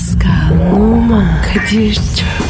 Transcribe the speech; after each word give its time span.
Pascal, 0.00 0.72
Oman, 0.72 1.42
Kadir 1.42 1.94
çok 1.94 2.49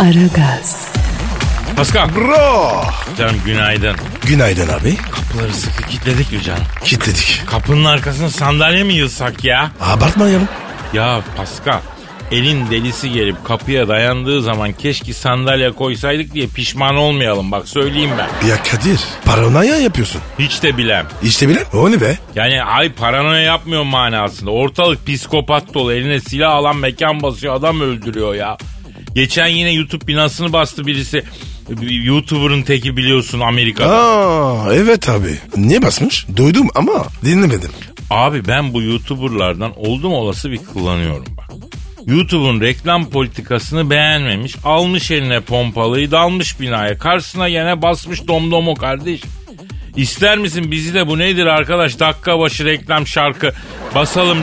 Aragaz, 0.00 0.88
Pascal. 1.76 2.08
Bro. 2.16 2.70
Canım 3.18 3.36
günaydın. 3.46 3.96
Günaydın 4.26 4.68
abi. 4.68 4.96
Kapıları 4.96 5.52
sıkı 5.54 5.82
kilitledik 5.82 6.32
mi 6.32 6.42
canım? 6.42 6.62
Kilitledik. 6.84 7.42
Kapının 7.46 7.84
arkasına 7.84 8.30
sandalye 8.30 8.84
mi 8.84 8.94
yılsak 8.94 9.44
ya? 9.44 9.70
Abartmayalım. 9.80 10.48
Ya 10.92 11.20
Pascal 11.36 11.80
elin 12.30 12.70
delisi 12.70 13.10
gelip 13.10 13.44
kapıya 13.44 13.88
dayandığı 13.88 14.42
zaman 14.42 14.72
keşke 14.72 15.12
sandalye 15.12 15.72
koysaydık 15.72 16.34
diye 16.34 16.46
pişman 16.46 16.96
olmayalım 16.96 17.52
bak 17.52 17.68
söyleyeyim 17.68 18.10
ben. 18.18 18.48
Ya 18.48 18.62
Kadir 18.62 19.00
paranoya 19.24 19.76
yapıyorsun. 19.76 20.20
Hiç 20.38 20.62
de 20.62 20.76
bilem. 20.76 21.06
İşte 21.22 21.48
bile 21.48 21.64
o 21.74 21.90
ne 21.90 22.00
be? 22.00 22.18
Yani 22.34 22.62
ay 22.62 22.92
paranoya 22.92 23.40
yapmıyorum 23.42 23.88
manasında. 23.88 24.50
Ortalık 24.50 25.06
psikopat 25.06 25.74
dolu 25.74 25.92
eline 25.92 26.20
silah 26.20 26.52
alan 26.52 26.76
mekan 26.76 27.22
basıyor 27.22 27.54
adam 27.54 27.80
öldürüyor 27.80 28.34
ya. 28.34 28.56
Geçen 29.14 29.46
yine 29.46 29.72
YouTube 29.72 30.06
binasını 30.06 30.52
bastı 30.52 30.86
birisi. 30.86 31.22
YouTuber'ın 31.90 32.62
teki 32.62 32.96
biliyorsun 32.96 33.40
Amerika'da. 33.40 33.96
Aa 33.96 34.74
evet 34.74 35.08
abi. 35.08 35.38
Niye 35.56 35.82
basmış? 35.82 36.26
Duydum 36.36 36.68
ama 36.74 37.04
dinlemedim. 37.24 37.70
Abi 38.10 38.46
ben 38.48 38.74
bu 38.74 38.82
YouTuber'lardan 38.82 39.72
oldum 39.76 40.12
olası 40.12 40.50
bir 40.50 40.58
kullanıyorum 40.58 41.26
bak. 41.36 41.50
YouTube'un 42.06 42.60
reklam 42.60 43.10
politikasını 43.10 43.90
beğenmemiş. 43.90 44.56
Almış 44.64 45.10
eline 45.10 45.40
pompalıyı 45.40 46.10
dalmış 46.10 46.60
binaya. 46.60 46.98
Karşısına 46.98 47.48
gene 47.48 47.82
basmış 47.82 48.28
domdomo 48.28 48.74
kardeş. 48.74 49.20
İster 49.96 50.38
misin 50.38 50.70
bizi 50.70 50.94
de 50.94 51.06
bu 51.06 51.18
nedir 51.18 51.46
arkadaş 51.46 52.00
dakika 52.00 52.38
başı 52.38 52.64
reklam 52.64 53.06
şarkı 53.06 53.52
basalım 53.94 54.38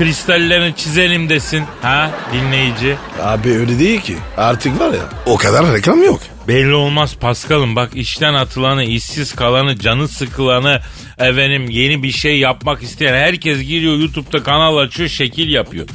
kristallerini 0.00 0.76
çizelim 0.76 1.28
desin. 1.28 1.64
Ha 1.82 2.10
dinleyici. 2.32 2.96
Abi 3.22 3.48
öyle 3.48 3.78
değil 3.78 4.00
ki. 4.00 4.16
Artık 4.36 4.80
var 4.80 4.94
ya 4.94 5.08
o 5.26 5.36
kadar 5.36 5.72
reklam 5.72 6.02
yok. 6.02 6.20
Belli 6.48 6.74
olmaz 6.74 7.16
Paskal'ım 7.20 7.76
bak 7.76 7.90
işten 7.94 8.34
atılanı, 8.34 8.84
işsiz 8.84 9.34
kalanı, 9.34 9.78
canı 9.78 10.08
sıkılanı, 10.08 10.80
efendim 11.18 11.70
yeni 11.70 12.02
bir 12.02 12.10
şey 12.10 12.38
yapmak 12.38 12.82
isteyen 12.82 13.14
herkes 13.14 13.62
giriyor 13.62 13.96
YouTube'da 13.96 14.42
kanal 14.42 14.76
açıyor, 14.76 15.08
şekil 15.08 15.52
yapıyor. 15.52 15.86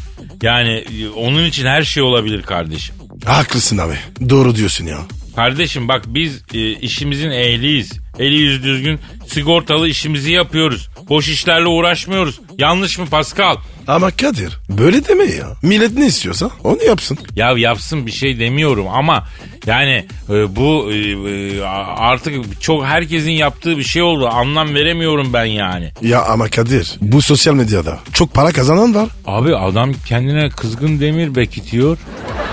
Yani 0.41 0.69
e, 1.01 1.09
onun 1.09 1.45
için 1.45 1.65
her 1.65 1.83
şey 1.83 2.03
olabilir 2.03 2.41
kardeşim. 2.41 2.95
Haklısın 3.25 3.77
abi. 3.77 3.95
Doğru 4.29 4.55
diyorsun 4.55 4.85
ya. 4.85 4.97
Kardeşim 5.35 5.87
bak 5.87 6.03
biz 6.07 6.43
e, 6.53 6.71
işimizin 6.71 7.31
ehliyiz. 7.31 7.91
Eli 8.19 8.35
yüz 8.35 8.63
düzgün 8.63 8.99
sigortalı 9.27 9.87
işimizi 9.87 10.31
yapıyoruz. 10.31 10.89
Boş 11.09 11.29
işlerle 11.29 11.67
uğraşmıyoruz. 11.67 12.39
Yanlış 12.57 12.99
mı 12.99 13.05
Pascal? 13.05 13.55
Ama 13.88 14.11
Kadir 14.11 14.58
böyle 14.69 15.05
deme 15.08 15.23
ya. 15.23 15.47
Millet 15.61 15.97
ne 15.97 16.05
istiyorsa 16.05 16.50
onu 16.64 16.83
yapsın. 16.83 17.17
Ya 17.36 17.52
yapsın 17.58 18.05
bir 18.08 18.11
şey 18.11 18.39
demiyorum 18.39 18.88
ama 18.88 19.28
yani 19.66 20.05
e, 20.30 20.55
bu 20.55 20.91
e, 20.91 20.95
e, 20.97 21.61
artık 21.97 22.61
çok 22.61 22.86
herkesin 22.86 23.31
yaptığı 23.31 23.78
bir 23.78 23.84
şey 23.84 24.01
oldu. 24.01 24.28
Anlam 24.28 24.75
veremiyorum 24.75 25.34
ben 25.34 25.45
yani. 25.45 25.91
Ya 26.01 26.25
ama 26.25 26.50
Kadir 26.50 26.95
bu 27.01 27.22
sosyal 27.22 27.53
medyada 27.53 28.00
çok 28.13 28.34
para 28.34 28.51
kazanan 28.51 28.95
var. 28.95 29.09
Abi 29.25 29.56
adam 29.56 29.91
kendine 30.06 30.50
kızgın 30.50 31.00
demir 31.00 31.35
bekitiyor. 31.35 31.97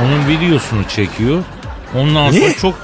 Onun 0.02 0.28
videosunu 0.28 0.88
çekiyor. 0.88 1.42
Ondan 1.96 2.32
Niye? 2.32 2.40
sonra 2.50 2.54
çok 2.60 2.74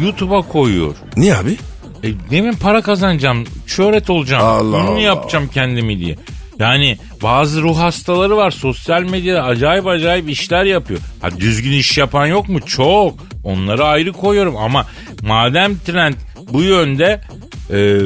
YouTube'a 0.00 0.42
koyuyor. 0.42 0.94
Niye 1.16 1.36
abi? 1.36 1.56
E, 2.04 2.08
ne 2.10 2.14
bileyim 2.30 2.56
para 2.56 2.82
kazanacağım, 2.82 3.44
şöhret 3.66 4.10
olacağım, 4.10 4.44
Allah 4.46 4.78
ünlü 4.78 4.88
Allah. 4.90 5.00
yapacağım 5.00 5.48
kendimi 5.54 5.98
diye. 5.98 6.16
Yani 6.58 6.98
bazı 7.22 7.62
ruh 7.62 7.78
hastaları 7.78 8.36
var 8.36 8.50
sosyal 8.50 9.02
medyada 9.02 9.44
acayip 9.44 9.86
acayip 9.86 10.30
işler 10.30 10.64
yapıyor. 10.64 11.00
Ha 11.20 11.28
düzgün 11.40 11.72
iş 11.72 11.98
yapan 11.98 12.26
yok 12.26 12.48
mu? 12.48 12.60
Çok. 12.60 13.14
Onları 13.44 13.84
ayrı 13.84 14.12
koyuyorum 14.12 14.56
ama 14.56 14.86
madem 15.22 15.78
trend 15.78 16.14
bu 16.52 16.62
yönde 16.62 17.20
e, 17.72 17.98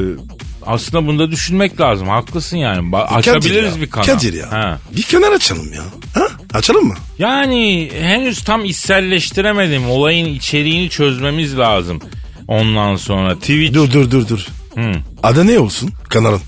aslında 0.66 1.06
bunda 1.06 1.30
düşünmek 1.30 1.80
lazım. 1.80 2.08
Haklısın 2.08 2.56
yani. 2.56 2.90
Ba- 2.90 3.04
açabiliriz 3.04 3.54
Kadir 3.54 3.76
ya, 3.76 3.82
bir 3.82 3.90
kanal. 3.90 4.04
Kadir 4.06 4.34
ya. 4.34 4.52
Ha. 4.52 4.78
Bir 4.96 5.02
kanal 5.02 5.32
açalım 5.32 5.72
ya. 5.72 5.82
Ha? 6.14 6.26
Açalım 6.54 6.84
mı? 6.86 6.94
Yani 7.18 7.90
henüz 8.00 8.44
tam 8.44 8.64
içselleştiremedim. 8.64 9.90
Olayın 9.90 10.26
içeriğini 10.34 10.90
çözmemiz 10.90 11.58
lazım. 11.58 12.00
Ondan 12.48 12.96
sonra 12.96 13.34
Twitch. 13.34 13.74
Dur 13.74 13.90
dur 13.92 14.10
dur 14.10 14.28
dur. 14.28 14.46
Hı. 14.74 14.92
Adı 15.22 15.46
ne 15.46 15.58
olsun 15.58 15.90
kanalın? 16.08 16.40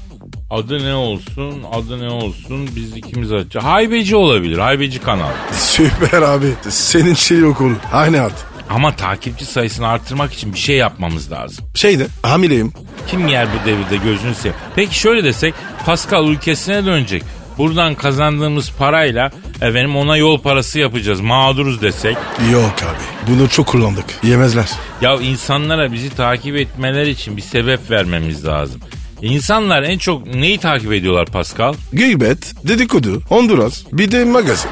Adı 0.51 0.85
ne 0.85 0.95
olsun? 0.95 1.63
Adı 1.73 2.01
ne 2.01 2.11
olsun? 2.11 2.69
Biz 2.77 2.97
ikimiz 2.97 3.33
açacağız. 3.33 3.67
Haybeci 3.67 4.17
olabilir. 4.17 4.59
Haybeci 4.59 4.99
kanal. 4.99 5.31
Süper 5.53 6.23
abi. 6.23 6.47
Senin 6.69 7.15
şey 7.15 7.39
yok 7.39 7.61
olur. 7.61 7.77
Aynı 7.93 8.23
ad. 8.23 8.31
Ama 8.71 8.97
takipçi 8.97 9.45
sayısını 9.45 9.89
arttırmak 9.89 10.33
için 10.33 10.53
bir 10.53 10.59
şey 10.59 10.77
yapmamız 10.77 11.33
lazım. 11.33 11.65
Şeyde 11.75 12.07
hamileyim. 12.23 12.73
Kim 13.07 13.29
yer 13.29 13.47
bu 13.47 13.67
devirde 13.67 13.97
gözünü 13.97 14.35
seveyim. 14.35 14.57
Peki 14.77 14.99
şöyle 14.99 15.25
desek 15.25 15.55
Pascal 15.87 16.29
ülkesine 16.29 16.87
dönecek. 16.87 17.23
Buradan 17.59 17.95
kazandığımız 17.95 18.73
parayla 18.79 19.31
efendim 19.61 19.97
ona 19.97 20.17
yol 20.17 20.39
parası 20.41 20.79
yapacağız. 20.79 21.21
Mağduruz 21.21 21.83
desek. 21.83 22.17
Yok 22.53 22.75
abi. 22.83 23.31
Bunu 23.33 23.49
çok 23.49 23.67
kullandık. 23.67 24.05
Yemezler. 24.23 24.69
Ya 25.01 25.15
insanlara 25.15 25.93
bizi 25.93 26.11
takip 26.11 26.57
etmeleri 26.57 27.11
için 27.11 27.37
bir 27.37 27.43
sebep 27.43 27.91
vermemiz 27.91 28.47
lazım. 28.47 28.81
İnsanlar 29.23 29.83
en 29.83 29.99
çok 29.99 30.27
neyi 30.35 30.59
takip 30.59 30.93
ediyorlar 30.93 31.27
Pascal? 31.27 31.75
Gıybet, 31.93 32.55
dedikodu, 32.69 33.23
Honduras, 33.29 33.83
bir 33.93 34.11
de 34.11 34.25
magazin. 34.25 34.71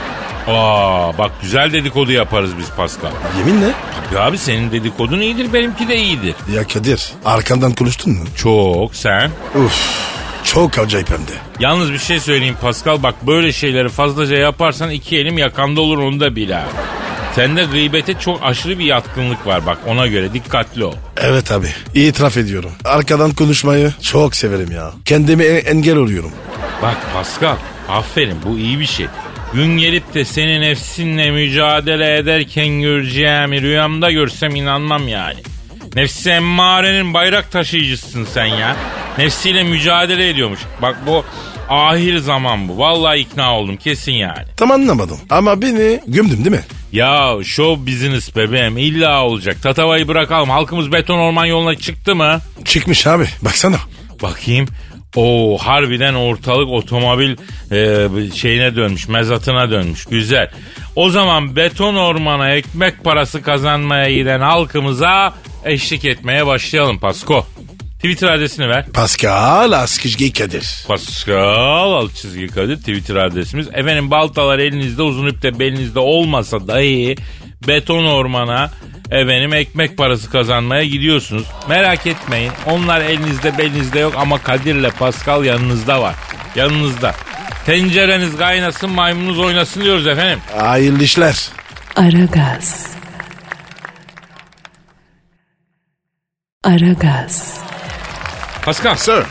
Aa 0.48 1.18
bak 1.18 1.30
güzel 1.42 1.72
dedikodu 1.72 2.12
yaparız 2.12 2.50
biz 2.58 2.70
Pascal. 2.76 3.10
Yeminle. 3.38 3.70
Tabii 4.10 4.18
abi 4.20 4.38
senin 4.38 4.72
dedikodun 4.72 5.20
iyidir 5.20 5.52
benimki 5.52 5.88
de 5.88 5.96
iyidir. 5.96 6.34
Ya 6.54 6.66
Kadir 6.66 7.12
arkandan 7.24 7.72
konuştun 7.72 8.12
mu? 8.12 8.24
Çok 8.36 8.94
sen. 8.94 9.30
Uf. 9.66 10.04
Çok 10.44 10.78
acayip 10.78 11.10
hem 11.10 11.18
de. 11.18 11.32
Yalnız 11.60 11.92
bir 11.92 11.98
şey 11.98 12.20
söyleyeyim 12.20 12.56
Pascal 12.62 13.02
bak 13.02 13.14
böyle 13.26 13.52
şeyleri 13.52 13.88
fazlaca 13.88 14.36
yaparsan 14.36 14.90
iki 14.90 15.18
elim 15.18 15.38
yakanda 15.38 15.80
olur 15.80 15.98
onu 15.98 16.20
da 16.20 16.36
bil 16.36 16.50
ha. 16.50 16.64
Sende 17.34 17.64
gıybete 17.64 18.14
çok 18.14 18.42
aşırı 18.42 18.78
bir 18.78 18.84
yatkınlık 18.84 19.46
var 19.46 19.66
bak 19.66 19.78
ona 19.86 20.06
göre 20.06 20.32
dikkatli 20.32 20.84
ol. 20.84 20.94
Evet 21.16 21.52
abi. 21.52 21.66
itiraf 21.94 22.36
ediyorum. 22.36 22.70
Arkadan 22.84 23.32
konuşmayı 23.32 23.92
çok 24.02 24.36
severim 24.36 24.70
ya. 24.72 24.92
Kendime 25.04 25.44
en- 25.44 25.76
engel 25.76 25.96
oluyorum. 25.96 26.32
Bak 26.82 26.96
Pascal 27.14 27.56
aferin 27.88 28.36
bu 28.46 28.58
iyi 28.58 28.80
bir 28.80 28.86
şey. 28.86 29.06
Gün 29.54 29.78
gelip 29.78 30.14
de 30.14 30.24
senin 30.24 30.60
nefsinle 30.60 31.30
mücadele 31.30 32.16
ederken 32.16 32.68
göreceğimi 32.80 33.62
rüyamda 33.62 34.10
görsem 34.10 34.54
inanmam 34.54 35.08
yani. 35.08 35.38
Nefsi 35.94 36.30
emmarenin 36.30 37.14
bayrak 37.14 37.52
taşıyıcısın 37.52 38.26
sen 38.34 38.44
ya. 38.46 38.76
Nefsiyle 39.18 39.62
mücadele 39.62 40.28
ediyormuş. 40.28 40.60
Bak 40.82 40.96
bu 41.06 41.24
ahir 41.68 42.18
zaman 42.18 42.68
bu. 42.68 42.78
Vallahi 42.78 43.18
ikna 43.18 43.58
oldum 43.58 43.76
kesin 43.76 44.12
yani. 44.12 44.44
Tam 44.56 44.70
anlamadım. 44.70 45.18
Ama 45.30 45.62
beni 45.62 46.00
gömdün 46.06 46.36
değil 46.36 46.50
mi? 46.50 46.64
Ya 46.94 47.38
show 47.44 47.92
business 47.92 48.36
bebeğim 48.36 48.78
illa 48.78 49.24
olacak. 49.24 49.62
Tatavayı 49.62 50.08
bırakalım. 50.08 50.50
Halkımız 50.50 50.92
beton 50.92 51.18
orman 51.18 51.46
yoluna 51.46 51.74
çıktı 51.74 52.14
mı? 52.14 52.40
Çıkmış 52.64 53.06
abi. 53.06 53.26
Baksana. 53.42 53.76
Bakayım. 54.22 54.68
O 55.16 55.58
harbiden 55.58 56.14
ortalık 56.14 56.68
otomobil 56.68 57.36
e, 57.72 58.08
şeyine 58.34 58.76
dönmüş, 58.76 59.08
mezatına 59.08 59.70
dönmüş. 59.70 60.04
Güzel. 60.04 60.50
O 60.96 61.10
zaman 61.10 61.56
beton 61.56 61.94
ormana 61.94 62.50
ekmek 62.50 63.04
parası 63.04 63.42
kazanmaya 63.42 64.10
giden 64.10 64.40
halkımıza 64.40 65.34
eşlik 65.64 66.04
etmeye 66.04 66.46
başlayalım 66.46 66.98
Pasko. 66.98 67.46
Twitter 68.04 68.28
adresini 68.28 68.68
ver. 68.68 68.86
Pascal 68.86 69.72
Askizgi 69.72 70.32
Kadir. 70.32 70.84
Pascal 70.88 71.92
alt 71.92 72.14
çizgi 72.14 72.46
Kadir 72.46 72.76
Twitter 72.76 73.16
adresimiz. 73.16 73.68
Efendim 73.72 74.10
baltalar 74.10 74.58
elinizde 74.58 75.02
uzun 75.02 75.26
ip 75.26 75.42
de 75.42 75.58
belinizde 75.58 75.98
olmasa 75.98 76.68
dahi 76.68 77.16
beton 77.68 78.04
ormana 78.04 78.70
efendim 79.10 79.54
ekmek 79.54 79.96
parası 79.96 80.30
kazanmaya 80.30 80.84
gidiyorsunuz. 80.84 81.46
Merak 81.68 82.06
etmeyin 82.06 82.52
onlar 82.66 83.00
elinizde 83.00 83.58
belinizde 83.58 83.98
yok 83.98 84.14
ama 84.16 84.42
Kadir'le 84.42 84.90
Pascal 84.90 85.44
yanınızda 85.44 86.02
var. 86.02 86.14
Yanınızda. 86.56 87.14
Tencereniz 87.66 88.36
kaynasın 88.36 88.90
maymununuz 88.90 89.38
oynasın 89.38 89.84
diyoruz 89.84 90.06
efendim. 90.06 90.38
Hayırlı 90.58 91.02
işler. 91.02 91.48
Aragaz. 91.96 92.86
Aragaz. 96.64 97.64
Pascal 98.64 98.96
Sir. 98.96 99.22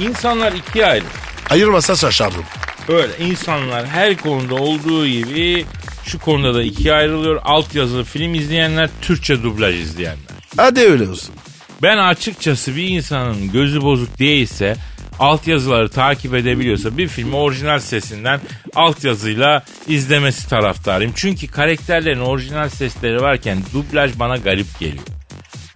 insanlar 0.00 0.52
ikiye 0.52 0.86
ayrı. 0.86 1.04
Ayırmasa 1.50 1.96
şaşardım. 1.96 2.44
Öyle 2.88 3.12
insanlar 3.18 3.86
her 3.86 4.16
konuda 4.16 4.54
olduğu 4.54 5.06
gibi 5.06 5.64
şu 6.04 6.18
konuda 6.18 6.54
da 6.54 6.62
ikiye 6.62 6.94
ayrılıyor. 6.94 7.40
Altyazılı 7.44 8.04
film 8.04 8.34
izleyenler, 8.34 8.90
Türkçe 9.02 9.42
dublaj 9.42 9.74
izleyenler. 9.80 10.18
Hadi 10.56 10.80
öyle 10.80 11.08
olsun. 11.08 11.34
Ben 11.82 11.98
açıkçası 11.98 12.76
bir 12.76 12.88
insanın 12.88 13.52
gözü 13.52 13.82
bozuk 13.82 14.18
değilse 14.18 14.76
altyazıları 15.18 15.88
takip 15.88 16.34
edebiliyorsa 16.34 16.98
bir 16.98 17.08
filmi 17.08 17.36
orijinal 17.36 17.78
sesinden 17.78 18.40
altyazıyla 18.74 19.64
izlemesi 19.88 20.48
taraftarıyım. 20.48 21.12
Çünkü 21.16 21.46
karakterlerin 21.46 22.20
orijinal 22.20 22.68
sesleri 22.68 23.20
varken 23.22 23.58
dublaj 23.72 24.18
bana 24.18 24.36
garip 24.36 24.78
geliyor. 24.80 25.04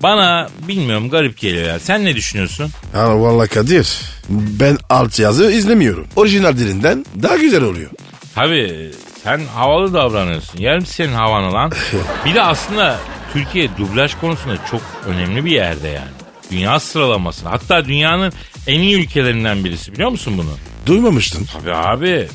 Bana 0.03 0.49
bilmiyorum 0.69 1.11
garip 1.11 1.39
geliyor 1.39 1.67
ya. 1.67 1.79
Sen 1.81 2.05
ne 2.05 2.15
düşünüyorsun? 2.17 2.71
Ha 2.93 3.21
vallahi 3.21 3.49
Kadir. 3.49 4.01
Ben 4.31 4.79
alt 4.91 5.19
yazı 5.19 5.51
izlemiyorum. 5.53 6.07
Orijinal 6.17 6.57
dilinden 6.57 7.05
daha 7.23 7.37
güzel 7.37 7.63
oluyor. 7.63 7.91
Tabii 8.35 8.91
sen 9.25 9.41
havalı 9.55 9.95
davranıyorsun. 9.95 10.59
Yarım 10.61 10.87
senin 10.87 11.13
havanı 11.13 11.53
lan. 11.53 11.73
Bir 12.27 12.35
de 12.35 12.43
aslında 12.43 12.99
Türkiye 13.33 13.69
dublaj 13.79 14.15
konusunda 14.15 14.57
çok 14.71 14.81
önemli 15.07 15.45
bir 15.45 15.51
yerde 15.51 15.89
yani. 15.89 16.11
Dünya 16.51 16.81
sıralamasında. 16.81 17.51
Hatta 17.51 17.85
dünyanın 17.85 18.33
en 18.67 18.81
iyi 18.81 18.97
ülkelerinden 18.97 19.65
birisi 19.65 19.93
biliyor 19.93 20.11
musun 20.11 20.35
bunu? 20.39 20.51
Duymamıştın. 20.87 21.47
Tabii 21.53 21.75
abi 21.75 22.29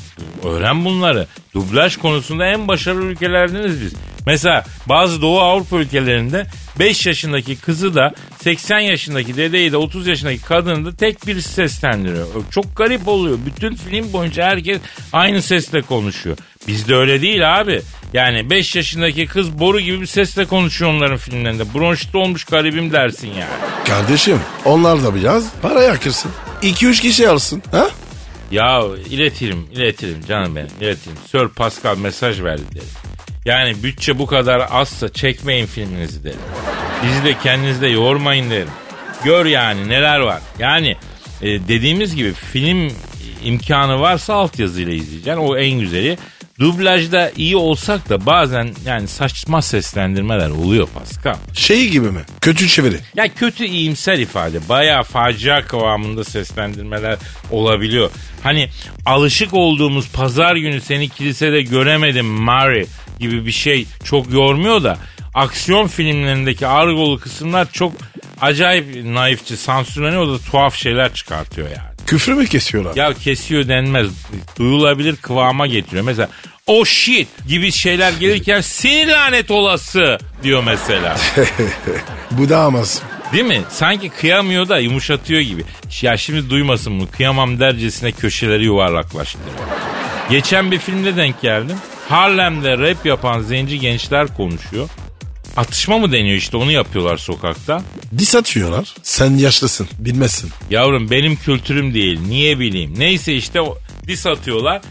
öğren 0.44 0.84
bunları. 0.84 1.26
Dublaj 1.54 1.96
konusunda 1.96 2.46
en 2.46 2.68
başarılı 2.68 3.04
ülkelerdeniz 3.04 3.80
biz. 3.80 3.92
Mesela 4.26 4.64
bazı 4.88 5.22
Doğu 5.22 5.40
Avrupa 5.40 5.76
ülkelerinde 5.76 6.46
5 6.78 7.06
yaşındaki 7.06 7.56
kızı 7.56 7.94
da 7.94 8.12
80 8.42 8.78
yaşındaki 8.78 9.36
dedeyi 9.36 9.72
de 9.72 9.76
30 9.76 10.06
yaşındaki 10.06 10.42
kadını 10.42 10.86
da 10.86 10.96
tek 10.96 11.26
birisi 11.26 11.48
seslendiriyor. 11.48 12.26
Çok 12.50 12.76
garip 12.76 13.08
oluyor. 13.08 13.38
Bütün 13.46 13.74
film 13.74 14.12
boyunca 14.12 14.44
herkes 14.44 14.80
aynı 15.12 15.42
sesle 15.42 15.82
konuşuyor. 15.82 16.36
Bizde 16.68 16.94
öyle 16.94 17.22
değil 17.22 17.60
abi. 17.60 17.82
Yani 18.12 18.50
5 18.50 18.76
yaşındaki 18.76 19.26
kız 19.26 19.58
boru 19.58 19.80
gibi 19.80 20.00
bir 20.00 20.06
sesle 20.06 20.44
konuşuyor 20.44 20.90
onların 20.90 21.16
filmlerinde. 21.16 21.74
Bronşit 21.74 22.14
olmuş 22.14 22.44
garibim 22.44 22.92
dersin 22.92 23.28
yani. 23.28 23.84
Kardeşim 23.88 24.40
onlar 24.64 25.02
da 25.04 25.14
biraz 25.14 25.44
para 25.62 25.82
yakırsın. 25.82 26.30
2-3 26.62 27.00
kişi 27.02 27.28
alsın. 27.28 27.62
Ha? 27.70 27.90
Ya 28.50 28.82
iletirim, 29.10 29.66
iletirim 29.72 30.24
canım 30.28 30.56
benim, 30.56 30.68
iletirim. 30.80 31.16
Sir 31.32 31.48
Pascal 31.48 31.98
mesaj 31.98 32.42
verdi 32.42 32.62
derim. 32.74 32.86
Yani 33.44 33.82
bütçe 33.82 34.18
bu 34.18 34.26
kadar 34.26 34.68
azsa 34.70 35.12
çekmeyin 35.12 35.66
filminizi 35.66 36.24
derim. 36.24 36.38
Bizi 37.04 37.24
de 37.24 37.38
kendinizde 37.42 37.86
yormayın 37.86 38.50
derim. 38.50 38.68
Gör 39.24 39.46
yani 39.46 39.88
neler 39.88 40.20
var. 40.20 40.40
Yani 40.58 40.96
e, 41.42 41.46
dediğimiz 41.46 42.16
gibi 42.16 42.32
film 42.32 42.92
imkanı 43.44 44.00
varsa 44.00 44.34
altyazıyla 44.34 44.92
izleyeceksin. 44.92 45.40
O 45.40 45.56
en 45.56 45.80
güzeli. 45.80 46.18
Dublajda 46.60 47.30
iyi 47.36 47.56
olsak 47.56 48.08
da 48.08 48.26
bazen 48.26 48.74
yani 48.86 49.08
saçma 49.08 49.62
seslendirmeler 49.62 50.50
oluyor 50.50 50.88
Pascal. 50.94 51.36
Şey 51.54 51.88
gibi 51.88 52.10
mi? 52.10 52.20
Kötü 52.40 52.68
çeviri. 52.68 52.96
Ya 53.16 53.34
kötü 53.34 53.64
iyimser 53.64 54.18
ifade. 54.18 54.68
Bayağı 54.68 55.02
facia 55.02 55.62
kıvamında 55.64 56.24
seslendirmeler 56.24 57.18
olabiliyor. 57.50 58.10
Hani 58.42 58.68
alışık 59.06 59.54
olduğumuz 59.54 60.10
pazar 60.10 60.56
günü 60.56 60.80
seni 60.80 61.08
kilisede 61.08 61.62
göremedim 61.62 62.26
Mary 62.26 62.84
gibi 63.20 63.46
bir 63.46 63.52
şey 63.52 63.86
çok 64.04 64.32
yormuyor 64.32 64.82
da 64.82 64.98
aksiyon 65.34 65.86
filmlerindeki 65.86 66.66
argolu 66.66 67.20
kısımlar 67.20 67.72
çok 67.72 67.92
acayip 68.40 69.04
naifçe 69.04 69.56
sansürleniyor 69.56 70.28
da 70.28 70.38
tuhaf 70.38 70.74
şeyler 70.76 71.14
çıkartıyor 71.14 71.68
yani. 71.68 71.94
Küfür 72.06 72.32
mü 72.32 72.46
kesiyorlar? 72.46 72.96
Ya 72.96 73.14
kesiyor 73.14 73.68
denmez. 73.68 74.06
Duyulabilir 74.58 75.16
kıvama 75.16 75.66
getiriyor. 75.66 76.04
Mesela 76.04 76.28
o 76.66 76.84
shit 76.84 77.28
gibi 77.48 77.72
şeyler 77.72 78.12
gelirken 78.12 78.60
sinir 78.60 79.08
lanet 79.08 79.50
olası 79.50 80.18
diyor 80.42 80.62
mesela. 80.66 81.16
Bu 82.30 82.48
da 82.48 82.58
amaz. 82.58 83.02
Değil 83.32 83.44
mi? 83.44 83.62
Sanki 83.70 84.08
kıyamıyor 84.08 84.68
da 84.68 84.78
yumuşatıyor 84.78 85.40
gibi. 85.40 85.64
Ya 86.02 86.16
şimdi 86.16 86.50
duymasın 86.50 87.00
bunu. 87.00 87.10
Kıyamam 87.10 87.60
dercesine 87.60 88.12
köşeleri 88.12 88.64
yuvarlaklaştırıyor. 88.64 89.50
Geçen 90.30 90.70
bir 90.70 90.78
filmde 90.78 91.16
denk 91.16 91.40
geldim. 91.42 91.76
Harlem'de 92.08 92.78
rap 92.78 93.06
yapan 93.06 93.40
zenci 93.40 93.80
gençler 93.80 94.36
konuşuyor. 94.36 94.88
Atışma 95.56 95.98
mı 95.98 96.12
deniyor 96.12 96.36
işte 96.36 96.56
onu 96.56 96.72
yapıyorlar 96.72 97.16
sokakta. 97.16 97.82
Dis 98.18 98.34
atıyorlar. 98.34 98.94
Sen 99.02 99.36
yaşlısın. 99.36 99.88
Bilmezsin. 99.98 100.50
Yavrum 100.70 101.10
benim 101.10 101.36
kültürüm 101.36 101.94
değil. 101.94 102.20
Niye 102.28 102.58
bileyim? 102.58 102.94
Neyse 102.98 103.34
işte 103.34 103.60
o 103.60 103.78
dis 104.06 104.26
atıyorlar. 104.26 104.82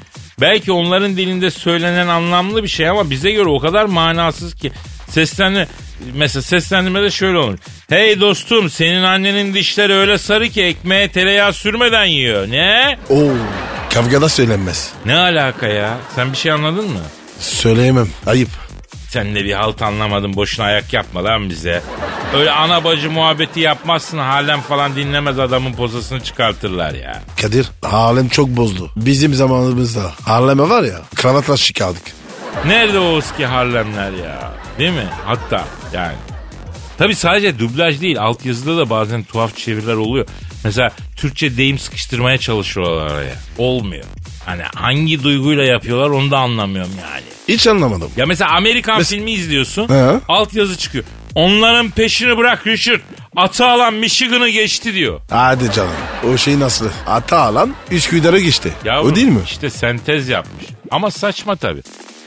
Belki 0.41 0.71
onların 0.71 1.17
dilinde 1.17 1.51
söylenen 1.51 2.07
anlamlı 2.07 2.63
bir 2.63 2.67
şey 2.67 2.89
ama 2.89 3.09
bize 3.09 3.31
göre 3.31 3.49
o 3.49 3.59
kadar 3.59 3.85
manasız 3.85 4.55
ki. 4.55 4.71
Seslenme, 5.09 5.67
mesela 6.13 6.41
seslendirmede 6.43 7.11
şöyle 7.11 7.37
olur. 7.37 7.57
Hey 7.89 8.19
dostum 8.21 8.69
senin 8.69 9.03
annenin 9.03 9.53
dişleri 9.53 9.93
öyle 9.93 10.17
sarı 10.17 10.49
ki 10.49 10.63
ekmeğe 10.63 11.07
tereyağı 11.11 11.53
sürmeden 11.53 12.05
yiyor. 12.05 12.49
Ne? 12.51 12.97
Oo. 13.09 13.31
Kavgada 13.93 14.29
söylenmez. 14.29 14.93
Ne 15.05 15.15
alaka 15.17 15.67
ya? 15.67 15.97
Sen 16.15 16.31
bir 16.31 16.37
şey 16.37 16.51
anladın 16.51 16.89
mı? 16.89 16.99
Söyleyemem. 17.39 18.07
Ayıp. 18.25 18.49
Sen 19.09 19.35
de 19.35 19.43
bir 19.43 19.53
halt 19.53 19.81
anlamadın 19.81 20.35
boşuna 20.35 20.65
ayak 20.65 20.93
yapma 20.93 21.23
lan 21.23 21.49
bize. 21.49 21.81
Öyle 22.35 22.51
ana 22.51 22.83
bacı 22.83 23.11
muhabbeti 23.11 23.59
yapmazsın 23.59 24.17
halen 24.17 24.61
falan 24.61 24.95
dinlemez 24.95 25.39
adamın 25.39 25.73
posasını 25.73 26.21
çıkartırlar 26.23 26.93
ya. 26.93 27.21
Kadir 27.41 27.69
Harlem 27.81 28.29
çok 28.29 28.47
bozdu. 28.49 28.91
Bizim 28.95 29.33
zamanımızda 29.33 30.11
Harlem'e 30.25 30.69
var 30.69 30.83
ya 30.83 31.01
kravatla 31.15 31.57
çıkardık. 31.57 32.03
Nerede 32.65 32.99
o 32.99 33.17
eski 33.17 33.45
Harlemler 33.45 34.11
ya? 34.11 34.51
Değil 34.79 34.91
mi? 34.93 35.07
Hatta 35.25 35.65
yani. 35.93 36.15
Tabi 36.97 37.15
sadece 37.15 37.59
dublaj 37.59 38.01
değil 38.01 38.19
altyazıda 38.21 38.77
da 38.77 38.89
bazen 38.89 39.23
tuhaf 39.23 39.57
çeviriler 39.57 39.93
oluyor. 39.95 40.27
Mesela 40.63 40.91
Türkçe 41.17 41.57
deyim 41.57 41.79
sıkıştırmaya 41.79 42.37
çalışıyorlar 42.37 43.07
araya. 43.15 43.35
Olmuyor. 43.57 44.03
Hani 44.45 44.61
hangi 44.75 45.23
duyguyla 45.23 45.63
yapıyorlar 45.63 46.09
onu 46.09 46.31
da 46.31 46.37
anlamıyorum 46.37 46.91
yani. 47.01 47.23
Hiç 47.47 47.67
anlamadım. 47.67 48.11
Ya 48.17 48.25
mesela 48.25 48.51
Amerikan 48.51 49.01
Mes- 49.01 49.09
filmi 49.09 49.31
izliyorsun. 49.31 49.87
He. 49.89 50.19
Altyazı 50.27 50.77
çıkıyor. 50.77 51.03
Onların 51.35 51.89
peşini 51.89 52.37
bırak 52.37 52.67
Richard. 52.67 52.99
Atı 53.35 53.65
alan 53.65 53.93
Michigan'ı 53.93 54.49
geçti 54.49 54.93
diyor. 54.93 55.21
Hadi 55.29 55.71
canım. 55.71 55.91
O 56.33 56.37
şey 56.37 56.59
nasıl? 56.59 56.89
Ata 57.07 57.37
alan 57.39 57.75
Üsküdar'a 57.91 58.39
geçti. 58.39 58.73
Yavrum, 58.85 59.11
o 59.11 59.15
değil 59.15 59.27
mi? 59.27 59.41
İşte 59.45 59.69
sentez 59.69 60.29
yapmış. 60.29 60.65
Ama 60.91 61.11
saçma 61.11 61.55
tabii. 61.55 61.81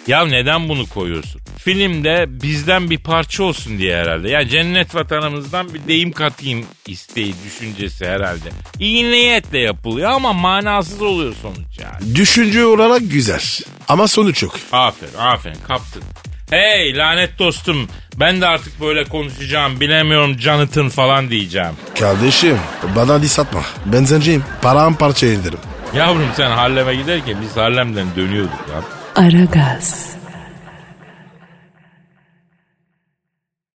Ya 0.06 0.26
neden 0.26 0.68
bunu 0.68 0.86
koyuyorsun? 0.86 1.40
Filmde 1.58 2.26
bizden 2.28 2.90
bir 2.90 2.98
parça 2.98 3.42
olsun 3.44 3.78
diye 3.78 3.96
herhalde. 3.96 4.30
Ya 4.30 4.48
cennet 4.48 4.94
vatanımızdan 4.94 5.74
bir 5.74 5.88
deyim 5.88 6.12
katayım 6.12 6.66
isteği, 6.86 7.34
düşüncesi 7.44 8.06
herhalde. 8.06 8.48
İyi 8.80 9.04
niyetle 9.10 9.58
yapılıyor 9.58 10.10
ama 10.10 10.32
manasız 10.32 11.02
oluyor 11.02 11.34
sonuç 11.42 11.78
yani. 11.82 12.14
Düşünce 12.14 12.64
olarak 12.66 13.02
güzel. 13.10 13.42
Ama 13.88 14.08
sonuç 14.08 14.42
yok. 14.42 14.54
Aferin, 14.72 15.14
aferin 15.18 15.58
kaptın. 15.68 16.02
Hey 16.50 16.96
lanet 16.96 17.38
dostum 17.38 17.88
ben 18.16 18.40
de 18.40 18.46
artık 18.46 18.80
böyle 18.80 19.04
konuşacağım 19.04 19.80
bilemiyorum 19.80 20.38
Jonathan 20.38 20.88
falan 20.88 21.30
diyeceğim. 21.30 21.72
Kardeşim 21.98 22.58
bana 22.96 23.22
dis 23.22 23.38
atma. 23.38 23.62
Ben 23.86 24.04
zenciyim. 24.04 24.44
Paramparça 24.62 25.26
ederim. 25.26 25.58
Yavrum 25.94 26.28
sen 26.36 26.50
Harlem'e 26.50 26.94
giderken 26.94 27.36
biz 27.42 27.56
Harlem'den 27.56 28.06
dönüyorduk 28.16 28.52
ya. 28.74 28.95
Aragaz. 29.16 30.16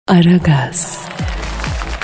Aragaz. 0.08 0.98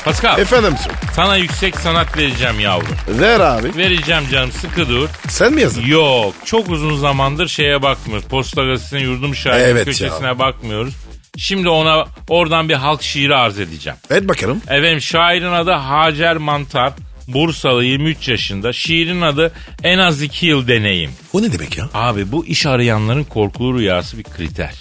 Pascal 0.04 0.38
Efendim 0.38 0.74
sir. 0.82 0.92
sana 1.14 1.36
yüksek 1.36 1.76
sanat 1.76 2.16
vereceğim 2.18 2.60
yavrum. 2.60 2.96
Ver 3.08 3.40
abi. 3.40 3.76
Vereceğim 3.76 4.22
canım 4.32 4.52
sıkı 4.52 4.88
dur. 4.88 5.08
Sen 5.28 5.52
mi 5.52 5.60
yazdın? 5.60 5.86
Yok 5.86 6.34
çok 6.44 6.68
uzun 6.70 6.96
zamandır 6.96 7.48
şeye 7.48 7.82
bakmıyoruz. 7.82 8.28
Posta 8.28 8.64
gazetesinin 8.64 9.00
yurdum 9.02 9.34
şairi 9.34 9.62
Evet 9.62 9.84
köşesine 9.84 10.26
ya. 10.26 10.38
bakmıyoruz. 10.38 10.94
Şimdi 11.36 11.68
ona 11.68 12.04
oradan 12.28 12.68
bir 12.68 12.74
halk 12.74 13.02
şiiri 13.02 13.34
arz 13.34 13.58
edeceğim. 13.60 13.98
Et 14.10 14.28
bakalım. 14.28 14.62
Efendim 14.68 15.00
şairin 15.00 15.52
adı 15.52 15.70
Hacer 15.72 16.36
Mantar. 16.36 16.92
Bursalı 17.28 17.84
23 17.84 18.28
yaşında. 18.28 18.72
Şiirin 18.72 19.20
adı 19.20 19.52
en 19.84 19.98
az 19.98 20.22
2 20.22 20.46
yıl 20.46 20.68
deneyim. 20.68 21.10
O 21.32 21.42
ne 21.42 21.52
demek 21.52 21.78
ya? 21.78 21.88
Abi 21.94 22.32
bu 22.32 22.46
iş 22.46 22.66
arayanların 22.66 23.24
korkulu 23.24 23.78
rüyası 23.78 24.18
bir 24.18 24.24
kriter. 24.24 24.74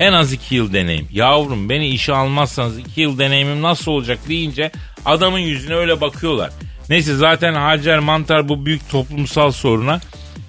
En 0.00 0.12
az 0.12 0.32
2 0.32 0.54
yıl 0.54 0.72
deneyim. 0.72 1.08
Yavrum 1.12 1.68
beni 1.68 1.88
işe 1.88 2.12
almazsanız 2.12 2.78
2 2.78 3.00
yıl 3.00 3.18
deneyimim 3.18 3.62
nasıl 3.62 3.90
olacak 3.92 4.18
deyince 4.28 4.70
adamın 5.04 5.38
yüzüne 5.38 5.74
öyle 5.74 6.00
bakıyorlar. 6.00 6.50
Neyse 6.88 7.14
zaten 7.16 7.54
Hacer 7.54 7.98
Mantar 7.98 8.48
bu 8.48 8.66
büyük 8.66 8.90
toplumsal 8.90 9.50
soruna 9.50 10.00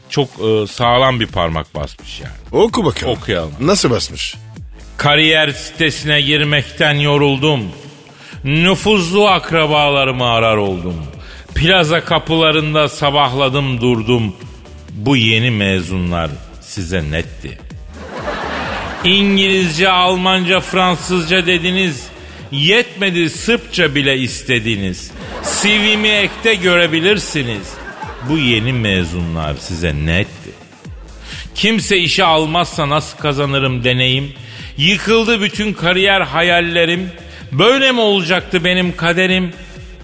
çok 0.09 0.27
e, 0.29 0.67
sağlam 0.67 1.19
bir 1.19 1.27
parmak 1.27 1.75
basmış 1.75 2.19
yani. 2.21 2.63
Oku 2.63 2.85
bakalım. 2.85 3.13
Okuyalım. 3.17 3.51
Nasıl 3.61 3.89
basmış? 3.89 4.35
Kariyer 4.97 5.49
sitesine 5.49 6.21
girmekten 6.21 6.93
yoruldum. 6.93 7.61
Nüfuzlu 8.43 9.27
akrabalarımı 9.27 10.25
arar 10.25 10.57
oldum. 10.57 10.95
Plaza 11.55 12.05
kapılarında 12.05 12.89
sabahladım 12.89 13.81
durdum. 13.81 14.35
Bu 14.93 15.17
yeni 15.17 15.51
mezunlar 15.51 16.31
size 16.61 17.11
netti. 17.11 17.57
İngilizce, 19.03 19.89
Almanca, 19.89 20.59
Fransızca 20.59 21.45
dediniz. 21.45 22.07
Yetmedi 22.51 23.29
Sırpça 23.29 23.95
bile 23.95 24.17
istediniz. 24.17 25.11
CV'mi 25.61 26.07
ekte 26.07 26.55
görebilirsiniz. 26.55 27.73
Bu 28.29 28.37
yeni 28.37 28.73
mezunlar 28.73 29.55
size 29.55 29.93
netti. 30.05 30.51
Kimse 31.55 31.97
işe 31.97 32.23
almazsa 32.23 32.89
nasıl 32.89 33.17
kazanırım 33.17 33.83
deneyim. 33.83 34.33
Yıkıldı 34.77 35.41
bütün 35.41 35.73
kariyer 35.73 36.21
hayallerim. 36.21 37.09
Böyle 37.51 37.91
mi 37.91 37.99
olacaktı 38.01 38.63
benim 38.63 38.95
kaderim? 38.95 39.53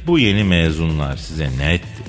Bu 0.07 0.19
yeni 0.19 0.43
mezunlar 0.43 1.17
size 1.17 1.49
ne 1.57 1.73
etti? 1.73 2.03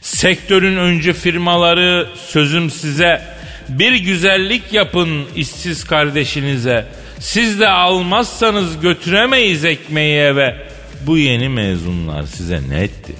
Sektörün 0.00 0.76
öncü 0.76 1.12
firmaları 1.12 2.08
sözüm 2.28 2.70
size 2.70 3.22
bir 3.68 3.92
güzellik 3.92 4.72
yapın 4.72 5.26
işsiz 5.36 5.84
kardeşinize. 5.84 6.86
Siz 7.18 7.60
de 7.60 7.68
almazsanız 7.68 8.80
götüremeyiz 8.80 9.64
ekmeği 9.64 10.18
eve. 10.18 10.56
Bu 11.06 11.18
yeni 11.18 11.48
mezunlar 11.48 12.22
size 12.22 12.60
ne 12.68 12.80
etti? 12.80 13.12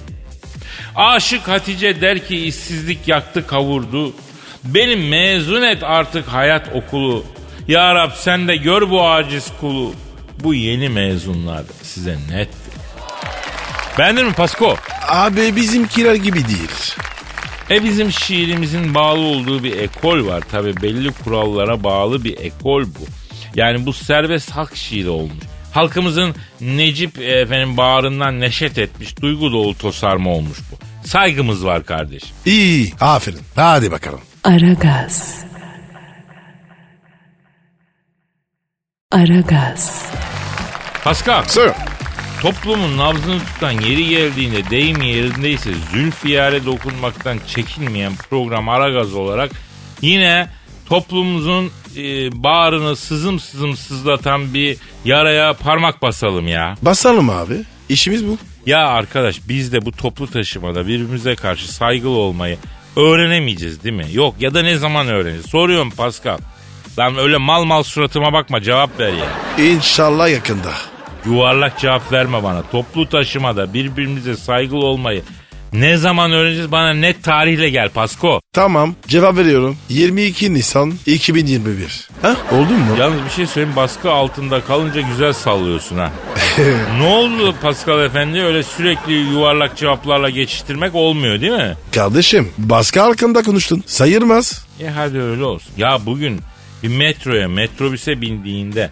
Aşık 0.95 1.47
Hatice 1.47 2.01
der 2.01 2.27
ki 2.27 2.45
işsizlik 2.45 3.07
yaktı 3.07 3.47
kavurdu. 3.47 4.13
Benim 4.63 5.07
mezun 5.07 5.61
et 5.61 5.83
artık 5.83 6.27
hayat 6.27 6.69
okulu. 6.75 7.25
Ya 7.67 7.95
Rab 7.95 8.11
sen 8.15 8.47
de 8.47 8.55
gör 8.55 8.89
bu 8.89 9.07
aciz 9.07 9.47
kulu. 9.61 9.93
Bu 10.43 10.53
yeni 10.53 10.89
mezunlar 10.89 11.63
size 11.83 12.17
net. 12.31 12.49
Beğendin 13.99 14.25
mi 14.25 14.33
Pasko? 14.33 14.75
Abi 15.07 15.55
bizimkiler 15.55 16.15
gibi 16.15 16.47
değil. 16.47 16.95
E 17.69 17.83
bizim 17.83 18.11
şiirimizin 18.11 18.95
bağlı 18.95 19.19
olduğu 19.19 19.63
bir 19.63 19.77
ekol 19.79 20.27
var. 20.27 20.41
Tabi 20.51 20.81
belli 20.81 21.11
kurallara 21.11 21.83
bağlı 21.83 22.23
bir 22.23 22.37
ekol 22.37 22.83
bu. 22.83 23.05
Yani 23.55 23.85
bu 23.85 23.93
serbest 23.93 24.51
halk 24.51 24.75
şiiri 24.75 25.09
olmuş. 25.09 25.43
Halkımızın 25.73 26.35
Necip 26.61 27.19
efendim 27.21 27.77
bağrından 27.77 28.39
neşet 28.39 28.77
etmiş 28.77 29.21
duygu 29.21 29.51
dolu 29.51 29.77
tosarma 29.77 30.29
olmuş 30.29 30.57
bu. 30.71 31.07
Saygımız 31.07 31.65
var 31.65 31.83
kardeşim. 31.83 32.29
İyi 32.45 32.93
aferin. 33.01 33.39
Hadi 33.55 33.91
bakalım. 33.91 34.21
Aragaz. 34.43 35.43
Aragaz. 39.11 40.05
Pascal 41.03 41.43
Sir. 41.43 41.71
Toplumun 42.41 42.97
nabzını 42.97 43.39
tutan 43.39 43.71
yeri 43.71 44.09
geldiğinde 44.09 44.69
deyim 44.69 45.01
yerindeyse 45.01 45.69
zülfiyare 45.93 46.65
dokunmaktan 46.65 47.39
çekinmeyen 47.47 48.13
program 48.29 48.69
Aragaz 48.69 49.13
olarak 49.13 49.51
yine 50.01 50.49
toplumumuzun 50.89 51.71
e, 51.97 52.03
bağrını 52.43 52.95
sızım 52.95 53.39
sızım 53.39 53.77
sızlatan 53.77 54.53
bir 54.53 54.77
yaraya 55.05 55.53
parmak 55.53 56.01
basalım 56.01 56.47
ya. 56.47 56.75
Basalım 56.81 57.29
abi. 57.29 57.55
İşimiz 57.89 58.27
bu. 58.27 58.37
Ya 58.65 58.87
arkadaş 58.87 59.39
biz 59.47 59.73
de 59.73 59.85
bu 59.85 59.91
toplu 59.91 60.27
taşımada 60.27 60.87
birbirimize 60.87 61.35
karşı 61.35 61.73
saygılı 61.73 62.17
olmayı 62.17 62.57
öğrenemeyeceğiz 62.95 63.83
değil 63.83 63.95
mi? 63.95 64.05
Yok 64.13 64.35
ya 64.39 64.53
da 64.53 64.61
ne 64.61 64.77
zaman 64.77 65.07
öğreneceğiz? 65.07 65.45
Soruyorum 65.49 65.91
Pascal. 65.91 66.37
Lan 66.99 67.17
öyle 67.17 67.37
mal 67.37 67.63
mal 67.63 67.83
suratıma 67.83 68.33
bakma 68.33 68.61
cevap 68.61 68.99
ver 68.99 69.13
ya. 69.13 69.65
İnşallah 69.65 70.29
yakında. 70.29 70.90
Yuvarlak 71.25 71.79
cevap 71.79 72.11
verme 72.11 72.43
bana. 72.43 72.63
Toplu 72.71 73.09
taşımada 73.09 73.73
birbirimize 73.73 74.35
saygılı 74.35 74.85
olmayı 74.85 75.23
ne 75.73 75.97
zaman 75.97 76.31
öğreneceğiz 76.31 76.71
bana 76.71 76.93
net 76.93 77.23
tarihle 77.23 77.69
gel 77.69 77.89
Pasko. 77.89 78.41
Tamam 78.53 78.95
cevap 79.07 79.37
veriyorum. 79.37 79.77
22 79.89 80.53
Nisan 80.53 80.93
2021. 81.05 82.09
Ha 82.21 82.35
oldu 82.51 82.73
mu? 82.73 82.85
Yalnız 82.99 83.25
bir 83.25 83.29
şey 83.29 83.47
söyleyeyim 83.47 83.75
baskı 83.75 84.11
altında 84.11 84.61
kalınca 84.61 85.01
güzel 85.01 85.33
sallıyorsun 85.33 85.97
ha. 85.97 86.11
ne 86.97 87.03
oldu 87.03 87.55
Pascal 87.61 88.05
Efendi 88.05 88.41
öyle 88.41 88.63
sürekli 88.63 89.13
yuvarlak 89.13 89.77
cevaplarla 89.77 90.29
geçiştirmek 90.29 90.95
olmuyor 90.95 91.41
değil 91.41 91.53
mi? 91.53 91.75
Kardeşim 91.95 92.49
baskı 92.57 93.01
hakkında 93.01 93.43
konuştun. 93.43 93.83
Sayırmaz. 93.85 94.65
E 94.79 94.87
hadi 94.87 95.21
öyle 95.21 95.43
olsun. 95.43 95.73
Ya 95.77 95.99
bugün 96.05 96.41
bir 96.83 96.97
metroya 96.97 97.47
metrobüse 97.47 98.21
bindiğinde 98.21 98.89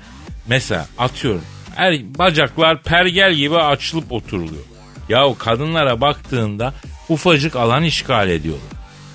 mesela 0.47 0.87
atıyorum 0.97 1.41
her 1.79 2.17
bacaklar 2.19 2.83
pergel 2.83 3.33
gibi 3.33 3.57
açılıp 3.57 4.11
oturuluyor. 4.11 4.63
Ya 5.09 5.33
kadınlara 5.39 6.01
baktığında 6.01 6.73
ufacık 7.09 7.55
alan 7.55 7.83
işgal 7.83 8.29
ediyorlar. 8.29 8.67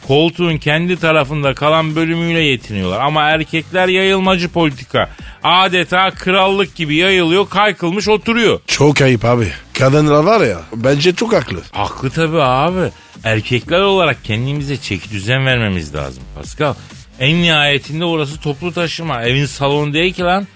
Koltuğun 0.09 0.57
kendi 0.57 0.97
tarafında 0.97 1.55
kalan 1.55 1.97
bölümüyle 1.97 2.41
yetiniyorlar. 2.41 3.01
Ama 3.01 3.23
erkekler 3.23 3.89
yayılmacı 3.89 4.49
politika. 4.49 5.11
Adeta 5.43 6.11
krallık 6.11 6.77
gibi 6.77 6.97
yayılıyor, 6.97 7.49
kaykılmış 7.49 8.09
oturuyor. 8.09 8.61
Çok 8.67 9.03
ayıp 9.03 9.25
abi. 9.25 9.49
Kadınlar 9.79 10.25
var 10.25 10.41
ya 10.47 10.61
bence 10.77 11.15
çok 11.15 11.33
haklı. 11.33 11.63
Haklı 11.73 12.11
tabii 12.11 12.43
abi. 12.43 12.91
Erkekler 13.25 13.81
olarak 13.81 14.25
kendimize 14.25 14.77
çeki 14.77 15.11
düzen 15.11 15.47
vermemiz 15.47 15.95
lazım 15.95 16.23
Pascal. 16.35 16.75
En 17.21 17.43
nihayetinde 17.43 18.05
orası 18.05 18.41
toplu 18.41 18.73
taşıma. 18.73 19.23
Evin 19.23 19.47
salonu 19.47 19.93
değil 19.95 20.15
ki 20.15 20.23
lan. 20.23 20.47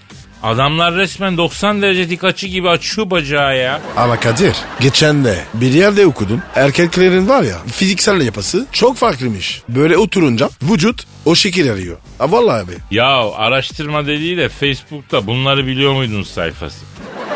Adamlar 0.43 0.95
resmen 0.95 1.37
90 1.37 1.81
derece 1.81 2.09
dik 2.09 2.23
açı 2.23 2.47
gibi 2.47 2.69
açıyor 2.69 3.09
bacağı 3.09 3.57
ya. 3.57 3.81
Ama 3.97 4.19
Kadir 4.19 4.55
geçen 4.79 5.23
de 5.25 5.37
bir 5.53 5.71
yerde 5.71 6.05
okudum. 6.05 6.41
Erkeklerin 6.55 7.27
var 7.29 7.43
ya 7.43 7.57
fiziksel 7.73 8.21
yapısı 8.21 8.65
çok 8.71 8.97
farklıymış. 8.97 9.61
Böyle 9.69 9.97
oturunca 9.97 10.49
vücut 10.61 11.05
o 11.25 11.35
şekil 11.35 11.71
arıyor. 11.71 11.97
Ha 12.17 12.31
vallahi 12.31 12.63
abi. 12.63 12.71
Ya 12.91 13.31
araştırma 13.31 14.07
dediği 14.07 14.37
de 14.37 14.49
Facebook'ta 14.49 15.27
bunları 15.27 15.67
biliyor 15.67 15.93
muydun 15.93 16.23
sayfası? 16.23 16.85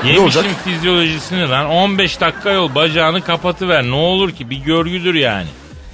Yemişin 0.05 0.43
fizyolojisini 0.65 1.49
lan 1.49 1.65
15 1.69 2.21
dakika 2.21 2.51
yol 2.51 2.75
bacağını 2.75 3.21
kapatıver 3.21 3.83
ne 3.83 3.95
olur 3.95 4.31
ki 4.31 4.49
bir 4.49 4.57
görgüdür 4.57 5.13
yani. 5.13 5.47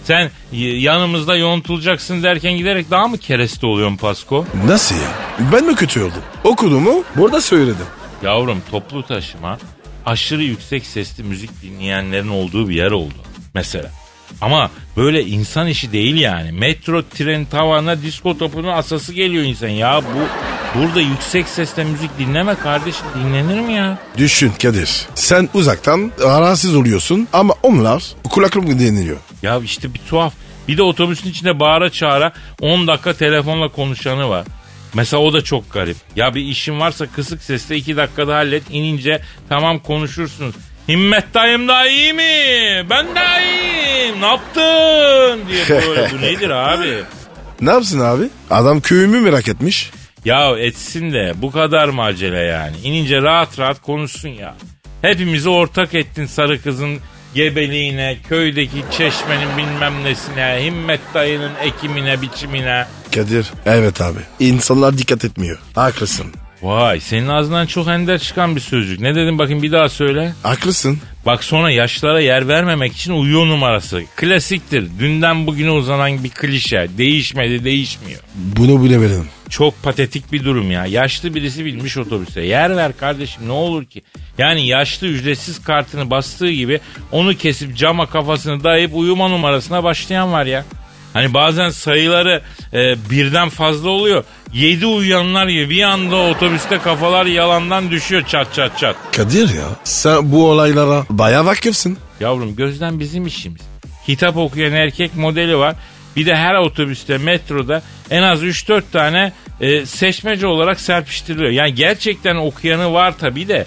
Sen 0.09 0.31
yanımızda 0.51 1.35
yontulacaksın 1.35 2.23
derken 2.23 2.53
giderek 2.53 2.91
daha 2.91 3.07
mı 3.07 3.17
kereste 3.17 3.67
oluyorsun 3.67 3.97
Pasko? 3.97 4.45
Nasıl 4.65 4.95
ya? 4.95 5.11
Ben 5.53 5.65
mi 5.65 5.75
kötü 5.75 6.01
oldum? 6.01 6.23
Okudumu 6.43 7.03
burada 7.15 7.41
söyledim. 7.41 7.85
Yavrum 8.23 8.61
toplu 8.71 9.03
taşıma 9.03 9.57
aşırı 10.05 10.43
yüksek 10.43 10.85
sesli 10.85 11.23
müzik 11.23 11.61
dinleyenlerin 11.61 12.27
olduğu 12.27 12.69
bir 12.69 12.75
yer 12.75 12.91
oldu 12.91 13.13
mesela. 13.53 13.91
Ama 14.41 14.71
böyle 14.97 15.25
insan 15.25 15.67
işi 15.67 15.91
değil 15.91 16.15
yani. 16.15 16.51
Metro, 16.51 17.03
tren, 17.03 17.45
tavana, 17.45 18.01
disko 18.01 18.37
topunun 18.37 18.67
asası 18.67 19.13
geliyor 19.13 19.43
insan. 19.43 19.67
Ya 19.67 20.01
bu 20.01 20.19
burada 20.79 21.01
yüksek 21.01 21.47
sesle 21.47 21.83
müzik 21.83 22.19
dinleme 22.19 22.55
kardeşim. 22.55 23.05
Dinlenir 23.15 23.59
mi 23.59 23.73
ya? 23.73 23.97
Düşün 24.17 24.51
Kadir. 24.61 25.07
Sen 25.15 25.49
uzaktan 25.53 26.11
rahatsız 26.21 26.75
oluyorsun 26.75 27.27
ama 27.33 27.53
onlar 27.63 28.03
kulaklık 28.29 28.67
dinliyor. 28.67 29.17
Ya 29.43 29.59
işte 29.59 29.93
bir 29.93 29.99
tuhaf. 30.09 30.33
Bir 30.67 30.77
de 30.77 30.83
otobüsün 30.83 31.29
içinde 31.29 31.59
bağıra 31.59 31.89
çağıra 31.89 32.33
10 32.61 32.87
dakika 32.87 33.13
telefonla 33.13 33.69
konuşanı 33.69 34.29
var. 34.29 34.45
Mesela 34.93 35.23
o 35.23 35.33
da 35.33 35.41
çok 35.43 35.73
garip. 35.73 35.97
Ya 36.15 36.35
bir 36.35 36.41
işin 36.41 36.79
varsa 36.79 37.07
kısık 37.07 37.43
sesle 37.43 37.75
2 37.75 37.97
dakikada 37.97 38.35
hallet. 38.35 38.63
inince 38.69 39.21
tamam 39.49 39.79
konuşursunuz. 39.79 40.55
Himmet 40.89 41.33
dayım 41.33 41.67
da 41.67 41.87
iyi 41.87 42.13
mi? 42.13 42.23
Ben 42.89 43.05
de 43.05 43.19
iyiyim. 43.43 44.21
Ne 44.21 44.25
yaptın? 44.25 45.47
diye 45.49 45.69
böyle. 45.69 46.11
Bu 46.13 46.21
nedir 46.21 46.49
abi? 46.49 46.93
Ne 47.61 47.69
yapsın 47.69 47.99
abi? 47.99 48.29
Adam 48.49 48.81
köyümü 48.81 49.19
merak 49.19 49.47
etmiş. 49.47 49.91
Ya 50.25 50.57
etsin 50.57 51.13
de 51.13 51.33
bu 51.35 51.51
kadar 51.51 51.89
mı 51.89 52.01
acele 52.01 52.37
yani? 52.37 52.75
İnince 52.83 53.21
rahat 53.21 53.59
rahat 53.59 53.81
konuşsun 53.81 54.29
ya. 54.29 54.55
Hepimizi 55.01 55.49
ortak 55.49 55.95
ettin 55.95 56.25
sarı 56.25 56.61
kızın 56.61 56.99
gebeliğine, 57.35 58.17
köydeki 58.29 58.83
çeşmenin 58.91 59.57
bilmem 59.57 60.03
nesine, 60.03 60.59
himmet 60.63 60.99
dayının 61.13 61.51
ekimine, 61.63 62.21
biçimine. 62.21 62.85
Kadir. 63.15 63.47
Evet 63.65 64.01
abi. 64.01 64.19
İnsanlar 64.39 64.97
dikkat 64.97 65.25
etmiyor. 65.25 65.59
Haklısın. 65.75 66.25
Vay 66.61 66.99
senin 66.99 67.27
ağzından 67.27 67.65
çok 67.65 67.87
ender 67.87 68.19
çıkan 68.19 68.55
bir 68.55 68.61
sözcük. 68.61 68.99
Ne 68.99 69.15
dedin 69.15 69.37
bakayım 69.37 69.63
bir 69.63 69.71
daha 69.71 69.89
söyle. 69.89 70.33
Haklısın. 70.43 70.99
Bak 71.25 71.43
sonra 71.43 71.71
yaşlara 71.71 72.19
yer 72.21 72.47
vermemek 72.47 72.93
için 72.93 73.13
uyuyor 73.13 73.47
numarası. 73.47 74.03
Klasiktir. 74.15 74.87
Dünden 74.99 75.47
bugüne 75.47 75.71
uzanan 75.71 76.23
bir 76.23 76.29
klişe. 76.29 76.87
Değişmedi 76.97 77.63
değişmiyor. 77.63 78.19
Bunu 78.35 78.83
bilemedim. 78.83 79.25
Çok 79.49 79.83
patetik 79.83 80.31
bir 80.31 80.45
durum 80.45 80.71
ya. 80.71 80.85
Yaşlı 80.85 81.35
birisi 81.35 81.65
binmiş 81.65 81.97
otobüse. 81.97 82.41
Yer 82.41 82.77
ver 82.77 82.97
kardeşim 82.97 83.47
ne 83.47 83.51
olur 83.51 83.85
ki. 83.85 84.03
Yani 84.37 84.67
yaşlı 84.67 85.07
ücretsiz 85.07 85.63
kartını 85.63 86.09
bastığı 86.09 86.51
gibi 86.51 86.79
onu 87.11 87.35
kesip 87.37 87.77
cama 87.77 88.05
kafasını 88.05 88.63
dayayıp 88.63 88.95
uyuma 88.95 89.27
numarasına 89.27 89.83
başlayan 89.83 90.31
var 90.31 90.45
ya. 90.45 90.65
Hani 91.13 91.33
bazen 91.33 91.69
sayıları 91.69 92.41
e, 92.73 93.09
birden 93.09 93.49
fazla 93.49 93.89
oluyor. 93.89 94.23
Yedi 94.53 94.85
uyuyanlar 94.85 95.47
gibi 95.47 95.69
bir 95.69 95.81
anda 95.83 96.15
otobüste 96.15 96.77
kafalar 96.77 97.25
yalandan 97.25 97.91
düşüyor 97.91 98.23
çat 98.27 98.53
çat 98.53 98.77
çat. 98.77 98.95
Kadir 99.11 99.49
ya 99.53 99.65
sen 99.83 100.31
bu 100.31 100.49
olaylara 100.49 101.05
baya 101.09 101.45
vakıfsın. 101.45 101.97
Yavrum 102.19 102.55
gözden 102.55 102.99
bizim 102.99 103.27
işimiz. 103.27 103.61
Kitap 104.05 104.37
okuyan 104.37 104.73
erkek 104.73 105.15
modeli 105.15 105.57
var. 105.57 105.75
Bir 106.15 106.25
de 106.25 106.35
her 106.35 106.55
otobüste, 106.55 107.17
metroda 107.17 107.81
en 108.09 108.23
az 108.23 108.43
3-4 108.43 108.81
tane 108.91 109.33
e, 109.61 109.85
seçmece 109.85 110.47
olarak 110.47 110.79
serpiştiriliyor. 110.79 111.51
Yani 111.51 111.73
gerçekten 111.73 112.35
okuyanı 112.35 112.93
var 112.93 113.13
tabii 113.19 113.47
de. 113.47 113.65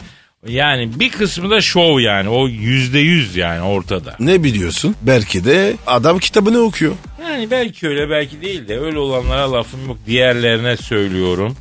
Yani 0.49 1.01
bir 1.01 1.11
kısmı 1.11 1.51
da 1.51 1.61
şov 1.61 2.01
yani. 2.01 2.29
O 2.29 2.49
yüzde 2.49 2.99
yüz 2.99 3.37
yani 3.37 3.63
ortada. 3.63 4.17
Ne 4.21 4.43
biliyorsun? 4.43 4.97
Belki 5.03 5.45
de 5.45 5.77
adam 5.87 6.19
kitabını 6.19 6.59
okuyor. 6.59 6.93
Yani 7.23 7.51
belki 7.51 7.89
öyle 7.89 8.11
belki 8.11 8.43
değil 8.43 8.69
de 8.69 8.79
öyle 8.79 8.99
olanlara 8.99 9.53
lafım 9.53 9.89
yok. 9.89 9.97
Diğerlerine 10.07 10.77
söylüyorum. 10.77 11.57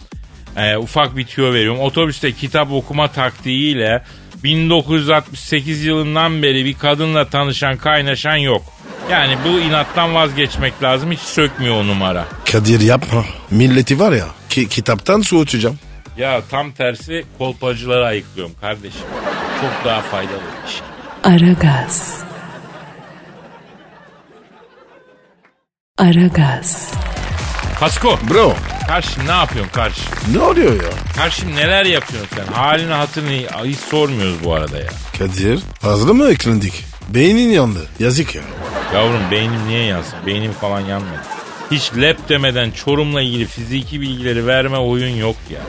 Ee, 0.58 0.78
ufak 0.78 1.18
bir 1.18 1.26
tüyo 1.26 1.54
veriyorum. 1.54 1.80
Otobüste 1.80 2.32
kitap 2.32 2.72
okuma 2.72 3.08
taktiğiyle 3.08 4.04
1968 4.44 5.86
yılından 5.86 6.44
beri 6.44 6.66
bir 6.66 6.74
kadınla 6.74 7.26
tanışan 7.30 7.78
kaynaşan 7.78 8.36
yok. 8.36 8.62
Yani 9.12 9.38
bu 9.46 9.60
inattan 9.60 10.16
vazgeçmek 10.16 10.84
lazım. 10.84 11.12
Hiç 11.12 11.20
sökmüyor 11.20 11.76
o 11.76 11.88
numara. 11.88 12.26
Kadir 12.52 12.80
yapma. 12.82 13.26
Milleti 13.52 14.00
var 14.00 14.12
ya 14.12 14.28
ki, 14.50 14.70
kitaptan 14.70 15.22
soğutacağım. 15.22 15.80
Ya 16.22 16.42
tam 16.52 16.72
tersi 16.72 17.26
kolpacıları 17.38 18.06
ayıklıyorum 18.06 18.56
kardeşim. 18.62 19.02
Çok 19.62 19.86
daha 19.86 20.02
faydalı 20.02 20.36
bir 20.36 20.70
iş. 20.70 20.82
Aragaz. 21.24 22.24
Aragaz. 25.98 26.92
Pasko 27.80 28.20
Bro 28.30 28.54
karşım 28.88 29.28
ne 29.28 29.32
yapıyorsun 29.32 29.72
karşım? 29.72 30.06
ne 30.34 30.40
oluyor 30.40 30.74
ya? 30.84 30.90
Karşım 31.18 31.56
neler 31.56 31.86
yapıyorsun 31.86 32.30
sen? 32.36 32.54
Halini 32.54 32.94
hatırını 32.94 33.66
hiç 33.66 33.80
sormuyoruz 33.80 34.44
bu 34.44 34.54
arada 34.54 34.78
ya. 34.80 34.90
Kadir 35.20 35.60
hazır 35.82 36.10
mı 36.12 36.32
eklendik? 36.32 36.86
Beynin 37.10 37.50
yandı. 37.50 37.88
Yazık 38.00 38.36
ya. 38.36 38.42
Yavrum 38.94 39.32
beynim 39.32 39.68
niye 39.68 39.84
yansın? 39.86 40.20
Beynim 40.26 40.52
falan 40.52 40.80
yanmadı. 40.80 41.41
Hiç 41.72 41.92
lep 42.02 42.30
demeden 42.30 42.72
Çorum'la 42.72 43.22
ilgili 43.22 43.46
fiziki 43.46 44.02
bilgileri 44.02 44.48
verme 44.48 44.78
oyun 44.78 45.16
yok 45.16 45.36
ya. 45.50 45.60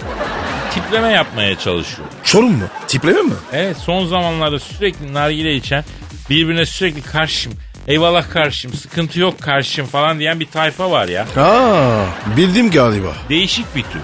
Tipleme 0.71 1.09
yapmaya 1.09 1.59
çalışıyor. 1.59 2.09
Çorum 2.25 2.53
mu? 2.53 2.65
Tipleme 2.87 3.23
mi? 3.23 3.35
Evet 3.53 3.77
son 3.77 4.07
zamanlarda 4.07 4.59
sürekli 4.59 5.15
nargile 5.15 5.55
içen 5.55 5.85
birbirine 6.31 6.67
sürekli 6.67 7.03
karşım. 7.03 7.53
Eyvallah 7.89 8.31
karşım, 8.31 8.73
sıkıntı 8.73 9.21
yok 9.21 9.41
karşım 9.41 9.87
falan 9.87 10.19
diyen 10.19 10.41
bir 10.41 10.47
tayfa 10.47 10.91
var 10.91 11.09
ya. 11.09 11.27
Aa 11.37 12.05
bildim 12.37 12.71
galiba. 12.71 13.13
Değişik 13.29 13.77
bir 13.77 13.83
tür. 13.83 14.01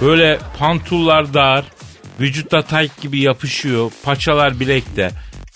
Böyle 0.00 0.38
pantullar 0.58 1.34
dar, 1.34 1.64
vücutta 2.20 2.62
tayt 2.62 3.00
gibi 3.00 3.20
yapışıyor, 3.20 3.92
paçalar 4.04 4.60
bilekte, 4.60 5.10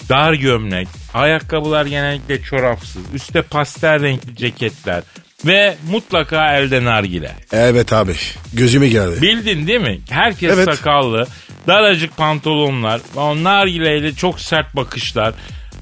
dar 0.09 0.33
gömlek, 0.33 0.89
ayakkabılar 1.15 1.87
genellikle 1.87 2.43
çorapsız, 2.43 3.03
üstte 3.15 3.43
pastel 3.43 4.03
renkli 4.03 4.37
ceketler 4.37 5.03
ve 5.47 5.77
mutlaka 5.91 6.57
elde 6.57 6.85
nargile. 6.85 7.37
Evet 7.53 7.93
abi 7.93 8.15
gözüme 8.53 8.89
geldi. 8.89 9.23
Bildin 9.23 9.67
değil 9.67 9.81
mi? 9.81 10.01
Herkes 10.11 10.53
Evet. 10.55 10.65
sakallı, 10.65 11.27
daracık 11.67 12.17
pantolonlar, 12.17 13.01
nargileyle 13.43 14.15
çok 14.15 14.41
sert 14.41 14.77
bakışlar. 14.77 15.35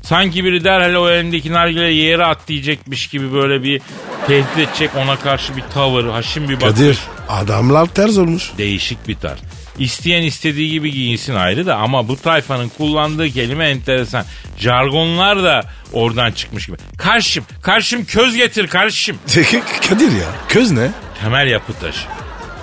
Sanki 0.02 0.45
biri 0.45 0.64
derhal 0.64 0.95
o 0.95 1.11
elindeki 1.11 1.52
nargileyi 1.52 2.04
yere 2.04 2.25
at 2.25 2.49
diyecekmiş 2.49 3.07
gibi 3.07 3.33
böyle 3.33 3.62
bir 3.62 3.81
tehdit 4.26 4.59
edecek 4.59 4.90
ona 4.97 5.16
karşı 5.16 5.57
bir 5.57 5.62
tavır, 5.75 6.04
haşim 6.09 6.49
bir 6.49 6.61
bakış. 6.61 6.69
Kadir 6.78 6.99
adamlar 7.28 7.87
ters 7.87 8.19
olmuş. 8.19 8.50
Değişik 8.59 9.09
bir 9.09 9.14
tarz. 9.14 9.38
İsteyen 9.78 10.22
istediği 10.22 10.70
gibi 10.70 10.92
giyinsin 10.92 11.34
ayrı 11.34 11.66
da 11.66 11.76
ama 11.76 12.08
bu 12.08 12.16
tayfanın 12.16 12.68
kullandığı 12.68 13.30
kelime 13.30 13.68
enteresan. 13.68 14.24
Jargonlar 14.58 15.42
da 15.42 15.62
oradan 15.92 16.32
çıkmış 16.32 16.66
gibi. 16.66 16.76
Karşım, 16.98 17.44
karşım 17.62 18.04
köz 18.04 18.37
getir 18.37 18.66
karşım. 18.66 19.16
Kadir 19.88 20.12
ya 20.12 20.28
köz 20.48 20.70
ne? 20.70 20.90
Temel 21.20 21.46
yapı 21.46 21.72
taşı. 21.72 22.06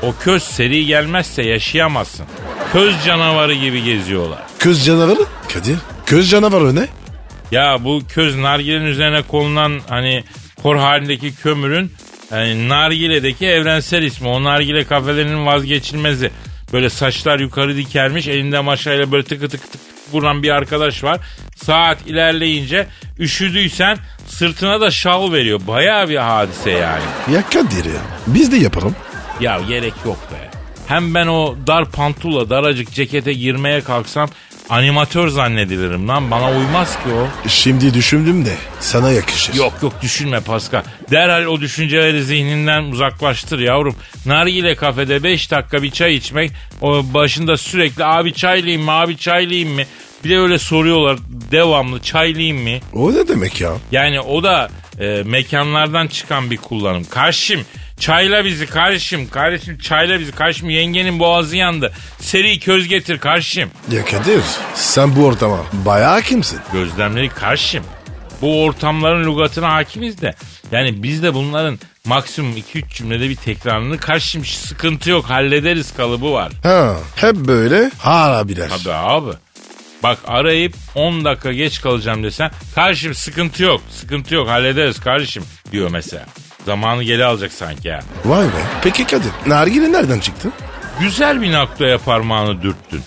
O 0.02 0.16
köz 0.24 0.44
seri 0.44 0.86
gelmezse 0.86 1.44
yaşayamazsın. 1.44 2.26
Köz 2.74 3.06
canavarı 3.06 3.54
gibi 3.54 3.84
geziyorlar. 3.84 4.40
Köz 4.60 4.86
canavarı? 4.86 5.20
Kadir 5.54 5.78
köz 6.06 6.30
canavarı 6.30 6.76
ne? 6.76 6.88
Ya 7.52 7.78
bu 7.84 8.02
köz 8.10 8.36
nargilenin 8.36 8.86
üzerine 8.86 9.22
konulan 9.22 9.82
hani 9.90 10.24
kor 10.64 10.76
halindeki 10.76 11.36
kömürün 11.36 11.92
yani 12.32 12.70
nargiledeki 12.70 13.46
evrensel 13.48 14.04
ismi. 14.04 14.28
O 14.28 14.44
nargile 14.44 14.84
kafelerinin 14.84 15.46
vazgeçilmezi. 15.46 16.32
Böyle 16.74 16.90
saçlar 16.90 17.40
yukarı 17.40 17.78
dikermiş 17.78 18.28
elinde 18.28 18.60
maşayla 18.60 19.12
böyle 19.12 19.24
tıkı 19.24 19.50
tıkı 19.50 19.68
tık 19.72 19.82
vuran 20.12 20.44
bir 20.44 20.50
arkadaş 20.50 21.04
var. 21.04 21.20
Saat 21.56 22.08
ilerleyince 22.08 22.88
üşüdüysen 23.20 23.98
sırtına 24.28 24.82
da 24.82 24.92
şal 24.92 25.32
veriyor. 25.34 25.62
Bayağı 25.68 26.10
bir 26.10 26.18
hadise 26.18 26.72
yani. 26.72 27.04
Ya 27.34 27.44
Kadir 27.50 27.86
ya 27.86 28.02
biz 28.28 28.52
de 28.52 28.56
yapalım. 28.58 28.96
Ya 29.40 29.60
gerek 29.68 29.94
yok 30.06 30.18
be. 30.32 30.50
Hem 30.88 31.16
ben 31.16 31.28
o 31.28 31.56
dar 31.68 31.92
pantula 31.92 32.50
daracık 32.50 32.92
cekete 32.92 33.34
girmeye 33.34 33.82
kalksam 33.82 34.30
animatör 34.70 35.28
zannedilirim 35.28 36.08
lan. 36.08 36.32
Bana 36.32 36.52
uymaz 36.52 36.96
ki 36.96 37.10
o. 37.10 37.50
Şimdi 37.50 37.94
düşündüm 37.94 38.46
de 38.46 38.54
sana 38.80 39.12
yakışır. 39.12 39.54
Yok 39.54 39.74
yok 39.82 39.94
düşünme 40.02 40.40
Pascal. 40.40 40.84
Derhal 41.12 41.46
o 41.46 41.62
düşünceleri 41.62 42.24
zihninden 42.24 42.84
uzaklaştır 42.84 43.60
yavrum. 43.60 43.96
Nargile 44.26 44.76
kafede 44.76 45.24
5 45.24 45.52
dakika 45.52 45.84
bir 45.84 45.92
çay 45.92 46.16
içmek 46.16 46.52
o 46.82 47.04
başında 47.14 47.58
sürekli 47.58 48.06
abi 48.06 48.34
çaylıyım 48.34 48.82
mı 48.82 48.92
abi 48.92 49.18
çaylıyım 49.18 49.70
mı? 49.70 49.82
Bir 50.24 50.30
de 50.30 50.40
öyle 50.40 50.60
soruyorlar 50.60 51.18
devamlı 51.52 52.02
çaylıyım 52.02 52.58
mı? 52.64 52.78
O 52.94 53.14
ne 53.14 53.28
demek 53.28 53.62
ya? 53.62 53.72
Yani 53.92 54.22
o 54.22 54.44
da 54.44 54.70
e, 55.00 55.24
mekanlardan 55.26 56.08
çıkan 56.08 56.52
bir 56.52 56.58
kullanım. 56.58 57.04
Karşım 57.10 57.62
çayla 58.00 58.46
bizi 58.46 58.66
karşım. 58.66 59.30
Kardeşim 59.30 59.78
çayla 59.78 60.20
bizi 60.20 60.32
karşım. 60.32 60.70
Yengenin 60.70 61.20
boğazı 61.20 61.58
yandı. 61.58 61.92
Seri 62.20 62.60
köz 62.60 62.88
getir 62.88 63.18
karşım. 63.18 63.70
Ya 63.92 64.06
Kadir 64.06 64.42
sen 64.76 65.16
bu 65.16 65.26
ortama 65.26 65.58
bayağı 65.74 66.22
kimsin? 66.22 66.60
Gözlemleri 66.74 67.30
karşım. 67.30 67.84
Bu 68.42 68.64
ortamların 68.64 69.32
lügatına 69.34 69.74
hakimiz 69.74 70.22
de. 70.22 70.34
Yani 70.72 71.04
biz 71.04 71.24
de 71.24 71.34
bunların 71.34 71.80
maksimum 72.06 72.58
2-3 72.58 72.90
cümlede 72.90 73.30
bir 73.30 73.36
tekrarını 73.36 73.98
karşım 73.98 74.46
sıkıntı 74.46 75.10
yok 75.10 75.26
hallederiz 75.26 75.94
kalıbı 75.96 76.34
var. 76.34 76.52
Ha 76.64 76.96
hep 77.16 77.36
böyle 77.36 77.92
harabiler. 78.00 78.70
Tabii 78.70 78.94
abi. 78.94 79.32
Bak 80.04 80.18
arayıp 80.28 80.74
10 80.96 81.26
dakika 81.26 81.54
geç 81.54 81.82
kalacağım 81.82 82.24
desen 82.24 82.52
karşım 82.76 83.16
sıkıntı 83.16 83.64
yok 83.64 83.82
sıkıntı 83.92 84.36
yok 84.36 84.50
hallederiz 84.50 85.00
kardeşim 85.00 85.44
diyor 85.72 85.90
mesela. 85.92 86.26
Zamanı 86.66 87.04
geri 87.04 87.26
alacak 87.26 87.52
sanki 87.52 87.88
ya. 87.88 88.00
Vay 88.26 88.46
be. 88.46 88.50
Peki 88.84 89.06
Kadir 89.08 89.32
nargile 89.48 89.92
nereden 89.92 90.20
çıktı? 90.20 90.50
Güzel 91.00 91.42
bir 91.42 91.54
noktaya 91.54 91.98
parmağını 91.98 92.62
dürttün. 92.62 93.02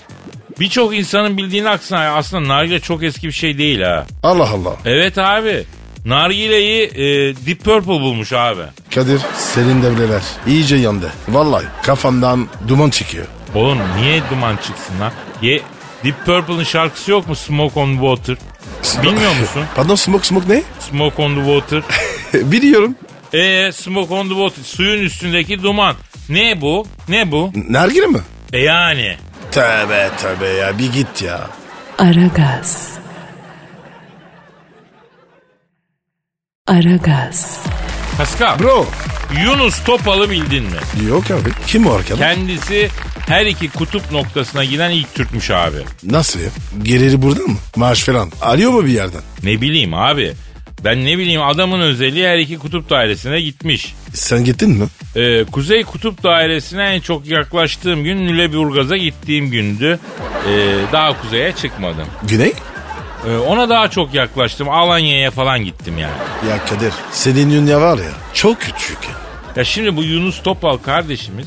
Birçok 0.60 0.96
insanın 0.96 1.36
bildiğin 1.38 1.64
aksine 1.64 1.98
aslında 1.98 2.48
nargile 2.54 2.80
çok 2.80 3.02
eski 3.02 3.26
bir 3.26 3.32
şey 3.32 3.58
değil 3.58 3.80
ha. 3.80 4.06
Allah 4.22 4.48
Allah. 4.50 4.76
Evet 4.84 5.18
abi. 5.18 5.64
Nargileyi 6.04 6.82
e, 6.86 7.02
Deep 7.46 7.64
Purple 7.64 7.90
bulmuş 7.90 8.32
abi. 8.32 8.62
Kadir 8.94 9.20
senin 9.36 9.82
devreler 9.82 10.22
iyice 10.46 10.76
yandı. 10.76 11.12
Vallahi 11.28 11.64
kafamdan 11.82 12.48
duman 12.68 12.90
çıkıyor. 12.90 13.26
Oğlum 13.54 13.78
niye 13.96 14.22
duman 14.30 14.56
çıksın 14.56 15.00
lan? 15.00 15.12
Ye, 15.42 15.60
Deep 16.04 16.26
Purple'ın 16.26 16.64
şarkısı 16.64 17.10
yok 17.10 17.28
mu 17.28 17.36
Smoke 17.36 17.80
on 17.80 17.92
Water? 17.92 18.36
Bilmiyor 19.02 19.30
musun? 19.40 19.62
Pardon 19.76 19.94
smoke 19.94 20.24
smoke 20.26 20.48
ne? 20.48 20.62
Smoke 20.90 21.22
on 21.22 21.34
the 21.34 21.40
Water. 21.60 21.82
Biliyorum. 22.52 22.94
E 23.32 23.72
Smoke 23.72 24.14
on 24.14 24.28
the 24.28 24.34
Water 24.34 24.62
suyun 24.64 25.02
üstündeki 25.02 25.62
duman. 25.62 25.96
Ne 26.28 26.60
bu? 26.60 26.86
Ne 27.08 27.30
bu? 27.32 27.52
Nargile 27.68 28.06
mi? 28.06 28.20
E 28.52 28.58
yani. 28.58 29.16
Tövbe 29.50 30.10
tövbe 30.22 30.46
ya 30.48 30.78
bir 30.78 30.92
git 30.92 31.22
ya. 31.22 31.50
Aragaz. 31.98 32.88
Aragaz. 36.66 37.58
Pascal. 38.18 38.58
Bro. 38.58 38.86
Yunus 39.44 39.84
Topal'ı 39.84 40.30
bildin 40.30 40.62
mi? 40.64 41.06
Yok 41.08 41.30
abi. 41.30 41.50
Kim 41.66 41.86
o 41.86 41.92
arkadaş? 41.92 42.18
Kendisi 42.18 42.88
her 43.28 43.46
iki 43.46 43.70
kutup 43.70 44.12
noktasına 44.12 44.64
giden 44.64 44.90
ilk 44.90 45.14
Türkmüş 45.14 45.50
abi. 45.50 45.76
Nasıl 46.02 46.40
ya? 46.40 46.48
Geliri 46.82 47.22
buradan 47.22 47.46
mı? 47.50 47.56
Maaş 47.76 48.02
falan. 48.02 48.30
Arıyor 48.40 48.70
mu 48.70 48.84
bir 48.86 48.92
yerden? 48.92 49.20
Ne 49.42 49.60
bileyim 49.60 49.94
abi. 49.94 50.32
Ben 50.84 51.04
ne 51.06 51.18
bileyim 51.18 51.42
adamın 51.42 51.80
özelliği 51.80 52.28
her 52.28 52.38
iki 52.38 52.58
kutup 52.58 52.90
dairesine 52.90 53.40
gitmiş. 53.40 53.94
Sen 54.14 54.44
gittin 54.44 54.70
mi? 54.70 54.86
Ee, 55.16 55.44
Kuzey 55.44 55.84
Kutup 55.84 56.22
Dairesi'ne 56.22 56.84
en 56.84 57.00
çok 57.00 57.26
yaklaştığım 57.26 58.04
gün 58.04 58.28
Lüleburgaz'a 58.28 58.96
gittiğim 58.96 59.50
gündü. 59.50 59.98
Ee, 60.48 60.76
daha 60.92 61.20
kuzeye 61.22 61.52
çıkmadım. 61.52 62.06
Güney? 62.22 62.52
Ee, 63.28 63.36
ona 63.36 63.68
daha 63.68 63.88
çok 63.90 64.14
yaklaştım. 64.14 64.68
Alanya'ya 64.68 65.30
falan 65.30 65.64
gittim 65.64 65.98
yani. 65.98 66.50
Ya 66.50 66.64
Kadir 66.64 66.92
senin 67.12 67.50
dünya 67.50 67.80
var 67.80 67.98
ya 67.98 68.10
çok 68.34 68.60
küçük. 68.60 68.98
Ya 69.56 69.64
şimdi 69.64 69.96
bu 69.96 70.02
Yunus 70.02 70.42
Topal 70.42 70.76
kardeşimiz 70.76 71.46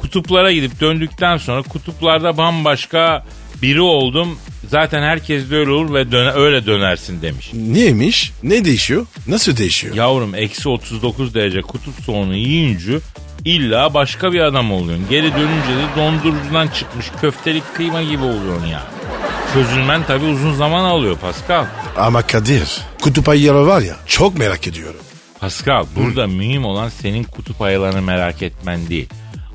kutuplara 0.00 0.52
gidip 0.52 0.80
döndükten 0.80 1.36
sonra 1.36 1.62
kutuplarda 1.62 2.36
bambaşka 2.36 3.24
biri 3.62 3.80
oldum. 3.80 4.38
Zaten 4.68 5.02
herkes 5.02 5.50
de 5.50 5.56
öyle 5.56 5.70
olur 5.70 5.94
ve 5.94 6.12
döne, 6.12 6.30
öyle 6.30 6.66
dönersin 6.66 7.22
demiş. 7.22 7.50
Niyeymiş? 7.54 8.32
Ne 8.42 8.64
değişiyor? 8.64 9.06
Nasıl 9.26 9.56
değişiyor? 9.56 9.94
Yavrum 9.94 10.34
eksi 10.34 10.68
39 10.68 11.34
derece 11.34 11.60
kutup 11.62 11.94
soğunu 12.04 12.34
yiyince 12.34 12.98
illa 13.44 13.94
başka 13.94 14.32
bir 14.32 14.40
adam 14.40 14.72
oluyorsun. 14.72 15.06
Geri 15.10 15.32
dönünce 15.32 15.68
de 15.68 15.96
dondurucudan 15.96 16.68
çıkmış 16.68 17.06
köftelik 17.20 17.74
kıyma 17.74 18.02
gibi 18.02 18.22
oluyorsun 18.24 18.66
ya. 18.66 18.82
Çözülmen 19.54 20.02
tabi 20.04 20.24
uzun 20.24 20.54
zaman 20.54 20.84
alıyor 20.84 21.16
Pascal. 21.18 21.64
Ama 21.96 22.22
Kadir 22.22 22.78
kutup 23.02 23.28
ayıları 23.28 23.66
var 23.66 23.80
ya 23.80 23.96
çok 24.06 24.38
merak 24.38 24.66
ediyorum. 24.68 25.00
Pascal 25.40 25.84
burada 25.96 26.26
mühim 26.26 26.64
olan 26.64 26.88
senin 26.88 27.24
kutup 27.24 27.62
ayılarını 27.62 28.02
merak 28.02 28.42
etmen 28.42 28.88
değil. 28.88 29.08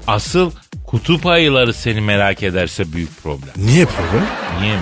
Asıl 0.08 0.52
kutup 0.96 1.26
ayıları 1.26 1.74
seni 1.74 2.02
merak 2.02 2.44
ederse 2.44 2.94
büyük 2.94 3.24
problem. 3.24 3.50
Niye 3.58 3.86
problem? 3.86 4.26
Niye 4.62 4.74
mi? 4.74 4.82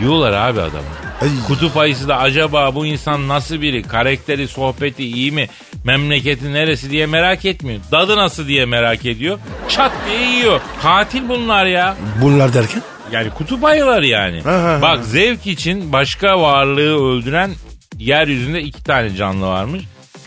Diyorlar 0.00 0.32
abi 0.32 0.60
adamı. 0.60 0.84
Ay. 1.22 1.28
Kutup 1.46 1.76
ayısı 1.76 2.08
da 2.08 2.18
acaba 2.18 2.74
bu 2.74 2.86
insan 2.86 3.28
nasıl 3.28 3.60
biri? 3.60 3.82
Karakteri, 3.82 4.48
sohbeti 4.48 5.04
iyi 5.04 5.32
mi? 5.32 5.48
Memleketi 5.84 6.52
neresi 6.52 6.90
diye 6.90 7.06
merak 7.06 7.44
etmiyor. 7.44 7.80
Dadı 7.92 8.16
nasıl 8.16 8.46
diye 8.48 8.66
merak 8.66 9.06
ediyor. 9.06 9.38
Çat 9.68 9.92
diye 10.06 10.30
yiyor. 10.30 10.60
Katil 10.82 11.28
bunlar 11.28 11.66
ya. 11.66 11.96
Bunlar 12.22 12.54
derken? 12.54 12.82
Yani 13.12 13.30
kutup 13.30 13.64
ayıları 13.64 14.06
yani. 14.06 14.40
Ha, 14.40 14.52
ha, 14.52 14.62
ha. 14.62 14.78
Bak 14.82 15.04
zevk 15.04 15.46
için 15.46 15.92
başka 15.92 16.40
varlığı 16.40 17.10
öldüren 17.12 17.50
yeryüzünde 17.98 18.62
iki 18.62 18.84
tane 18.84 19.16
canlı 19.16 19.46
varmış. 19.46 19.82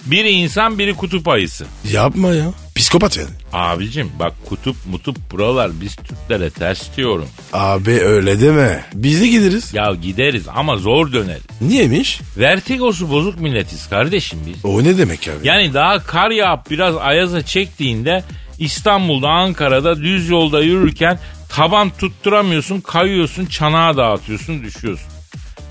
Biri 0.06 0.30
insan 0.30 0.80
biri 0.80 0.94
kutup 0.94 1.28
ayısı. 1.28 1.66
Yapma 1.92 2.34
ya. 2.34 2.46
Psikopat 2.86 3.18
yani. 3.18 3.30
Abicim 3.54 4.12
bak 4.20 4.34
kutup 4.50 4.76
mutup 4.86 5.32
buralar 5.32 5.72
biz 5.82 5.96
Türklere 5.96 6.50
ters 6.50 6.98
diyorum. 6.98 7.28
Abi 7.54 7.92
öyle 7.92 8.42
deme. 8.42 8.86
Biz 8.94 9.22
de 9.22 9.28
gideriz. 9.28 9.74
Ya 9.74 9.94
gideriz 10.02 10.44
ama 10.56 10.78
zor 10.78 11.14
döneriz. 11.14 11.44
Niyemiş? 11.62 12.22
Vertigosu 12.38 13.10
bozuk 13.10 13.40
milletiz 13.40 13.90
kardeşim 13.90 14.40
biz. 14.48 14.66
O 14.66 14.84
ne 14.84 14.98
demek 14.98 15.28
abi? 15.28 15.48
Yani 15.48 15.74
daha 15.74 16.04
kar 16.04 16.32
yağıp 16.32 16.72
biraz 16.72 16.96
ayaza 16.96 17.42
çektiğinde 17.42 18.24
İstanbul'da 18.60 19.30
Ankara'da 19.30 20.02
düz 20.02 20.30
yolda 20.30 20.62
yürürken 20.62 21.20
taban 21.50 21.90
tutturamıyorsun 21.90 22.82
kayıyorsun 22.82 23.46
çanağa 23.46 23.98
dağıtıyorsun 23.98 24.64
düşüyorsun. 24.64 25.08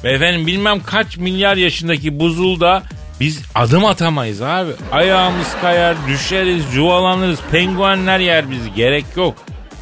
Efendim 0.05 0.46
bilmem 0.46 0.81
kaç 0.87 1.16
milyar 1.16 1.57
yaşındaki 1.57 2.20
buzulda 2.20 2.83
biz 3.20 3.42
adım 3.55 3.85
atamayız 3.85 4.42
abi. 4.42 4.70
Ayağımız 4.92 5.46
kayar, 5.61 5.96
düşeriz, 6.09 6.74
yuvalanırız, 6.74 7.38
penguenler 7.53 8.18
yer 8.18 8.50
bizi 8.50 8.74
gerek 8.74 9.05
yok. 9.16 9.35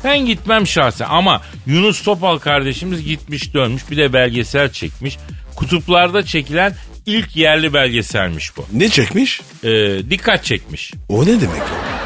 Ben 0.05 0.27
gitmem 0.27 0.66
şahsen 0.66 1.07
ama 1.11 1.40
Yunus 1.66 2.03
Topal 2.03 2.38
kardeşimiz 2.38 3.05
gitmiş 3.05 3.55
dönmüş 3.55 3.90
bir 3.90 3.97
de 3.97 4.12
belgesel 4.12 4.73
çekmiş. 4.73 5.18
Kutuplarda 5.57 6.25
çekilen 6.25 6.75
ilk 7.07 7.37
yerli 7.37 7.75
belgeselmiş 7.75 8.57
bu. 8.57 8.66
Ne 8.73 8.88
çekmiş? 8.88 9.40
Ee, 9.64 9.68
dikkat 10.11 10.45
çekmiş. 10.45 10.92
O 11.09 11.23
ne 11.23 11.40
demek? 11.40 11.62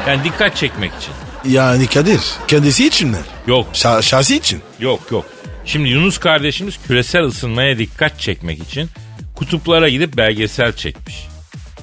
Yani 0.07 0.23
dikkat 0.23 0.55
çekmek 0.55 0.91
için. 1.01 1.13
Yani 1.53 1.87
Kadir 1.87 2.19
kendisi 2.47 2.87
için 2.87 3.09
mi? 3.09 3.17
Yok 3.47 3.67
Şa- 3.73 4.03
şahsi 4.03 4.35
için. 4.35 4.61
yok 4.79 4.99
yok. 5.11 5.25
Şimdi 5.65 5.89
Yunus 5.89 6.17
kardeşimiz 6.17 6.75
küresel 6.87 7.23
ısınmaya 7.23 7.77
dikkat 7.77 8.19
çekmek 8.19 8.63
için 8.63 8.89
kutuplara 9.37 9.89
gidip 9.89 10.17
belgesel 10.17 10.73
çekmiş. 10.73 11.27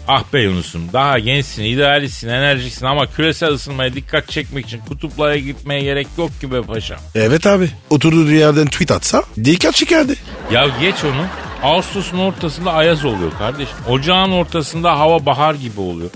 Ah 0.09 0.25
be 0.33 0.41
Yunus'um 0.41 0.93
daha 0.93 1.19
gençsin, 1.19 1.65
idealistsin, 1.65 2.29
enerjiksin 2.29 2.87
ama 2.87 3.07
küresel 3.07 3.49
ısınmaya 3.49 3.95
dikkat 3.95 4.29
çekmek 4.29 4.67
için 4.67 4.79
kutuplara 4.89 5.37
gitmeye 5.37 5.83
gerek 5.83 6.07
yok 6.19 6.41
ki 6.41 6.53
be 6.53 6.63
paşam. 6.63 6.99
Evet 7.15 7.47
abi. 7.47 7.71
Oturduğu 7.91 8.33
yerden 8.33 8.67
tweet 8.67 8.91
atsa 8.91 9.23
dikkat 9.45 9.75
çekerdi. 9.75 10.15
Ya 10.53 10.67
geç 10.81 10.95
onu. 11.05 11.27
Ağustos'un 11.63 12.19
ortasında 12.19 12.73
ayaz 12.73 13.05
oluyor 13.05 13.33
kardeşim. 13.39 13.77
Ocağın 13.89 14.31
ortasında 14.31 14.99
hava 14.99 15.27
bahar 15.27 15.55
gibi 15.55 15.81
oluyor. 15.81 16.11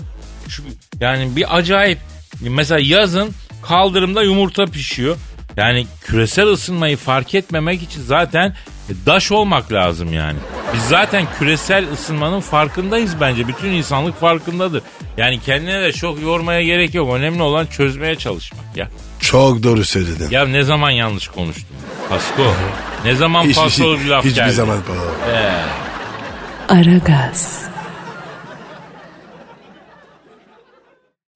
Şu, 0.47 0.63
yani 1.01 1.35
bir 1.35 1.57
acayip. 1.57 1.99
Mesela 2.41 2.79
yazın 2.83 3.31
kaldırımda 3.61 4.23
yumurta 4.23 4.65
pişiyor. 4.65 5.17
Yani 5.59 5.87
küresel 6.01 6.47
ısınmayı 6.47 6.97
fark 6.97 7.35
etmemek 7.35 7.83
için 7.83 8.01
zaten 8.01 8.55
daş 9.05 9.31
olmak 9.31 9.71
lazım 9.71 10.13
yani. 10.13 10.37
Biz 10.73 10.81
zaten 10.81 11.25
küresel 11.39 11.91
ısınmanın 11.93 12.39
farkındayız 12.41 13.21
bence. 13.21 13.47
Bütün 13.47 13.69
insanlık 13.69 14.19
farkındadır. 14.19 14.83
Yani 15.17 15.39
kendine 15.39 15.81
de 15.81 15.91
çok 15.93 16.21
yormaya 16.21 16.61
gerek 16.63 16.93
yok. 16.95 17.13
Önemli 17.13 17.41
olan 17.43 17.65
çözmeye 17.65 18.15
çalışmak 18.15 18.77
ya. 18.77 18.87
Çok 19.19 19.63
doğru 19.63 19.85
söyledin. 19.85 20.29
Ya 20.31 20.45
ne 20.47 20.63
zaman 20.63 20.89
yanlış 20.89 21.27
konuştum? 21.27 21.77
Pasko. 22.09 22.53
Ne 23.05 23.15
zaman 23.15 23.43
Hiç- 23.43 23.55
paso 23.55 23.99
bir 23.99 24.05
laf 24.05 24.25
hiçbir 24.25 24.35
geldi? 24.35 24.53
zaman 24.53 24.81
falan. 24.81 25.05
Ee, 25.35 25.51
Aragaz. 26.69 27.63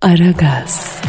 Aragaz. 0.02 1.03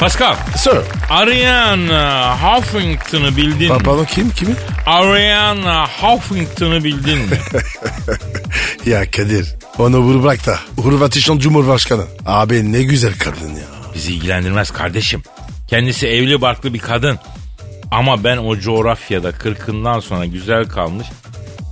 Pascal, 0.00 0.36
Sir. 0.56 0.78
Ariana 1.10 2.36
Huffington'ı 2.42 3.36
bildin 3.36 3.72
mi? 3.72 3.78
Pardon 3.84 4.04
kim 4.04 4.30
kimi? 4.30 4.54
Ariana 4.86 5.86
Huffington'ı 5.88 6.84
bildin 6.84 7.18
mi? 7.18 7.38
Ya 8.86 9.10
Kadir 9.10 9.54
onu 9.78 9.98
vur 9.98 10.22
bırak 10.22 10.46
da. 10.46 10.58
Hırvatistan 10.82 11.38
Cumhurbaşkanı. 11.38 12.04
Abi 12.26 12.72
ne 12.72 12.82
güzel 12.82 13.18
kadın 13.18 13.48
ya. 13.48 13.64
Bizi 13.94 14.14
ilgilendirmez 14.14 14.70
kardeşim. 14.70 15.22
Kendisi 15.68 16.06
evli 16.06 16.40
barklı 16.40 16.74
bir 16.74 16.78
kadın. 16.78 17.18
Ama 17.90 18.24
ben 18.24 18.36
o 18.36 18.58
coğrafyada 18.58 19.32
kırkından 19.32 20.00
sonra 20.00 20.24
güzel 20.26 20.64
kalmış 20.64 21.06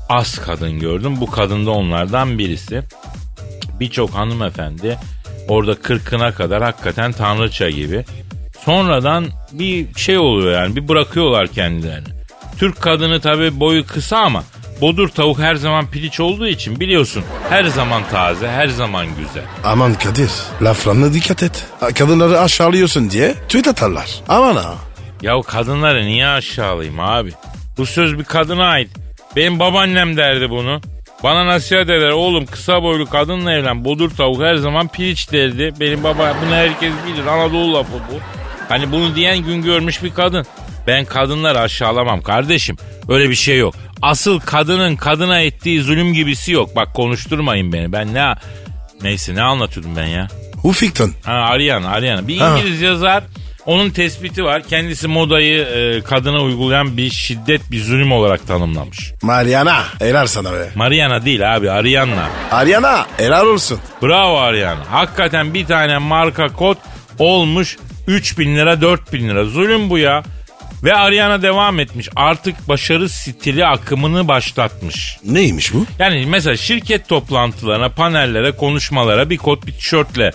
az 0.09 0.39
kadın 0.39 0.81
gördüm. 0.81 1.21
Bu 1.21 1.31
kadın 1.31 1.67
da 1.67 1.71
onlardan 1.71 2.39
birisi. 2.39 2.83
Birçok 3.81 4.11
hanımefendi 4.11 4.99
orada 5.49 5.75
kırkına 5.75 6.35
kadar 6.35 6.63
hakikaten 6.63 7.13
tanrıça 7.13 7.71
gibi. 7.71 8.05
Sonradan 8.65 9.27
bir 9.53 9.95
şey 9.95 10.19
oluyor 10.19 10.53
yani 10.53 10.77
bir 10.77 10.89
bırakıyorlar 10.89 11.49
kendilerini. 11.49 12.09
Türk 12.59 12.81
kadını 12.81 13.21
tabi 13.21 13.61
boyu 13.61 13.87
kısa 13.87 14.17
ama 14.19 14.45
bodur 14.81 15.09
tavuk 15.09 15.39
her 15.39 15.55
zaman 15.55 15.87
piliç 15.87 16.21
olduğu 16.21 16.47
için 16.47 16.81
biliyorsun 16.81 17.25
her 17.51 17.65
zaman 17.65 18.03
taze 18.11 18.49
her 18.49 18.69
zaman 18.69 19.07
güzel. 19.07 19.45
Aman 19.65 19.95
Kadir 19.95 20.31
laflarına 20.63 21.13
dikkat 21.15 21.43
et. 21.43 21.67
Kadınları 21.99 22.41
aşağılıyorsun 22.41 23.11
diye 23.11 23.35
tweet 23.35 23.69
atarlar. 23.69 24.21
Aman 24.29 24.57
ha. 24.57 24.75
Ya 25.23 25.43
kadınları 25.43 26.05
niye 26.05 26.27
aşağılayayım 26.27 27.01
abi? 27.01 27.33
Bu 27.79 27.87
söz 27.87 28.19
bir 28.19 28.25
kadına 28.25 28.67
ait. 28.67 28.91
Benim 29.37 29.59
babaannem 29.61 30.17
derdi 30.17 30.51
bunu. 30.51 30.81
Bana 31.25 31.47
nasihat 31.47 31.91
eder 31.91 32.11
oğlum 32.11 32.47
kısa 32.47 32.83
boylu 32.83 33.07
kadınla 33.07 33.53
evlen 33.53 33.85
bodur 33.85 34.11
tavuk 34.11 34.43
her 34.43 34.55
zaman 34.55 34.89
piliç 34.89 35.33
derdi. 35.33 35.75
Benim 35.81 36.05
baba 36.05 36.37
bunu 36.47 36.55
herkes 36.55 36.93
bilir 37.07 37.27
Anadolu 37.27 37.75
lafı 37.75 37.93
bu. 37.93 38.19
Hani 38.69 38.93
bunu 38.93 39.15
diyen 39.15 39.39
gün 39.39 39.63
görmüş 39.63 40.03
bir 40.03 40.15
kadın. 40.15 40.47
Ben 40.87 41.05
kadınları 41.05 41.61
aşağılamam 41.61 42.23
kardeşim. 42.23 42.77
Öyle 43.09 43.31
bir 43.31 43.35
şey 43.35 43.59
yok. 43.59 43.75
Asıl 44.03 44.41
kadının 44.41 44.97
kadına 44.97 45.41
ettiği 45.41 45.83
zulüm 45.83 46.13
gibisi 46.13 46.53
yok. 46.53 46.77
Bak 46.77 46.95
konuşturmayın 46.95 47.73
beni. 47.73 47.93
Ben 47.93 48.15
ne... 48.15 48.35
Neyse 49.03 49.35
ne 49.35 49.43
anlatıyordum 49.43 49.97
ben 49.97 50.07
ya? 50.07 50.29
Huffington. 50.63 51.13
Ha 51.25 51.33
Ariana, 51.33 51.89
Ariana. 51.89 52.29
Bir 52.29 52.39
Ha. 52.39 52.59
İngiliz 52.59 52.83
yazar 52.83 53.25
onun 53.67 53.91
tespiti 53.91 54.45
var. 54.45 54.63
Kendisi 54.63 55.09
modayı 55.09 55.59
e, 55.63 56.01
kadına 56.01 56.43
uygulayan 56.43 56.97
bir 56.97 57.11
şiddet, 57.11 57.71
bir 57.71 57.83
zulüm 57.83 58.13
olarak 58.13 58.47
tanımlamış. 58.47 59.13
Mariana. 59.23 59.83
Helal 59.99 60.27
sana 60.27 60.53
be. 60.53 60.71
Mariana 60.75 61.25
değil 61.25 61.57
abi, 61.57 61.71
Ariana. 61.71 62.29
Ariana 62.51 63.07
helal 63.17 63.47
olsun. 63.47 63.79
Bravo 64.03 64.39
Ariana. 64.39 64.81
Hakikaten 64.91 65.55
bir 65.55 65.67
tane 65.67 65.99
marka 65.99 66.49
kod 66.49 66.77
olmuş 67.19 67.79
3000 68.07 68.57
lira 68.57 68.81
4000 68.81 69.29
lira. 69.29 69.45
Zulüm 69.45 69.91
bu 69.91 69.99
ya. 69.99 70.23
Ve 70.85 70.95
Ariana 70.95 71.43
devam 71.43 71.81
etmiş. 71.81 72.09
Artık 72.17 72.69
başarı 72.69 73.09
stili 73.09 73.67
akımını 73.67 74.29
başlatmış. 74.29 75.19
Neymiş 75.25 75.75
bu? 75.75 75.87
Yani 75.99 76.27
mesela 76.29 76.57
şirket 76.57 77.09
toplantılarına, 77.09 77.89
panellere, 77.89 78.53
konuşmalara 78.53 79.31
bir 79.31 79.37
kot 79.37 79.67
bir 79.67 79.73
tişörtle 79.73 80.31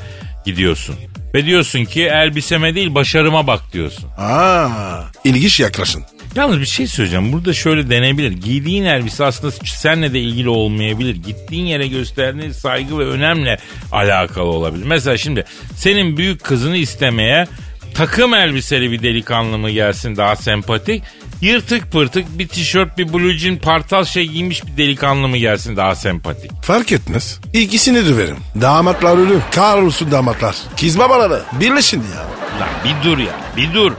gidiyorsun. 0.45 0.95
Ve 1.33 1.45
diyorsun 1.45 1.85
ki 1.85 2.03
elbiseme 2.03 2.75
değil 2.75 2.95
başarıma 2.95 3.47
bak 3.47 3.61
diyorsun. 3.73 4.05
Aa, 4.17 5.01
ilginç 5.23 5.59
yaklaşın. 5.59 6.03
Yalnız 6.35 6.59
bir 6.59 6.65
şey 6.65 6.87
söyleyeceğim. 6.87 7.33
Burada 7.33 7.53
şöyle 7.53 7.89
denebilir. 7.89 8.31
Giydiğin 8.31 8.85
elbise 8.85 9.25
aslında 9.25 9.53
seninle 9.65 10.13
de 10.13 10.19
ilgili 10.19 10.49
olmayabilir. 10.49 11.15
Gittiğin 11.15 11.65
yere 11.65 11.87
gösterdiğin 11.87 12.51
saygı 12.51 12.99
ve 12.99 13.05
önemle 13.05 13.57
alakalı 13.91 14.45
olabilir. 14.45 14.85
Mesela 14.85 15.17
şimdi 15.17 15.45
senin 15.75 16.17
büyük 16.17 16.43
kızını 16.43 16.77
istemeye 16.77 17.47
takım 17.93 18.33
elbiseli 18.33 18.91
bir 18.91 19.03
delikanlı 19.03 19.57
mı 19.57 19.71
gelsin 19.71 20.15
daha 20.15 20.35
sempatik 20.35 21.03
Yırtık 21.41 21.91
pırtık 21.91 22.39
bir 22.39 22.47
tişört 22.47 22.97
bir 22.97 23.13
blue 23.13 23.37
jean 23.37 23.57
partal 23.57 24.05
şey 24.05 24.27
giymiş 24.27 24.65
bir 24.65 24.77
delikanlı 24.77 25.27
mı 25.27 25.37
gelsin 25.37 25.77
daha 25.77 25.95
sempatik. 25.95 26.51
Fark 26.63 26.91
etmez. 26.91 27.39
İkisini 27.53 28.05
döverim. 28.05 28.37
Damatlar 28.61 29.17
ölü. 29.17 29.39
Kahrolsun 29.51 30.11
damatlar. 30.11 30.55
Kiz 30.77 30.99
babaları. 30.99 31.41
Birleşin 31.59 31.97
ya. 31.97 32.25
Lan 32.59 32.69
bir 32.85 33.09
dur 33.09 33.17
ya 33.17 33.33
bir 33.57 33.73
dur. 33.73 33.91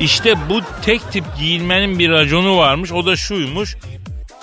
İşte 0.00 0.34
bu 0.48 0.60
tek 0.82 1.12
tip 1.12 1.24
giyinmenin 1.38 1.98
bir 1.98 2.10
raconu 2.10 2.56
varmış 2.56 2.92
o 2.92 3.06
da 3.06 3.16
şuymuş. 3.16 3.76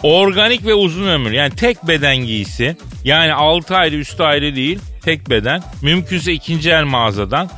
Organik 0.03 0.65
ve 0.65 0.73
uzun 0.73 1.07
ömür 1.07 1.31
yani 1.31 1.55
tek 1.55 1.87
beden 1.87 2.17
giysi 2.17 2.77
yani 3.03 3.33
altı 3.33 3.75
ayrı 3.75 3.95
üstü 3.95 4.23
ayrı 4.23 4.55
değil 4.55 4.79
tek 5.01 5.29
beden 5.29 5.63
mümkünse 5.81 6.33
ikinci 6.33 6.69
el 6.69 6.83
mağazadan 6.83 7.49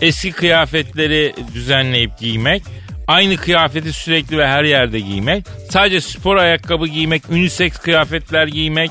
eski 0.00 0.32
kıyafetleri 0.32 1.34
düzenleyip 1.54 2.18
giymek 2.18 2.62
aynı 3.06 3.36
kıyafeti 3.36 3.92
sürekli 3.92 4.38
ve 4.38 4.46
her 4.46 4.64
yerde 4.64 5.00
giymek 5.00 5.46
sadece 5.70 6.00
spor 6.00 6.36
ayakkabı 6.36 6.86
giymek 6.86 7.22
unisex 7.30 7.72
kıyafetler 7.72 8.46
giymek 8.46 8.90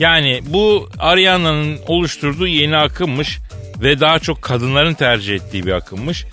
yani 0.00 0.40
bu 0.46 0.88
Ariana'nın 0.98 1.78
oluşturduğu 1.86 2.46
yeni 2.46 2.76
akımmış 2.76 3.38
ve 3.80 4.00
daha 4.00 4.18
çok 4.18 4.42
kadınların 4.42 4.94
tercih 4.94 5.34
ettiği 5.34 5.66
bir 5.66 5.72
akımmış. 5.72 6.24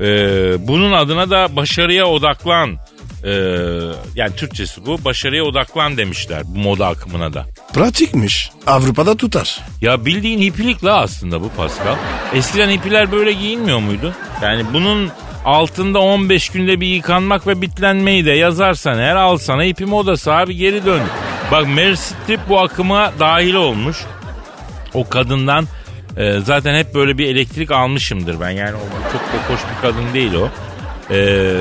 Ee, 0.00 0.68
bunun 0.68 0.92
adına 0.92 1.30
da 1.30 1.56
başarıya 1.56 2.06
odaklan 2.06 2.78
ee, 3.24 3.30
yani 4.14 4.36
Türkçesi 4.36 4.86
bu 4.86 5.04
başarıya 5.04 5.44
odaklan 5.44 5.96
demişler 5.96 6.42
bu 6.46 6.58
moda 6.58 6.86
akımına 6.86 7.34
da. 7.34 7.46
Pratikmiş. 7.72 8.50
Avrupa'da 8.66 9.16
tutar. 9.16 9.60
Ya 9.80 10.04
bildiğin 10.04 10.38
hippilik 10.38 10.84
la 10.84 11.00
aslında 11.00 11.40
bu 11.40 11.48
Pascal. 11.48 11.96
Eskiden 12.34 12.70
hippiler 12.70 13.12
böyle 13.12 13.32
giyinmiyor 13.32 13.78
muydu? 13.78 14.14
Yani 14.42 14.64
bunun 14.72 15.10
altında 15.44 15.98
15 15.98 16.48
günde 16.48 16.80
bir 16.80 16.86
yıkanmak 16.86 17.46
ve 17.46 17.62
bitlenmeyi 17.62 18.24
de 18.24 18.30
yazarsan 18.30 18.98
eğer 18.98 19.16
al 19.16 19.36
sana 19.38 19.62
hippi 19.62 19.84
modası 19.86 20.32
abi 20.32 20.56
geri 20.56 20.84
dön. 20.84 21.00
Bak 21.52 21.66
Meryl 21.68 21.96
Streep 21.96 22.40
bu 22.48 22.60
akıma 22.60 23.12
dahil 23.18 23.54
olmuş. 23.54 23.96
O 24.94 25.08
kadından 25.08 25.68
e, 26.16 26.40
zaten 26.40 26.74
hep 26.74 26.94
böyle 26.94 27.18
bir 27.18 27.26
elektrik 27.34 27.70
almışımdır 27.70 28.40
ben. 28.40 28.50
Yani 28.50 28.74
o 28.76 29.12
çok 29.12 29.20
da 29.20 29.54
hoş 29.54 29.60
bir 29.60 29.80
kadın 29.82 30.14
değil 30.14 30.34
o. 30.34 30.48
Eee 31.14 31.56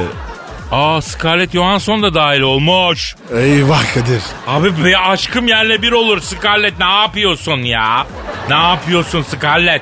Aa 0.72 1.02
Scarlett 1.02 1.52
Johansson 1.54 2.04
da 2.04 2.14
dahil 2.14 2.42
olmuş. 2.42 3.16
Eyvah 3.36 3.94
Kadir. 3.94 4.22
Abi 4.48 4.84
be 4.84 4.98
aşkım 4.98 5.48
yerle 5.48 5.82
bir 5.82 5.92
olur 5.92 6.22
Scarlett 6.22 6.80
ne 6.80 6.86
yapıyorsun 7.02 7.58
ya? 7.58 8.06
Ne 8.50 8.56
yapıyorsun 8.56 9.22
Scarlett? 9.22 9.82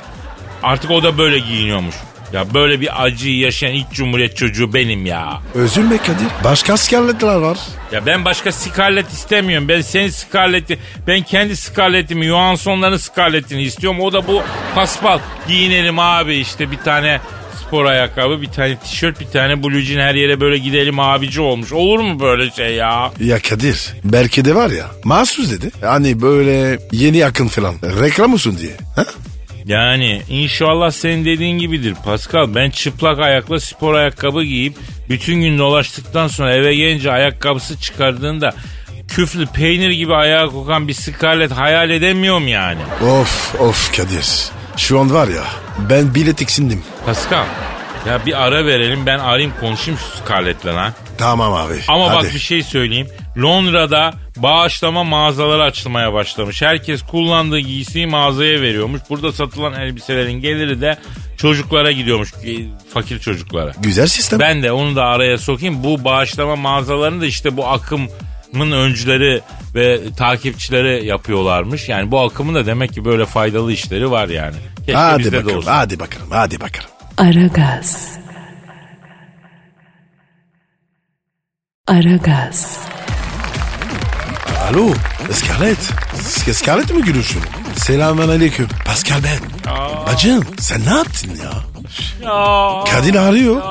Artık 0.64 0.92
o 0.92 1.04
da 1.04 1.18
böyle 1.18 1.40
giyiniyormuş. 1.40 1.96
Ya 2.34 2.54
böyle 2.54 2.82
bir 2.82 3.04
acıyı 3.04 3.38
yaşayan 3.40 3.74
ilk 3.74 3.92
cumhuriyet 3.94 4.38
çocuğu 4.38 4.74
benim 4.74 5.06
ya. 5.06 5.42
Üzülme 5.56 5.98
Kadir. 5.98 6.28
Başka 6.44 6.74
askerletler 6.74 7.36
var. 7.36 7.58
Ya 7.92 8.06
ben 8.06 8.26
başka 8.26 8.52
Scarlett 8.52 9.12
istemiyorum. 9.12 9.68
Ben 9.68 9.82
senin 9.82 10.10
Scarlett'i, 10.10 10.80
ben 11.08 11.22
kendi 11.22 11.56
Scarlett'imi, 11.56 12.26
Johansson'ların 12.26 12.98
Scarlett'ini 12.98 13.62
istiyorum. 13.62 14.00
O 14.00 14.14
da 14.14 14.28
bu 14.28 14.42
paspal. 14.76 15.20
Giyinelim 15.48 16.00
abi 16.00 16.36
işte 16.36 16.72
bir 16.72 16.78
tane 16.78 17.20
spor 17.68 17.86
ayakkabı, 17.86 18.42
bir 18.42 18.48
tane 18.48 18.76
tişört, 18.78 19.20
bir 19.20 19.26
tane 19.28 19.64
blue 19.64 19.82
jean 19.82 20.00
her 20.02 20.16
yere 20.16 20.40
böyle 20.40 20.58
gidelim 20.58 21.00
abici 21.00 21.42
olmuş. 21.42 21.72
Olur 21.74 22.00
mu 22.00 22.20
böyle 22.20 22.52
şey 22.52 22.76
ya? 22.76 23.12
Ya 23.20 23.40
Kadir 23.42 23.94
belki 24.04 24.46
de 24.46 24.56
var 24.56 24.70
ya 24.70 24.86
mahsus 25.04 25.52
dedi. 25.52 25.72
Hani 25.82 26.22
böyle 26.22 26.80
yeni 26.92 27.26
akın 27.26 27.48
falan 27.48 27.76
reklam 28.02 28.34
olsun 28.34 28.58
diye. 28.58 28.72
Ha? 28.96 29.06
Yani 29.70 30.22
inşallah 30.30 30.92
senin 30.92 31.26
dediğin 31.26 31.58
gibidir 31.58 31.96
Pascal. 32.06 32.56
Ben 32.56 32.70
çıplak 32.70 33.20
ayakla 33.20 33.60
spor 33.60 33.94
ayakkabı 33.94 34.44
giyip 34.44 34.74
bütün 35.10 35.42
gün 35.42 35.58
dolaştıktan 35.58 36.28
sonra 36.28 36.54
eve 36.56 36.76
gelince 36.76 37.12
ayakkabısı 37.12 37.80
çıkardığında 37.80 38.54
küflü 39.08 39.46
peynir 39.46 39.90
gibi 39.90 40.16
ayağa 40.16 40.48
kokan 40.48 40.88
bir 40.88 40.94
Scarlett 40.94 41.52
hayal 41.52 41.90
edemiyorum 41.90 42.48
yani. 42.48 42.82
Of 43.02 43.56
of 43.60 43.98
Kadir. 43.98 44.50
Şu 44.78 45.00
an 45.00 45.14
var 45.14 45.28
ya 45.28 45.44
ben 45.90 46.16
bile 46.16 46.34
tiksindim. 46.34 46.84
Pascal 47.06 47.46
ya 48.08 48.26
bir 48.26 48.44
ara 48.46 48.66
verelim 48.66 49.06
ben 49.06 49.20
arayayım 49.20 49.54
konuşayım 49.60 50.00
şu 50.00 50.24
Scarlett'le 50.24 50.66
lan. 50.66 50.94
Tamam 51.18 51.54
abi. 51.54 51.74
Ama 51.88 52.10
hadi. 52.10 52.26
bak 52.26 52.34
bir 52.34 52.40
şey 52.40 52.64
söyleyeyim. 52.64 53.08
Londra'da 53.38 54.14
bağışlama 54.38 55.04
mağazaları 55.04 55.64
açılmaya 55.64 56.14
başlamış. 56.14 56.62
Herkes 56.62 57.02
kullandığı 57.02 57.60
giysiyi 57.60 58.08
mağazaya 58.08 58.62
veriyormuş. 58.62 59.02
Burada 59.10 59.32
satılan 59.32 59.74
elbiselerin 59.74 60.32
geliri 60.42 60.82
de 60.82 60.98
çocuklara 61.38 61.92
gidiyormuş. 61.92 62.34
e, 62.34 62.52
Fakir 62.94 63.20
çocuklara. 63.20 63.72
Güzel 63.80 64.08
sistem. 64.08 64.40
Ben 64.40 64.64
de 64.64 64.72
onu 64.72 64.96
da 64.96 65.06
araya 65.06 65.38
sokayım. 65.38 65.84
Bu 65.84 66.04
bağışlama 66.04 66.56
mağazalarını 66.56 67.22
da 67.22 67.26
işte 67.26 67.58
bu 67.58 67.68
akımın 67.68 68.72
öncüleri 68.72 69.42
ve 69.76 70.00
takipçileri 70.18 71.06
yapıyorlarmış. 71.06 71.90
Yani 71.90 72.12
bu 72.12 72.20
akımın 72.20 72.56
da 72.56 72.66
demek 72.66 72.94
ki 72.94 73.06
böyle 73.06 73.26
faydalı 73.26 73.74
işleri 73.74 74.12
var 74.12 74.28
yani. 74.30 74.56
Keşke 74.78 74.94
hadi 74.94 75.20
bizde 75.20 75.32
de 75.32 75.38
bakalım 75.38 75.58
olsun. 75.58 75.72
hadi 75.72 76.00
bakalım 76.00 76.28
hadi 76.32 76.60
bakalım. 76.60 76.90
Aragaz. 77.20 78.18
Aragaz. 81.88 82.80
Alo 84.70 84.90
Scarlett. 85.32 85.78
S- 86.22 86.54
Scarlett 86.54 86.94
mi 86.94 87.02
gülüyorsun? 87.02 87.42
Selamun 87.76 88.30
aleyküm. 88.30 88.68
Pascal 88.86 89.20
ben. 89.24 89.40
Bacım 90.08 90.44
sen 90.60 90.82
ne 90.86 90.90
yaptın 90.98 91.30
ya? 91.44 91.52
Ya, 92.30 92.84
Kadın 92.92 93.16
arıyor. 93.18 93.62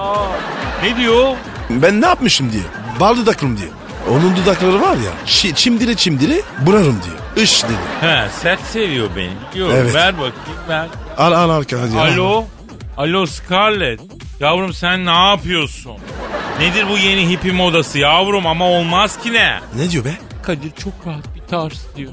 ne 0.82 0.96
diyor? 0.96 1.36
Ben 1.70 2.00
ne 2.00 2.06
yapmışım 2.06 2.52
diye. 2.52 2.62
Bal 3.00 3.16
dudaklım 3.16 3.56
diye. 3.58 3.68
Onun 4.10 4.36
dudakları 4.36 4.80
var 4.80 4.94
ya. 4.96 5.10
Şi, 5.26 5.54
çimdire 5.54 5.94
çimdire 5.94 6.42
burarım 6.60 7.00
diyor. 7.04 7.44
Iş 7.44 7.64
dedi. 7.64 7.72
He 8.00 8.28
sert 8.42 8.60
seviyor 8.60 9.08
beni. 9.16 9.32
Diyor 9.54 9.70
Evet. 9.74 9.94
ver 9.94 10.14
bakayım 10.18 10.34
ver. 10.68 10.86
Al 11.18 11.32
al 11.32 11.50
al 11.50 11.62
Kadir. 11.62 11.96
al. 11.96 12.12
Alo. 12.12 12.44
Alo 12.98 13.26
Scarlett. 13.26 14.00
Yavrum 14.40 14.72
sen 14.72 15.06
ne 15.06 15.28
yapıyorsun? 15.30 15.96
Nedir 16.60 16.86
bu 16.90 16.98
yeni 16.98 17.30
hippi 17.30 17.52
modası 17.52 17.98
yavrum 17.98 18.46
ama 18.46 18.64
olmaz 18.68 19.22
ki 19.22 19.32
ne? 19.32 19.60
Ne 19.76 19.90
diyor 19.90 20.04
be? 20.04 20.14
Kadir 20.42 20.70
çok 20.70 20.92
rahat 21.06 21.34
bir 21.34 21.37
tarz 21.50 21.86
diyor. 21.96 22.12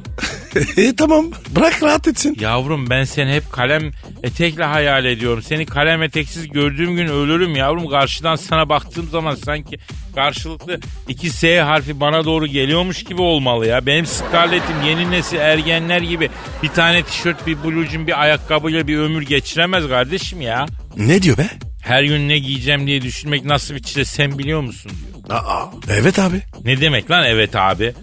e 0.78 0.96
tamam 0.96 1.26
bırak 1.56 1.84
rahat 1.84 2.08
etsin. 2.08 2.38
Yavrum 2.40 2.90
ben 2.90 3.04
seni 3.04 3.34
hep 3.34 3.52
kalem 3.52 3.92
etekle 4.24 4.64
hayal 4.64 5.06
ediyorum. 5.06 5.44
Seni 5.44 5.66
kalem 5.66 6.04
eteksiz 6.04 6.48
gördüğüm 6.48 6.96
gün 6.96 7.08
ölürüm 7.08 7.56
yavrum. 7.56 7.90
Karşıdan 7.90 8.36
sana 8.36 8.70
baktığım 8.70 9.10
zaman 9.10 9.36
sanki 9.36 9.80
karşılıklı 10.16 10.80
iki 11.08 11.30
S 11.30 11.62
harfi 11.62 12.00
bana 12.00 12.26
doğru 12.26 12.48
geliyormuş 12.48 13.04
gibi 13.04 13.22
olmalı 13.22 13.68
ya. 13.68 13.86
Benim 13.86 14.06
Scarlett'im 14.06 14.82
yeni 14.88 15.12
nesil 15.12 15.38
ergenler 15.38 16.02
gibi 16.02 16.30
bir 16.64 16.70
tane 16.70 17.04
tişört, 17.04 17.48
bir 17.48 17.64
blue 17.64 17.88
jean, 17.88 18.08
bir 18.08 18.22
ayakkabıyla 18.22 18.88
bir 18.88 18.98
ömür 18.98 19.22
geçiremez 19.22 19.88
kardeşim 19.88 20.42
ya. 20.42 20.66
Ne 20.98 21.22
diyor 21.22 21.38
be? 21.38 21.50
Her 21.82 22.04
gün 22.04 22.30
ne 22.30 22.38
giyeceğim 22.38 22.88
diye 22.88 23.02
düşünmek 23.02 23.46
nasıl 23.46 23.76
bir 23.76 23.84
çile 23.84 24.06
sen 24.06 24.40
biliyor 24.40 24.62
musun 24.62 24.92
diyor. 24.92 25.40
Aa, 25.40 25.66
evet 25.90 26.20
abi. 26.20 26.42
Ne 26.64 26.82
demek 26.82 27.12
lan 27.12 27.24
evet 27.26 27.56
abi? 27.56 27.94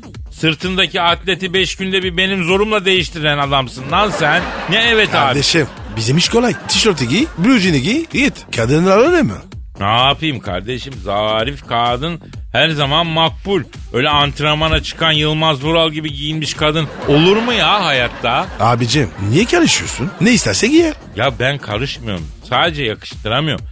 Sırtındaki 0.42 1.00
atleti 1.00 1.54
beş 1.54 1.76
günde 1.76 2.02
bir 2.02 2.16
benim 2.16 2.44
zorumla 2.44 2.84
değiştiren 2.84 3.38
adamsın 3.38 3.90
lan 3.90 4.10
sen. 4.10 4.42
Ne 4.70 4.76
evet 4.76 5.08
abi? 5.08 5.12
Kardeşim 5.12 5.66
bizim 5.96 6.16
iş 6.16 6.28
kolay. 6.28 6.54
Tişörtü 6.68 7.04
giy, 7.04 7.26
blue 7.38 7.60
jean'i 7.60 7.82
giy, 7.82 8.04
git. 8.12 8.46
Kadınlar 8.56 8.98
öyle 8.98 9.22
mi? 9.22 9.32
Ne 9.80 9.86
yapayım 9.86 10.40
kardeşim? 10.40 10.94
Zarif 11.04 11.66
kadın 11.66 12.20
her 12.52 12.68
zaman 12.68 13.06
makbul. 13.06 13.62
Öyle 13.92 14.08
antrenmana 14.08 14.82
çıkan 14.82 15.12
Yılmaz 15.12 15.64
Vural 15.64 15.90
gibi 15.90 16.12
giyinmiş 16.12 16.54
kadın 16.54 16.88
olur 17.08 17.36
mu 17.36 17.52
ya 17.52 17.84
hayatta? 17.84 18.46
Abicim 18.60 19.10
niye 19.30 19.44
karışıyorsun? 19.44 20.10
Ne 20.20 20.32
isterse 20.32 20.68
giyer. 20.68 20.94
Ya 21.16 21.38
ben 21.38 21.58
karışmıyorum. 21.58 22.26
Sadece 22.48 22.84
yakıştıramıyorum. 22.84 23.64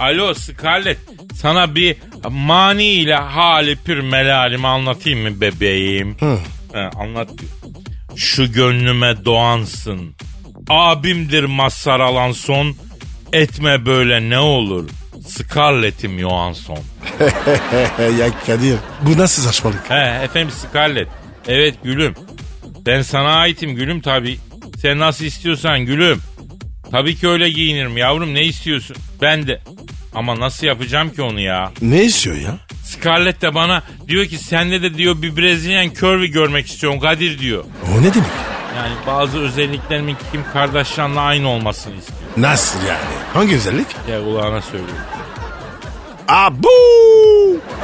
Alo 0.00 0.34
Scarlett 0.34 0.98
sana 1.34 1.74
bir 1.74 1.96
mani 2.30 2.84
ile 2.84 3.14
hali 3.14 3.76
pür 3.76 4.00
melalimi 4.00 4.66
anlatayım 4.66 5.20
mı 5.20 5.40
bebeğim? 5.40 6.16
Hı. 6.20 6.38
He, 6.72 6.78
anlat. 6.80 7.28
Şu 8.16 8.52
gönlüme 8.52 9.24
doğansın. 9.24 10.14
Abimdir 10.68 11.44
Mazhar 11.44 12.00
Alanson. 12.00 12.74
Etme 13.32 13.86
böyle 13.86 14.30
ne 14.30 14.38
olur. 14.38 14.88
Scarlett'im 15.26 16.20
Johansson. 16.20 16.78
ya 18.18 18.30
Kadir 18.46 18.76
bu 19.02 19.18
nasıl 19.18 19.42
saçmalık? 19.42 19.90
He 19.90 20.24
efendim 20.24 20.50
Scarlett. 20.50 21.08
Evet 21.48 21.74
gülüm. 21.84 22.14
Ben 22.86 23.02
sana 23.02 23.28
aitim 23.34 23.74
gülüm 23.74 24.00
tabi. 24.00 24.38
Sen 24.82 24.98
nasıl 24.98 25.24
istiyorsan 25.24 25.80
gülüm. 25.80 26.20
Tabii 26.90 27.16
ki 27.16 27.28
öyle 27.28 27.50
giyinirim 27.50 27.96
yavrum 27.96 28.34
ne 28.34 28.42
istiyorsun? 28.44 28.96
Ben 29.22 29.46
de. 29.46 29.60
Ama 30.16 30.40
nasıl 30.40 30.66
yapacağım 30.66 31.10
ki 31.10 31.22
onu 31.22 31.40
ya? 31.40 31.72
Ne 31.82 32.04
istiyor 32.04 32.36
ya? 32.36 32.54
Scarlett 32.84 33.42
de 33.42 33.54
bana 33.54 33.82
diyor 34.08 34.26
ki 34.26 34.38
sende 34.38 34.82
de 34.82 34.94
diyor 34.94 35.22
bir 35.22 35.36
Brezilyan 35.36 35.90
curvy 35.94 36.26
görmek 36.26 36.66
istiyorum 36.66 37.00
Kadir 37.00 37.38
diyor. 37.38 37.64
O 37.96 38.02
ne 38.02 38.14
demek? 38.14 38.28
Yani 38.76 38.94
bazı 39.06 39.38
özelliklerimin 39.38 40.16
Kim 40.32 40.44
Kardashian'la 40.52 41.20
aynı 41.20 41.48
olmasını 41.48 41.94
istiyor. 41.96 42.18
Nasıl 42.36 42.78
yani? 42.78 43.14
Hangi 43.34 43.54
özellik? 43.54 43.86
Ya 44.10 44.24
kulağına 44.24 44.62
söylüyorum. 44.62 44.96
Abu! 46.28 46.68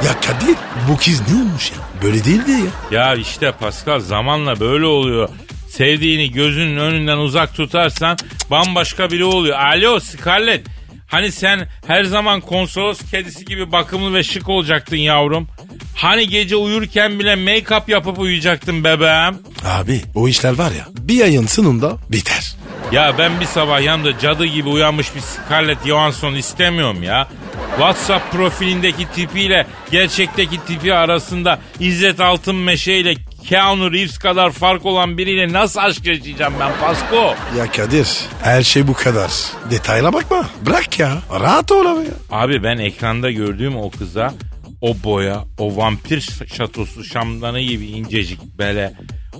Ya 0.05 0.19
Kadir 0.21 0.55
bu 0.89 0.97
kız 0.97 1.21
ne 1.31 1.41
olmuş 1.41 1.71
ya? 1.71 1.77
Böyle 2.03 2.25
değildi 2.25 2.51
ya. 2.91 2.99
Ya 2.99 3.15
işte 3.15 3.51
Pascal 3.51 3.99
zamanla 3.99 4.59
böyle 4.59 4.85
oluyor. 4.85 5.29
Sevdiğini 5.69 6.31
gözünün 6.31 6.77
önünden 6.77 7.17
uzak 7.17 7.55
tutarsan 7.55 8.17
bambaşka 8.51 9.11
biri 9.11 9.23
oluyor. 9.23 9.59
Alo 9.59 9.99
Scarlett. 9.99 10.72
Hani 11.13 11.31
sen 11.31 11.67
her 11.87 12.03
zaman 12.03 12.41
konsolos 12.41 12.99
kedisi 13.11 13.45
gibi 13.45 13.71
bakımlı 13.71 14.13
ve 14.13 14.23
şık 14.23 14.49
olacaktın 14.49 14.97
yavrum. 14.97 15.47
Hani 15.95 16.27
gece 16.27 16.55
uyurken 16.55 17.19
bile 17.19 17.33
make-up 17.33 17.91
yapıp 17.91 18.19
uyuyacaktın 18.19 18.83
bebeğim. 18.83 19.37
Abi 19.65 20.01
o 20.15 20.27
işler 20.27 20.57
var 20.57 20.71
ya 20.71 20.87
bir 20.97 21.21
ayın 21.21 21.45
sonunda 21.45 21.97
biter. 22.09 22.55
Ya 22.91 23.15
ben 23.17 23.39
bir 23.39 23.45
sabah 23.45 23.81
yanımda 23.81 24.19
cadı 24.19 24.45
gibi 24.45 24.69
uyanmış 24.69 25.15
bir 25.15 25.19
Scarlett 25.21 25.85
Johansson 25.87 26.33
istemiyorum 26.33 27.03
ya. 27.03 27.27
WhatsApp 27.69 28.31
profilindeki 28.31 29.11
tipiyle 29.15 29.67
gerçekteki 29.91 30.65
tipi 30.67 30.93
arasında 30.93 31.59
İzzet 31.79 32.19
Altınmeşe 32.19 32.93
ile 32.93 33.15
Keanu 33.47 33.91
Reeves 33.91 34.17
kadar 34.17 34.51
fark 34.51 34.85
olan 34.85 35.17
biriyle 35.17 35.53
nasıl 35.53 35.79
aşk 35.79 36.05
yaşayacağım 36.05 36.53
ben 36.59 36.71
Pasko? 36.81 37.35
Ya 37.57 37.71
Kadir 37.71 38.07
her 38.41 38.63
şey 38.63 38.87
bu 38.87 38.93
kadar. 38.93 39.31
Detayla 39.71 40.13
bakma. 40.13 40.45
Bırak 40.65 40.99
ya. 40.99 41.17
Rahat 41.39 41.71
ol 41.71 41.85
abi 41.85 42.05
ya. 42.05 42.13
Abi 42.31 42.63
ben 42.63 42.77
ekranda 42.77 43.31
gördüğüm 43.31 43.77
o 43.77 43.91
kıza 43.91 44.33
o 44.81 44.95
boya, 45.03 45.43
o 45.59 45.77
vampir 45.77 46.29
şatosu 46.57 47.03
şamdanı 47.03 47.59
gibi 47.59 47.85
incecik 47.85 48.39
bele, 48.59 48.93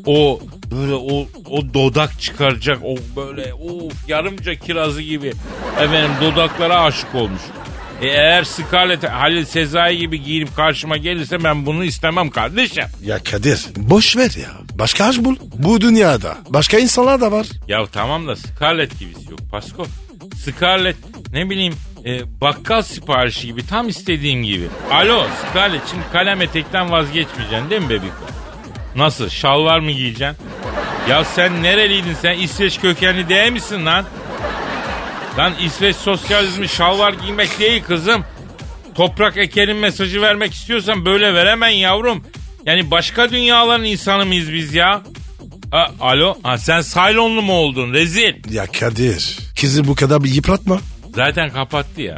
o 0.06 0.40
böyle 0.72 0.94
o, 0.94 1.28
o 1.50 1.74
dodak 1.74 2.22
çıkaracak 2.22 2.80
o 2.84 2.96
böyle 3.16 3.54
of 3.54 4.10
yarımca 4.10 4.56
kirazı 4.56 5.02
gibi 5.02 5.34
efendim 5.80 6.12
dodaklara 6.22 6.82
aşık 6.82 7.16
olmuş. 7.16 7.42
E 8.04 8.08
eğer 8.08 8.44
Scarlett 8.44 9.04
Halil 9.10 9.46
Sezai 9.46 9.98
gibi 9.98 10.24
giyinip 10.24 10.56
karşıma 10.56 10.98
gelirse 10.98 11.44
ben 11.44 11.66
bunu 11.66 11.84
istemem 11.84 12.30
kardeşim. 12.30 12.84
Ya 13.04 13.24
Kadir 13.24 13.66
boş 13.76 14.18
ver 14.18 14.32
ya. 14.42 14.50
Başka 14.76 15.06
aşk 15.06 15.20
bul. 15.26 15.36
Bu 15.56 15.82
dünyada 15.82 16.38
başka 16.50 16.78
insanlar 16.80 17.22
da 17.22 17.32
var. 17.32 17.48
Ya 17.68 17.86
tamam 17.92 18.28
da 18.28 18.36
Scarlett 18.36 19.00
gibisi 19.00 19.32
yok 19.32 19.40
Pasko. 19.52 19.86
Scarlett 20.46 20.96
ne 21.34 21.50
bileyim 21.50 21.74
e, 22.06 22.42
bakkal 22.42 22.82
siparişi 22.82 23.48
gibi 23.48 23.68
tam 23.68 23.90
istediğim 23.90 24.44
gibi. 24.44 24.68
Alo 24.92 25.24
Scarlett 25.52 25.82
şimdi 25.92 26.04
kalem 26.12 26.42
etekten 26.42 26.92
vazgeçmeyeceksin 26.92 27.70
değil 27.70 27.82
mi 27.82 27.90
bebekler? 27.90 28.30
Nasıl 28.96 29.30
şalvar 29.30 29.80
mı 29.80 29.92
giyeceksin? 29.92 30.38
Ya 31.10 31.24
sen 31.24 31.64
nereliydin 31.64 32.14
sen 32.22 32.38
İsveç 32.38 32.80
kökenli 32.80 33.30
değil 33.30 33.52
misin 33.52 33.86
lan? 33.86 34.06
Lan 35.38 35.54
İsveç 35.66 35.96
sosyalizmi 35.96 36.70
şalvar 36.70 37.14
giymek 37.14 37.60
değil 37.60 37.84
kızım. 37.84 38.26
Toprak 38.96 39.38
ekerin 39.38 39.78
mesajı 39.78 40.22
vermek 40.22 40.54
istiyorsan 40.54 41.06
böyle 41.06 41.34
veremen 41.34 41.70
yavrum. 41.70 42.24
Yani 42.66 42.92
başka 42.92 43.32
dünyaların 43.32 43.84
insanı 43.84 44.26
mıyız 44.26 44.54
biz 44.54 44.74
ya? 44.74 45.02
Ha, 45.72 45.92
alo 46.02 46.38
ha, 46.44 46.58
sen 46.58 46.82
Saylonlu 46.82 47.42
mu 47.42 47.54
oldun 47.54 47.94
rezil? 47.94 48.34
Ya 48.52 48.66
Kadir 48.66 49.38
kızı 49.62 49.88
bu 49.88 49.96
kadar 49.96 50.24
bir 50.24 50.30
yıpratma. 50.34 50.80
Zaten 51.16 51.50
kapattı 51.50 52.02
ya. 52.02 52.18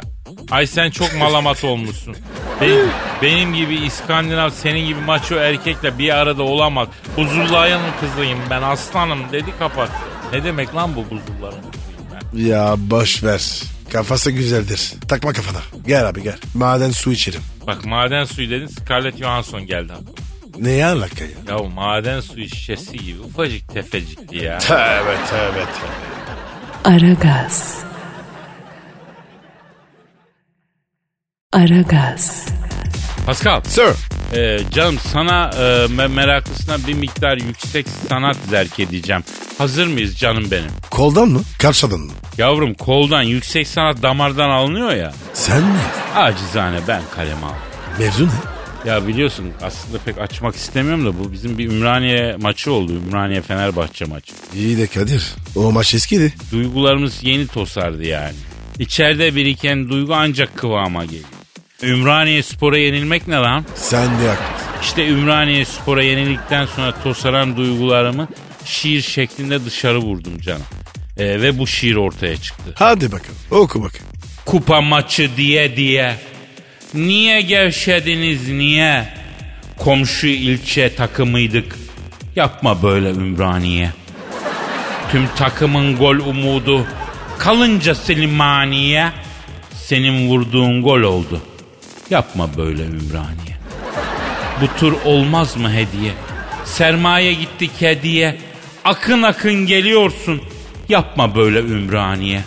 Ay 0.50 0.66
sen 0.66 0.90
çok 0.90 1.16
malamat 1.18 1.64
olmuşsun. 1.64 2.16
Benim, 2.60 2.88
benim 3.22 3.54
gibi 3.54 3.74
İskandinav 3.74 4.50
senin 4.50 4.86
gibi 4.86 5.00
maço 5.00 5.34
erkekle 5.36 5.98
bir 5.98 6.10
arada 6.16 6.42
olamaz. 6.42 6.88
Buzullaya'nın 7.16 7.90
kızıyım 8.00 8.38
ben 8.50 8.62
aslanım 8.62 9.18
dedi 9.32 9.50
kapat. 9.58 9.90
Ne 10.32 10.44
demek 10.44 10.74
lan 10.74 10.96
bu 10.96 11.04
buzulların? 11.04 11.75
Ya 12.36 12.74
boş 12.78 13.24
ver. 13.24 13.62
Kafası 13.92 14.30
güzeldir. 14.30 14.92
Takma 15.08 15.32
kafana. 15.32 15.60
Gel 15.86 16.08
abi 16.08 16.22
gel. 16.22 16.36
Maden 16.54 16.90
su 16.90 17.12
içerim. 17.12 17.40
Bak 17.66 17.84
maden 17.84 18.24
suyu 18.24 18.50
dedin 18.50 18.66
Scarlett 18.66 19.16
Johansson 19.18 19.66
geldi 19.66 19.92
aklıma. 19.92 20.10
Ne 20.58 20.86
alaka 20.86 21.24
ya? 21.24 21.30
Ya 21.56 21.62
maden 21.68 22.20
suyu 22.20 22.48
şişesi 22.48 22.96
gibi 22.98 23.20
ufacık 23.20 23.72
tefecikti 23.74 24.36
ya. 24.36 24.58
Tövbe 24.58 25.16
tövbe 25.30 25.64
tövbe. 25.64 26.94
Aragaz. 26.96 27.78
Aragaz. 31.52 32.46
Pascal, 33.26 33.60
Sir. 33.64 34.15
E, 34.34 34.58
canım 34.70 34.98
sana 35.12 35.50
e, 35.54 35.60
me- 35.86 36.08
meraklısına 36.14 36.86
bir 36.86 36.94
miktar 36.94 37.36
yüksek 37.36 37.86
sanat 38.08 38.36
zerk 38.50 38.80
edeceğim. 38.80 39.22
Hazır 39.58 39.86
mıyız 39.86 40.18
canım 40.18 40.50
benim? 40.50 40.70
Koldan 40.90 41.28
mı? 41.28 41.40
Karşıdan 41.58 42.00
mı? 42.00 42.12
Yavrum 42.38 42.74
koldan 42.74 43.22
yüksek 43.22 43.68
sanat 43.68 44.02
damardan 44.02 44.50
alınıyor 44.50 44.94
ya. 44.94 45.12
Sen 45.34 45.62
mi? 45.62 45.78
Acizane 46.16 46.78
ben 46.88 47.02
kalem 47.16 47.44
aldım. 47.44 47.56
Mevzu 47.98 48.26
ne? 48.26 48.30
Ya 48.90 49.06
biliyorsun 49.06 49.44
aslında 49.62 49.98
pek 49.98 50.18
açmak 50.18 50.56
istemiyorum 50.56 51.06
da 51.06 51.18
bu 51.18 51.32
bizim 51.32 51.58
bir 51.58 51.68
Ümraniye 51.70 52.36
maçı 52.40 52.72
oldu. 52.72 52.92
Ümraniye 52.92 53.42
Fenerbahçe 53.42 54.04
maçı. 54.04 54.32
İyi 54.54 54.78
de 54.78 54.86
Kadir. 54.86 55.34
O 55.56 55.72
maç 55.72 55.94
eskidi. 55.94 56.34
Duygularımız 56.52 57.18
yeni 57.22 57.46
tosardı 57.46 58.04
yani. 58.04 58.34
İçeride 58.78 59.34
biriken 59.34 59.88
duygu 59.88 60.14
ancak 60.14 60.56
kıvama 60.56 61.04
geliyor. 61.04 61.24
Ümraniye 61.82 62.42
Spor'a 62.42 62.78
yenilmek 62.78 63.28
ne 63.28 63.34
lan? 63.36 63.64
Sen 63.74 64.06
de 64.20 64.28
haklısın. 64.28 64.66
İşte 64.82 65.08
Ümraniye 65.08 65.64
Spor'a 65.64 66.02
yenildikten 66.02 66.66
sonra 66.66 67.02
tosaran 67.02 67.56
duygularımı 67.56 68.28
şiir 68.64 69.02
şeklinde 69.02 69.64
dışarı 69.64 69.98
vurdum 69.98 70.38
canım. 70.40 70.62
Ee, 71.18 71.24
ve 71.42 71.58
bu 71.58 71.66
şiir 71.66 71.96
ortaya 71.96 72.36
çıktı. 72.36 72.74
Hadi 72.74 73.12
bakalım. 73.12 73.36
Oku 73.50 73.82
bakayım. 73.82 74.06
Kupa 74.46 74.80
maçı 74.80 75.30
diye 75.36 75.76
diye. 75.76 76.16
Niye 76.94 77.40
gevşediniz 77.40 78.48
niye? 78.48 79.08
Komşu 79.78 80.26
ilçe 80.26 80.94
takımıydık. 80.94 81.76
Yapma 82.36 82.82
böyle 82.82 83.10
Ümraniye. 83.10 83.90
Tüm 85.12 85.28
takımın 85.36 85.96
gol 85.96 86.16
umudu. 86.16 86.86
Kalınca 87.38 87.94
Selimaniye. 87.94 89.12
Senin 89.74 90.28
vurduğun 90.28 90.82
gol 90.82 91.00
oldu. 91.00 91.40
Yapma 92.10 92.56
böyle 92.56 92.82
Ümraniye. 92.82 93.56
Bu 94.60 94.78
tur 94.80 94.92
olmaz 95.04 95.56
mı 95.56 95.72
hediye? 95.72 96.12
Sermaye 96.64 97.32
gittik 97.32 97.70
hediye. 97.78 98.38
Akın 98.84 99.22
akın 99.22 99.66
geliyorsun. 99.66 100.42
Yapma 100.88 101.34
böyle 101.34 101.58
Ümraniye. 101.58 102.42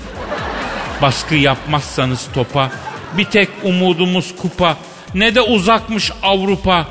Baskı 1.01 1.35
yapmazsanız 1.35 2.27
topa 2.33 2.71
bir 3.17 3.25
tek 3.25 3.49
umudumuz 3.63 4.35
kupa 4.35 4.77
ne 5.13 5.35
de 5.35 5.41
uzakmış 5.41 6.11
Avrupa. 6.23 6.87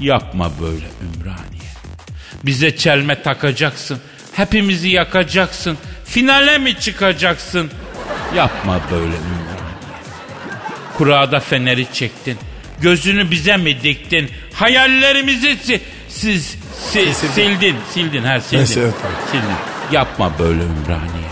Yapma 0.00 0.50
böyle 0.60 0.86
Ümraniye. 1.02 1.70
Bize 2.44 2.76
çelme 2.76 3.22
takacaksın. 3.22 3.98
Hepimizi 4.32 4.88
yakacaksın. 4.88 5.78
Finale 6.04 6.58
mi 6.58 6.80
çıkacaksın? 6.80 7.70
Yapma 8.36 8.80
böyle 8.90 9.04
Ümraniye. 9.16 9.39
Kurada 10.98 11.40
feneri 11.40 11.86
çektin. 11.92 12.38
Gözünü 12.80 13.30
bize 13.30 13.56
mi 13.56 13.82
diktin? 13.82 14.30
Hayallerimizi 14.52 15.56
si- 15.62 15.80
siz 16.08 16.56
si- 16.92 17.14
sildin. 17.34 17.76
Sildin 17.94 18.22
her 18.22 18.40
sildin. 18.40 18.58
Neyse, 18.58 18.80
evet, 18.80 18.94
Sildin. 19.30 19.46
Yapma 19.92 20.32
böyle 20.38 20.62
Ümraniye. 20.62 21.30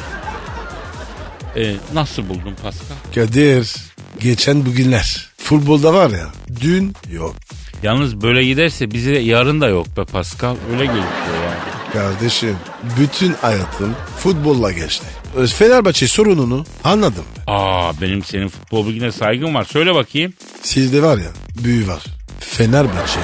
Ee, 1.57 1.77
nasıl 1.95 2.29
buldun 2.29 2.55
Pascal? 2.63 2.97
Kadir. 3.15 3.75
Geçen 4.21 4.67
bugünler. 4.67 5.29
Futbolda 5.39 5.95
var 5.95 6.11
ya. 6.11 6.27
Dün 6.61 6.95
yok. 7.13 7.35
Yalnız 7.83 8.21
böyle 8.23 8.45
giderse 8.45 8.91
bize 8.91 9.19
yarın 9.19 9.61
da 9.61 9.69
yok 9.69 9.97
be 9.97 10.05
Pascal. 10.05 10.57
Öyle 10.73 10.85
gözüküyor 10.87 11.43
yani. 11.45 11.93
Kardeşim 11.93 12.57
bütün 13.01 13.35
hayatım 13.35 13.95
futbolla 14.19 14.73
geçti. 14.73 15.07
Fenerbahçe 15.47 16.09
sorununu 16.09 16.65
anladım. 16.85 17.25
Aa 17.47 17.93
benim 18.01 18.25
senin 18.25 18.49
futbol 18.49 18.87
bilgine 18.87 19.13
saygım 19.13 19.55
var. 19.55 19.65
Söyle 19.65 19.95
bakayım. 19.95 20.33
Sizde 20.63 21.03
var 21.03 21.17
ya 21.19 21.29
büyü 21.65 21.89
var. 21.89 22.03
Fenerbahçe 22.41 23.21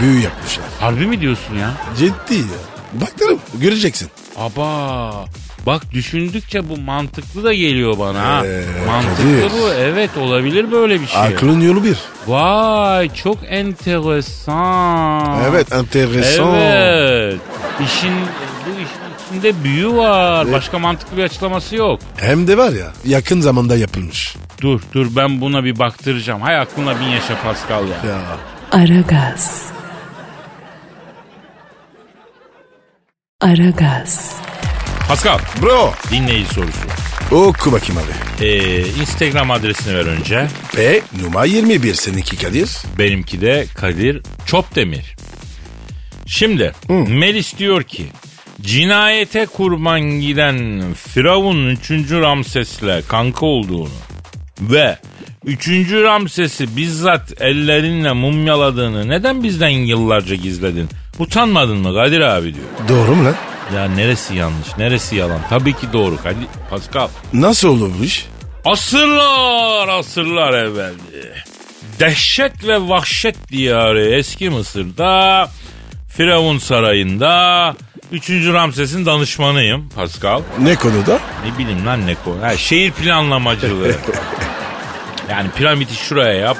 büyü 0.00 0.20
yapmışlar. 0.20 0.64
Harbi 0.80 1.06
mi 1.06 1.20
diyorsun 1.20 1.54
ya? 1.58 1.72
Ciddi 1.98 2.34
ya. 2.34 3.00
Baktırım 3.00 3.38
göreceksin. 3.54 4.08
Aba 4.36 5.24
bak 5.66 5.92
düşündükçe 5.92 6.68
bu 6.68 6.76
mantıklı 6.76 7.44
da 7.44 7.52
geliyor 7.54 7.98
bana 7.98 8.20
ha. 8.24 8.42
Ee, 8.46 8.64
mantıklı 8.86 9.24
Kadir. 9.40 9.50
bu 9.62 9.68
evet 9.78 10.10
olabilir 10.16 10.72
böyle 10.72 11.00
bir 11.00 11.06
şey. 11.06 11.20
Aklın 11.20 11.60
yolu 11.60 11.84
bir. 11.84 11.96
Vay 12.26 13.14
çok 13.14 13.38
enteresan. 13.48 15.40
Evet 15.50 15.72
enteresan. 15.72 16.54
Evet. 16.54 17.40
İşin 17.86 18.12
içinde 19.34 19.64
büyü 19.64 19.92
var. 19.92 20.52
Başka 20.52 20.78
mantıklı 20.78 21.16
bir 21.16 21.22
açıklaması 21.22 21.76
yok. 21.76 22.00
Hem 22.16 22.48
de 22.48 22.56
var 22.58 22.72
ya 22.72 22.92
yakın 23.04 23.40
zamanda 23.40 23.76
yapılmış. 23.76 24.36
Dur 24.60 24.80
dur 24.94 25.06
ben 25.16 25.40
buna 25.40 25.64
bir 25.64 25.78
baktıracağım. 25.78 26.40
Hay 26.42 26.58
aklına 26.58 27.00
bin 27.00 27.06
yaşa 27.06 27.42
Pascal 27.42 27.88
ya. 27.88 28.10
Ya 28.10 28.20
Aragaz. 28.72 29.62
Aragaz. 33.40 34.36
Pascal 35.08 35.38
bro 35.62 35.92
dinleyici 36.10 36.54
sorusu. 36.54 36.86
Oku 37.32 37.72
bakayım 37.72 38.02
abi. 38.02 38.44
Ee, 38.44 38.78
Instagram 38.86 39.50
adresini 39.50 39.94
ver 39.94 40.06
önce. 40.06 40.46
P 40.74 41.00
numara 41.22 41.44
21 41.44 41.94
seninki 41.94 42.36
Kadir. 42.36 42.70
Benimki 42.98 43.40
de 43.40 43.66
Kadir 43.74 44.22
Çopdemir. 44.46 45.16
Şimdi 46.26 46.72
Melis 46.88 47.58
diyor 47.58 47.82
ki 47.82 48.06
cinayete 48.66 49.46
kurban 49.46 50.00
giden 50.00 50.82
Firavun 50.94 51.66
3. 51.66 51.90
Ramses'le 51.90 53.08
kanka 53.08 53.46
olduğunu 53.46 53.88
ve 54.60 54.98
3. 55.44 55.68
Ramses'i 55.92 56.76
bizzat 56.76 57.42
ellerinle 57.42 58.12
mumyaladığını 58.12 59.08
neden 59.08 59.42
bizden 59.42 59.68
yıllarca 59.68 60.34
gizledin? 60.34 60.88
Utanmadın 61.18 61.76
mı 61.76 61.94
Kadir 61.94 62.20
abi 62.20 62.54
diyor. 62.54 62.66
Doğru 62.88 63.14
mu 63.14 63.24
lan? 63.24 63.34
Ya 63.74 63.84
neresi 63.88 64.34
yanlış 64.34 64.78
neresi 64.78 65.16
yalan? 65.16 65.40
Tabii 65.50 65.72
ki 65.72 65.86
doğru 65.92 66.16
Kadir 66.22 66.46
Pascal. 66.70 67.08
Nasıl 67.32 67.68
olur 67.68 67.90
bu 68.00 68.04
iş? 68.04 68.26
Asırlar 68.64 69.88
asırlar 69.88 70.52
evveldi. 70.52 71.34
Dehşet 72.00 72.66
ve 72.66 72.88
vahşet 72.88 73.48
diyarı 73.48 74.14
eski 74.14 74.50
Mısır'da 74.50 75.48
Firavun 76.16 76.58
sarayında 76.58 77.74
3. 78.12 78.30
Ramses'in 78.30 79.06
danışmanıyım 79.06 79.88
Pascal. 79.88 80.42
Ne 80.60 80.74
konuda? 80.74 81.20
Ne 81.46 81.58
bileyim 81.58 81.86
lan 81.86 82.06
ne 82.06 82.14
konu. 82.24 82.42
Ha, 82.42 82.56
şehir 82.56 82.90
planlamacılığı. 82.90 83.94
yani 85.30 85.50
piramidi 85.56 85.94
şuraya 85.94 86.34
yap. 86.34 86.56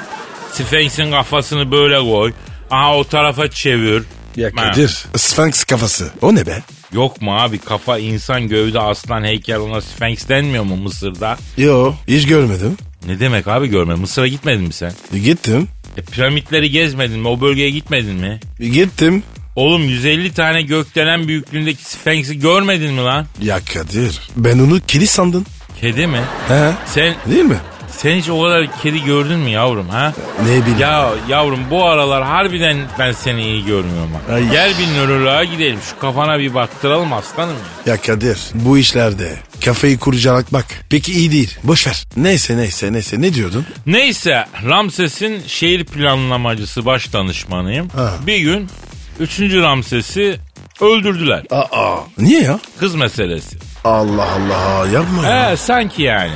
Sphinx'in 0.51 1.11
kafasını 1.11 1.71
böyle 1.71 1.99
koy. 1.99 2.33
Aha 2.71 2.95
o 2.97 3.03
tarafa 3.03 3.49
çevir. 3.49 4.03
Ya 4.35 4.51
Ha. 4.55 4.71
Kadir. 4.71 5.05
Sphinx 5.17 5.63
kafası. 5.63 6.09
O 6.21 6.35
ne 6.35 6.45
be? 6.45 6.61
Yok 6.93 7.21
mu 7.21 7.37
abi 7.39 7.57
kafa 7.57 7.97
insan 7.97 8.47
gövde 8.47 8.79
aslan 8.79 9.23
heykel 9.23 9.59
ona 9.59 9.81
Sphinx 9.81 10.29
denmiyor 10.29 10.63
mu 10.63 10.75
Mısır'da? 10.75 11.37
Yo 11.57 11.93
hiç 12.07 12.27
görmedim. 12.27 12.77
Ne 13.07 13.19
demek 13.19 13.47
abi 13.47 13.67
görme 13.67 13.95
Mısır'a 13.95 14.27
gitmedin 14.27 14.61
mi 14.61 14.73
sen? 14.73 14.93
E, 15.13 15.19
Gittim. 15.19 15.67
E, 15.97 16.01
piramitleri 16.01 16.71
gezmedin 16.71 17.19
mi? 17.19 17.27
O 17.27 17.41
bölgeye 17.41 17.69
gitmedin 17.69 18.15
mi? 18.15 18.39
E, 18.59 18.67
Gittim. 18.67 19.23
Oğlum 19.55 19.83
150 19.83 20.33
tane 20.33 20.61
gökdelen 20.61 21.27
büyüklüğündeki 21.27 21.83
Sphinx'i 21.85 22.39
görmedin 22.39 22.93
mi 22.93 23.01
lan? 23.01 23.25
Ya 23.41 23.59
Kadir 23.73 24.19
ben 24.35 24.59
onu 24.59 24.79
kedi 24.87 25.07
sandın. 25.07 25.45
Kedi 25.81 26.07
mi? 26.07 26.21
He? 26.47 26.71
Sen 26.85 27.15
Değil 27.29 27.43
mi? 27.43 27.57
sen 27.97 28.15
hiç 28.15 28.29
o 28.29 28.41
kadar 28.43 28.81
kedi 28.83 29.03
gördün 29.03 29.39
mü 29.39 29.49
yavrum 29.49 29.89
ha? 29.89 30.13
Ne 30.45 30.61
bileyim. 30.61 30.79
Ya 30.79 31.09
yavrum 31.29 31.59
bu 31.71 31.85
aralar 31.85 32.23
harbiden 32.23 32.77
ben 32.99 33.11
seni 33.11 33.43
iyi 33.43 33.65
görmüyorum 33.65 34.11
ha. 34.27 34.33
Ay. 34.33 34.49
Gel 34.51 34.73
bir 34.79 34.87
nöroloğa 34.99 35.43
gidelim 35.43 35.79
şu 35.89 35.99
kafana 35.99 36.39
bir 36.39 36.53
baktıralım 36.53 37.13
aslanım 37.13 37.55
ya. 37.85 37.93
Ya 37.93 38.01
Kadir 38.01 38.37
bu 38.53 38.77
işlerde 38.77 39.35
kafayı 39.65 39.99
kurcalamak 39.99 40.53
bak 40.53 40.65
peki 40.89 41.13
iyi 41.13 41.31
değil. 41.31 41.57
Boş 41.63 41.87
ver. 41.87 42.03
Neyse 42.17 42.57
neyse 42.57 42.93
neyse 42.93 43.21
ne 43.21 43.33
diyordun? 43.33 43.65
Neyse 43.85 44.45
Ramses'in 44.65 45.41
şehir 45.47 45.85
planlamacısı 45.85 46.85
baş 46.85 47.13
danışmanıyım. 47.13 47.89
Ha. 47.89 48.13
Bir 48.27 48.37
gün 48.37 48.69
3. 49.19 49.39
Ramses'i 49.39 50.39
öldürdüler. 50.81 51.43
Aa. 51.51 51.97
Niye 52.17 52.41
ya? 52.41 52.59
Kız 52.79 52.95
meselesi. 52.95 53.57
Allah 53.83 54.27
Allah 54.31 54.87
yapma 54.87 55.27
ya. 55.27 55.51
He 55.51 55.57
sanki 55.57 56.01
yani. 56.03 56.33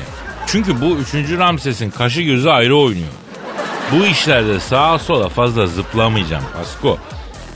Çünkü 0.47 0.81
bu 0.81 0.97
3. 0.97 1.13
Ramses'in 1.37 1.89
kaşı 1.89 2.21
gözü 2.21 2.49
ayrı 2.49 2.75
oynuyor. 2.77 3.07
Bu 3.91 4.05
işlerde 4.05 4.59
sağa 4.59 4.99
sola 4.99 5.29
fazla 5.29 5.67
zıplamayacağım 5.67 6.43
Pasko. 6.57 6.97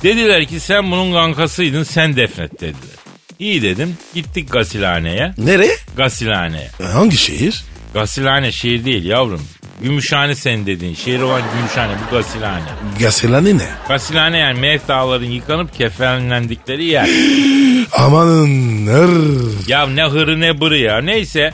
Dediler 0.03 0.45
ki 0.45 0.59
sen 0.59 0.91
bunun 0.91 1.13
kankasıydın 1.13 1.83
sen 1.83 2.15
defnet 2.15 2.61
dediler. 2.61 2.95
İyi 3.39 3.61
dedim 3.61 3.97
gittik 4.13 4.51
gasilhaneye. 4.51 5.33
Nereye? 5.37 5.77
Gasilhaneye. 5.97 6.69
E, 6.79 6.83
Hangi 6.83 7.17
şehir? 7.17 7.63
Gasilhane 7.93 8.51
şehir 8.51 8.85
değil 8.85 9.05
yavrum. 9.05 9.41
Gümüşhane 9.83 10.35
sen 10.35 10.65
dediğin 10.65 10.95
şehir 10.95 11.19
olan 11.21 11.41
Gümüşhane 11.57 11.93
bu 12.07 12.15
gasilhane. 12.15 12.61
Gaselani 12.99 13.57
ne? 13.57 13.67
Gasilhane 13.87 14.37
yani 14.37 14.59
mevtaların 14.59 15.25
yıkanıp 15.25 15.73
kefenlendikleri 15.73 16.85
yer. 16.85 17.09
Amanın. 17.97 18.87
Hır. 18.87 19.67
ya 19.67 19.87
ne 19.87 20.03
hırı 20.03 20.41
ne 20.41 20.61
bırı 20.61 20.77
ya 20.77 20.97
neyse. 21.01 21.53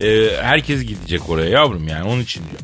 e, 0.00 0.28
herkes 0.42 0.82
gidecek 0.86 1.28
oraya 1.30 1.50
yavrum 1.50 1.88
yani 1.88 2.04
onun 2.04 2.20
için 2.22 2.42
diyor. 2.50 2.60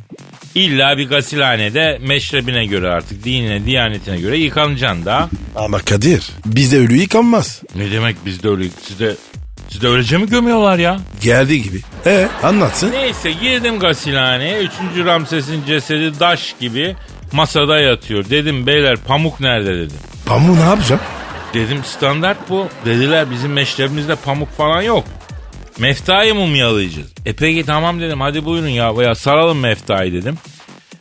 İlla 0.55 0.99
bir 0.99 1.09
gasilhanede 1.09 1.99
meşrebine 2.07 2.66
göre 2.66 2.88
artık 2.88 3.24
dinine 3.24 3.64
diyanetine 3.66 4.16
göre 4.20 4.38
yıkanacaksın 4.38 5.05
da. 5.05 5.28
Ama 5.57 5.78
Kadir 5.78 6.30
bizde 6.47 6.78
ölü 6.78 6.97
yıkanmaz. 6.97 7.62
Ne 7.76 7.91
demek 7.91 8.16
bizde 8.26 8.49
öyle 8.49 8.64
sizde 8.88 9.16
sizde 9.73 9.89
öylece 9.89 10.18
mi 10.18 10.27
gömüyorlar 10.27 10.79
ya? 10.79 11.01
Geldiği 11.23 11.62
gibi. 11.62 11.81
E 12.07 12.29
anlatsın. 12.43 12.93
Neyse 12.93 13.33
girdim 13.33 13.79
gasilhaneye. 13.79 14.59
Üçüncü 14.59 15.05
Ramses'in 15.05 15.64
cesedi 15.66 16.21
daş 16.21 16.55
gibi 16.61 16.97
masada 17.33 17.81
yatıyor. 17.81 18.31
Dedim 18.31 18.66
beyler 18.66 18.97
pamuk 18.97 19.41
nerede 19.41 19.75
dedim. 19.79 19.97
Pamuğu 20.27 20.57
ne 20.57 20.61
yapacağım? 20.64 21.01
Dedim 21.55 21.81
standart 21.85 22.39
bu. 22.49 22.68
Dediler 22.85 23.31
bizim 23.31 23.53
meşrebimizde 23.53 24.14
pamuk 24.14 24.57
falan 24.57 24.83
yok. 24.83 25.05
Meftayı 25.79 26.35
mumyalayacağız. 26.35 27.09
E 27.27 27.33
peki 27.33 27.66
tamam 27.66 28.01
dedim 28.01 28.21
hadi 28.21 28.45
buyurun 28.45 28.68
ya, 28.68 28.93
ya 29.03 29.14
saralım 29.14 29.59
meftayı 29.61 30.12
dedim. 30.12 30.39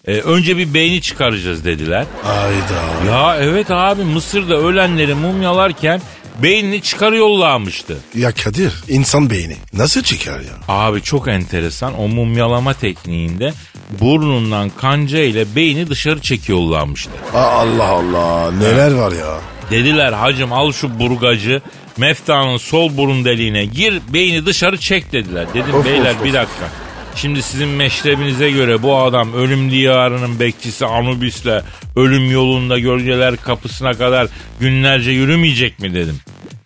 E, 0.07 0.13
önce 0.13 0.57
bir 0.57 0.73
beyni 0.73 1.01
çıkaracağız 1.01 1.65
dediler. 1.65 2.05
Ayda. 2.25 3.11
Ya 3.11 3.37
evet 3.41 3.71
abi 3.71 4.03
Mısır'da 4.03 4.57
ölenleri 4.57 5.13
mumyalarken 5.13 6.01
beynini 6.43 6.81
çıkarıyorlarmıştı. 6.81 7.97
Ya 8.15 8.31
Kadir 8.31 8.73
insan 8.87 9.29
beyni 9.29 9.55
nasıl 9.73 10.03
çıkar 10.03 10.39
ya? 10.39 10.53
Abi 10.67 11.01
çok 11.01 11.27
enteresan 11.27 11.99
o 11.99 12.07
mumyalama 12.07 12.73
tekniğinde 12.73 13.53
burnundan 14.01 14.69
kanca 14.69 15.19
ile 15.19 15.55
beyni 15.55 15.89
dışarı 15.89 16.21
çekiyorlarmıştı. 16.21 17.11
Aa, 17.33 17.37
Allah 17.39 17.87
Allah 17.87 18.51
neler 18.51 18.91
var 18.91 19.11
ya. 19.11 19.37
Dediler 19.71 20.13
hacım 20.13 20.53
al 20.53 20.71
şu 20.71 20.99
burgacı 20.99 21.61
meftanın 21.97 22.57
sol 22.57 22.97
burun 22.97 23.25
deliğine 23.25 23.65
gir 23.65 24.01
beyni 24.13 24.45
dışarı 24.45 24.77
çek 24.77 25.11
dediler. 25.11 25.47
Dedim 25.53 25.73
Of, 25.75 25.85
beyler 25.85 26.15
of, 26.15 26.23
bir 26.23 26.33
dakika. 26.33 26.69
Şimdi 27.15 27.41
sizin 27.43 27.67
meşrebinize 27.67 28.51
göre 28.51 28.83
bu 28.83 28.97
adam 28.97 29.33
ölüm 29.33 29.71
diyarının 29.71 30.39
bekçisi 30.39 30.85
Anubis'le 30.85 31.63
ölüm 31.95 32.31
yolunda 32.31 32.79
gölgeler 32.79 33.37
kapısına 33.37 33.93
kadar 33.93 34.27
günlerce 34.59 35.11
yürümeyecek 35.11 35.79
mi 35.79 35.93
dedim. 35.93 36.19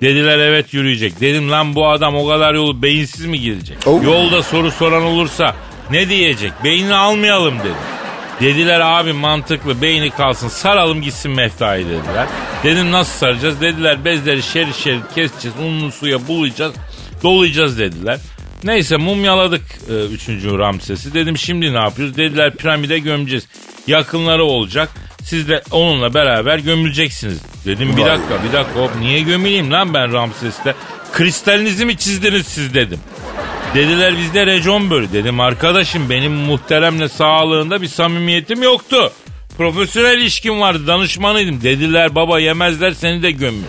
Dediler 0.04 0.39
evet 0.39 0.74
yürüyecek. 0.74 1.22
Dedim 1.22 1.51
lan 1.51 1.76
bu 1.76 1.88
adam 1.89 2.16
o 2.16 2.28
kadar 2.28 2.54
yolu 2.54 2.82
beyinsiz 2.82 3.26
mi 3.26 3.39
gidecek? 3.39 3.78
Oh. 3.86 4.04
Yolda 4.04 4.43
soru 4.43 4.72
soran 4.72 5.04
olursa 5.04 5.56
ne 5.91 6.10
diyecek? 6.10 6.51
Beynini 6.64 6.95
almayalım 6.95 7.60
dedim. 7.60 7.76
Dediler 8.41 8.80
abi 8.80 9.14
mantıklı 9.14 9.82
beyni 9.82 10.10
kalsın 10.10 10.47
saralım 10.47 11.01
gitsin 11.01 11.32
meftayı 11.32 11.86
dediler. 11.86 12.28
Dedim 12.64 12.91
nasıl 12.91 13.20
saracağız? 13.20 13.62
Dediler 13.62 14.06
bezleri 14.06 14.43
şerit 14.43 14.76
şerit 14.76 15.14
keseceğiz 15.16 15.58
unlu 15.60 15.91
suya 15.91 16.28
bulayacağız 16.28 16.74
dolayacağız 17.24 17.80
dediler. 17.80 18.20
Neyse 18.64 18.97
mumyaladık 18.97 19.62
3. 20.12 20.28
Ramses'i. 20.30 21.14
Dedim 21.14 21.38
şimdi 21.38 21.74
ne 21.74 21.80
yapıyoruz? 21.80 22.18
Dediler 22.18 22.56
piramide 22.56 22.99
gömeceğiz. 22.99 23.47
Yakınları 23.88 24.43
olacak. 24.43 24.89
Siz 25.24 25.49
de 25.49 25.61
onunla 25.71 26.13
beraber 26.13 26.57
gömüleceksiniz. 26.57 27.39
Dedim 27.65 27.97
bir 27.97 28.05
dakika 28.05 28.43
bir 28.47 28.53
dakika 28.53 28.80
hop 28.80 28.91
niye 28.99 29.21
gömüleyim 29.21 29.71
lan 29.71 29.93
ben 29.93 30.13
Ramses'te? 30.13 30.76
Kristalinizi 31.13 31.86
mi 31.86 31.97
çizdiniz 31.97 32.47
siz 32.47 32.74
dedim. 32.74 32.99
Dediler 33.76 34.17
bizde 34.17 34.45
rejyon 34.45 34.89
bölü. 34.89 35.13
Dedim 35.13 35.39
arkadaşım 35.39 36.09
benim 36.09 36.32
muhteremle 36.32 37.09
sağlığında 37.09 37.82
bir 37.82 37.88
samimiyetim 37.88 38.63
yoktu. 38.63 39.11
Profesyonel 39.57 40.17
ilişkim 40.17 40.59
vardı 40.61 40.88
danışmanıydım. 40.88 41.61
Dediler 41.61 42.15
baba 42.15 42.39
yemezler 42.39 42.91
seni 42.91 43.24
de 43.24 43.32
gömür. 43.32 43.65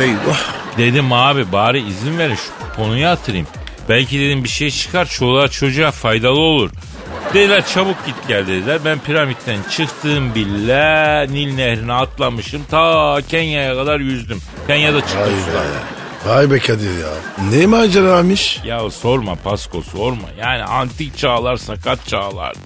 Eyvah. 0.00 0.38
Dedim 0.78 1.12
abi 1.12 1.52
bari 1.52 1.88
izin 1.88 2.18
verin 2.18 2.34
şu 2.34 2.76
konuyu 2.76 3.06
hatırlayayım. 3.06 3.48
Belki 3.88 4.20
dedim 4.20 4.44
bir 4.44 4.48
şey 4.48 4.70
çıkar 4.70 5.06
çoluğa 5.08 5.48
çocuğa 5.48 5.90
faydalı 5.90 6.40
olur. 6.40 6.70
Dediler 7.36 7.66
çabuk 7.66 8.06
git 8.06 8.14
gel 8.28 8.46
dediler. 8.46 8.78
Ben 8.84 8.98
piramitten 8.98 9.58
çıktığım 9.70 10.34
bile 10.34 11.26
Nil 11.32 11.54
nehrine 11.54 11.92
atlamışım. 11.92 12.64
Ta 12.70 13.18
Kenya'ya 13.28 13.74
kadar 13.74 14.00
yüzdüm. 14.00 14.38
Kenya'da 14.66 15.00
çıktım 15.00 15.20
Vay 15.20 15.30
sudan. 15.40 15.64
be. 15.64 16.30
Vay 16.30 16.50
be 16.50 16.58
Kadir 16.58 16.98
ya. 16.98 17.08
Ne 17.52 17.66
maceramış. 17.66 18.60
Ya 18.64 18.90
sorma 18.90 19.34
Pasko 19.34 19.82
sorma. 19.82 20.28
Yani 20.40 20.64
antik 20.64 21.18
çağlar 21.18 21.56
sakat 21.56 22.06
çağlardı. 22.08 22.58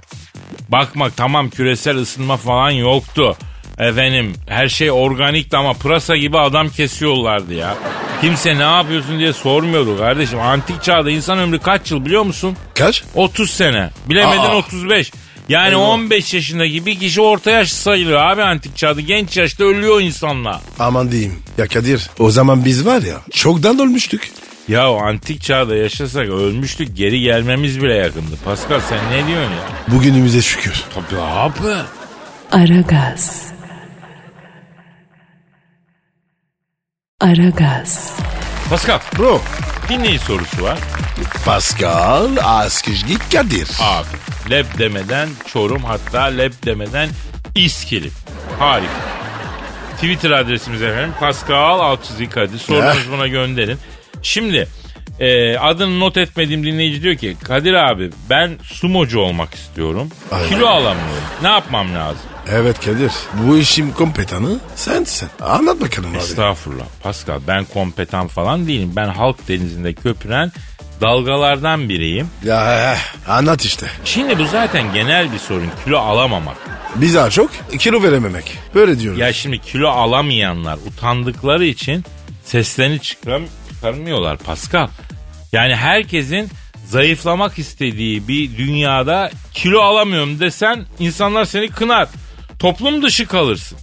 Bakmak 0.68 1.16
tamam 1.16 1.50
küresel 1.50 1.96
ısınma 1.96 2.36
falan 2.36 2.70
yoktu. 2.70 3.36
Efendim 3.78 4.32
her 4.48 4.68
şey 4.68 4.90
organikti 4.90 5.56
ama 5.56 5.72
pırasa 5.72 6.16
gibi 6.16 6.38
adam 6.38 6.68
kesiyorlardı 6.68 7.54
ya. 7.54 7.74
Kimse 8.20 8.58
ne 8.58 8.62
yapıyorsun 8.62 9.18
diye 9.18 9.32
sormuyordu 9.32 9.98
kardeşim. 9.98 10.40
Antik 10.40 10.82
çağda 10.82 11.10
insan 11.10 11.38
ömrü 11.38 11.58
kaç 11.58 11.90
yıl 11.90 12.04
biliyor 12.04 12.22
musun? 12.22 12.56
Kaç? 12.74 13.02
30 13.14 13.50
sene. 13.50 13.90
Bilemedin 14.08 14.38
Aa. 14.40 14.56
35. 14.56 15.12
Yani 15.48 15.68
Eyvah. 15.70 15.80
15 15.80 16.34
yaşındaki 16.34 16.86
bir 16.86 16.98
kişi 17.00 17.20
orta 17.20 17.50
yaş 17.50 17.72
sayılıyor 17.72 18.20
abi 18.20 18.42
antik 18.42 18.76
çağda. 18.76 19.00
Genç 19.00 19.36
yaşta 19.36 19.64
ölüyor 19.64 20.00
insanlar. 20.00 20.60
Aman 20.78 21.12
diyeyim. 21.12 21.38
Ya 21.58 21.66
Kadir 21.68 22.10
o 22.18 22.30
zaman 22.30 22.64
biz 22.64 22.86
var 22.86 23.02
ya 23.02 23.16
çoktan 23.32 23.78
ölmüştük. 23.78 24.30
Ya 24.68 24.90
o 24.92 25.02
antik 25.02 25.42
çağda 25.42 25.76
yaşasak 25.76 26.28
ölmüştük 26.28 26.96
geri 26.96 27.20
gelmemiz 27.20 27.82
bile 27.82 27.94
yakındı. 27.94 28.36
Pascal 28.44 28.80
sen 28.88 28.98
ne 29.12 29.26
diyorsun 29.26 29.52
ya? 29.52 29.58
Bugünümüze 29.88 30.42
şükür. 30.42 30.84
Tabii 30.94 31.20
abi. 31.22 31.82
Aragaz. 32.52 33.49
Aragaz. 37.20 38.12
Pascal 38.70 38.98
Bro. 39.18 39.40
dinleyici 39.88 40.24
sorusu 40.24 40.62
var. 40.62 40.78
Pascal 41.44 42.28
Askizgi 42.44 43.18
Kadir. 43.32 43.68
Abi 43.80 44.06
leb 44.50 44.66
demeden 44.78 45.28
Çorum 45.52 45.84
hatta 45.84 46.22
leb 46.22 46.52
demeden 46.64 47.08
İskilip. 47.54 48.12
Harika. 48.58 48.92
Twitter 49.96 50.30
adresimiz 50.30 50.82
efendim 50.82 51.14
Pascal 51.20 51.80
Altçizgi 51.80 52.28
Kadir. 52.28 52.58
Sorunuzu 52.58 53.12
buna 53.12 53.26
gönderin. 53.26 53.78
Şimdi 54.22 54.68
e, 55.20 55.56
adını 55.58 56.00
not 56.00 56.16
etmediğim 56.16 56.64
dinleyici 56.64 57.02
diyor 57.02 57.16
ki 57.16 57.36
Kadir 57.44 57.74
abi 57.74 58.10
ben 58.30 58.50
sumocu 58.62 59.18
olmak 59.20 59.54
istiyorum. 59.54 60.08
Aynen. 60.30 60.48
Kilo 60.48 60.66
alamıyorum. 60.66 61.22
Ne 61.42 61.48
yapmam 61.48 61.94
lazım? 61.94 62.22
Evet 62.48 62.80
Kadir. 62.84 63.12
Bu 63.46 63.58
işin 63.58 63.90
kompetanı 63.90 64.58
sensin. 64.76 65.28
Anlat 65.40 65.80
bakalım 65.80 66.10
abi. 66.10 66.18
Estağfurullah. 66.18 66.84
Pascal 67.02 67.40
ben 67.48 67.64
kompetan 67.64 68.28
falan 68.28 68.66
değilim. 68.66 68.92
Ben 68.96 69.08
halk 69.08 69.48
denizinde 69.48 69.94
köpüren 69.94 70.52
dalgalardan 71.00 71.88
biriyim. 71.88 72.28
Ya 72.44 72.92
eh, 72.92 73.30
anlat 73.30 73.64
işte. 73.64 73.86
Şimdi 74.04 74.38
bu 74.38 74.44
zaten 74.44 74.92
genel 74.94 75.32
bir 75.32 75.38
sorun. 75.38 75.68
Kilo 75.84 75.98
alamamak. 75.98 76.56
Biz 76.94 77.14
daha 77.14 77.30
çok 77.30 77.50
kilo 77.78 78.02
verememek. 78.02 78.58
Böyle 78.74 79.00
diyoruz. 79.00 79.20
Ya 79.20 79.32
şimdi 79.32 79.58
kilo 79.58 79.88
alamayanlar 79.88 80.78
utandıkları 80.86 81.64
için 81.64 82.04
seslerini 82.44 83.00
çıkaram 83.00 83.42
çıkarmıyorlar 83.68 84.36
Pascal. 84.38 84.88
Yani 85.52 85.76
herkesin 85.76 86.48
zayıflamak 86.86 87.58
istediği 87.58 88.28
bir 88.28 88.56
dünyada 88.56 89.30
kilo 89.54 89.80
alamıyorum 89.80 90.40
desen 90.40 90.86
insanlar 90.98 91.44
seni 91.44 91.68
kınar. 91.68 92.08
Toplum 92.60 93.02
dışı 93.02 93.26
kalırsın. 93.26 93.78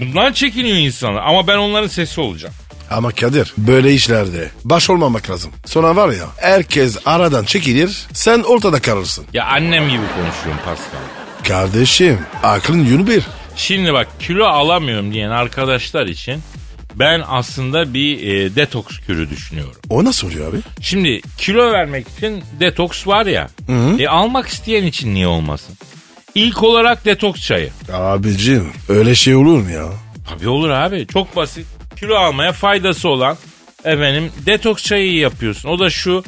Bundan 0.00 0.32
çekiniyor 0.32 0.76
insanlar 0.76 1.22
ama 1.22 1.46
ben 1.46 1.56
onların 1.58 1.88
sesi 1.88 2.20
olacağım. 2.20 2.54
Ama 2.90 3.10
Kadir 3.12 3.54
böyle 3.58 3.94
işlerde 3.94 4.50
baş 4.64 4.90
olmamak 4.90 5.30
lazım. 5.30 5.52
Sonra 5.66 5.96
var 5.96 6.08
ya 6.08 6.26
herkes 6.36 6.98
aradan 7.06 7.44
çekilir 7.44 8.06
sen 8.12 8.42
ortada 8.42 8.80
kalırsın. 8.80 9.24
Ya 9.32 9.44
annem 9.46 9.88
gibi 9.88 10.02
konuşuyorum 10.16 10.60
Pascal. 10.64 10.98
Kardeşim 11.48 12.18
aklın 12.42 12.84
yönü 12.84 13.06
bir. 13.06 13.22
Şimdi 13.56 13.92
bak 13.92 14.08
kilo 14.20 14.44
alamıyorum 14.44 15.12
diyen 15.12 15.30
arkadaşlar 15.30 16.06
için 16.06 16.40
ben 16.94 17.22
aslında 17.28 17.94
bir 17.94 18.26
e, 18.26 18.56
detoks 18.56 18.98
kürü 19.06 19.30
düşünüyorum. 19.30 19.76
O 19.88 20.04
nasıl 20.04 20.26
oluyor 20.28 20.50
abi? 20.50 20.56
Şimdi 20.80 21.20
kilo 21.38 21.72
vermek 21.72 22.06
için 22.08 22.44
detoks 22.60 23.06
var 23.06 23.26
ya. 23.26 23.48
E, 23.98 24.08
almak 24.08 24.48
isteyen 24.48 24.84
için 24.84 25.14
niye 25.14 25.26
olmasın? 25.26 25.76
İlk 26.34 26.62
olarak 26.62 27.04
detoks 27.04 27.40
çayı. 27.46 27.70
Abicim 27.92 28.72
öyle 28.88 29.14
şey 29.14 29.34
olur 29.34 29.58
mu 29.58 29.70
ya? 29.70 29.84
Tabii 30.28 30.48
olur 30.48 30.70
abi. 30.70 31.06
Çok 31.06 31.36
basit. 31.36 31.66
Kilo 31.96 32.14
almaya 32.16 32.52
faydası 32.52 33.08
olan 33.08 33.36
efendim 33.84 34.32
detoks 34.46 34.84
çayı 34.84 35.16
yapıyorsun. 35.16 35.68
O 35.68 35.78
da 35.78 35.90
şu 35.90 36.24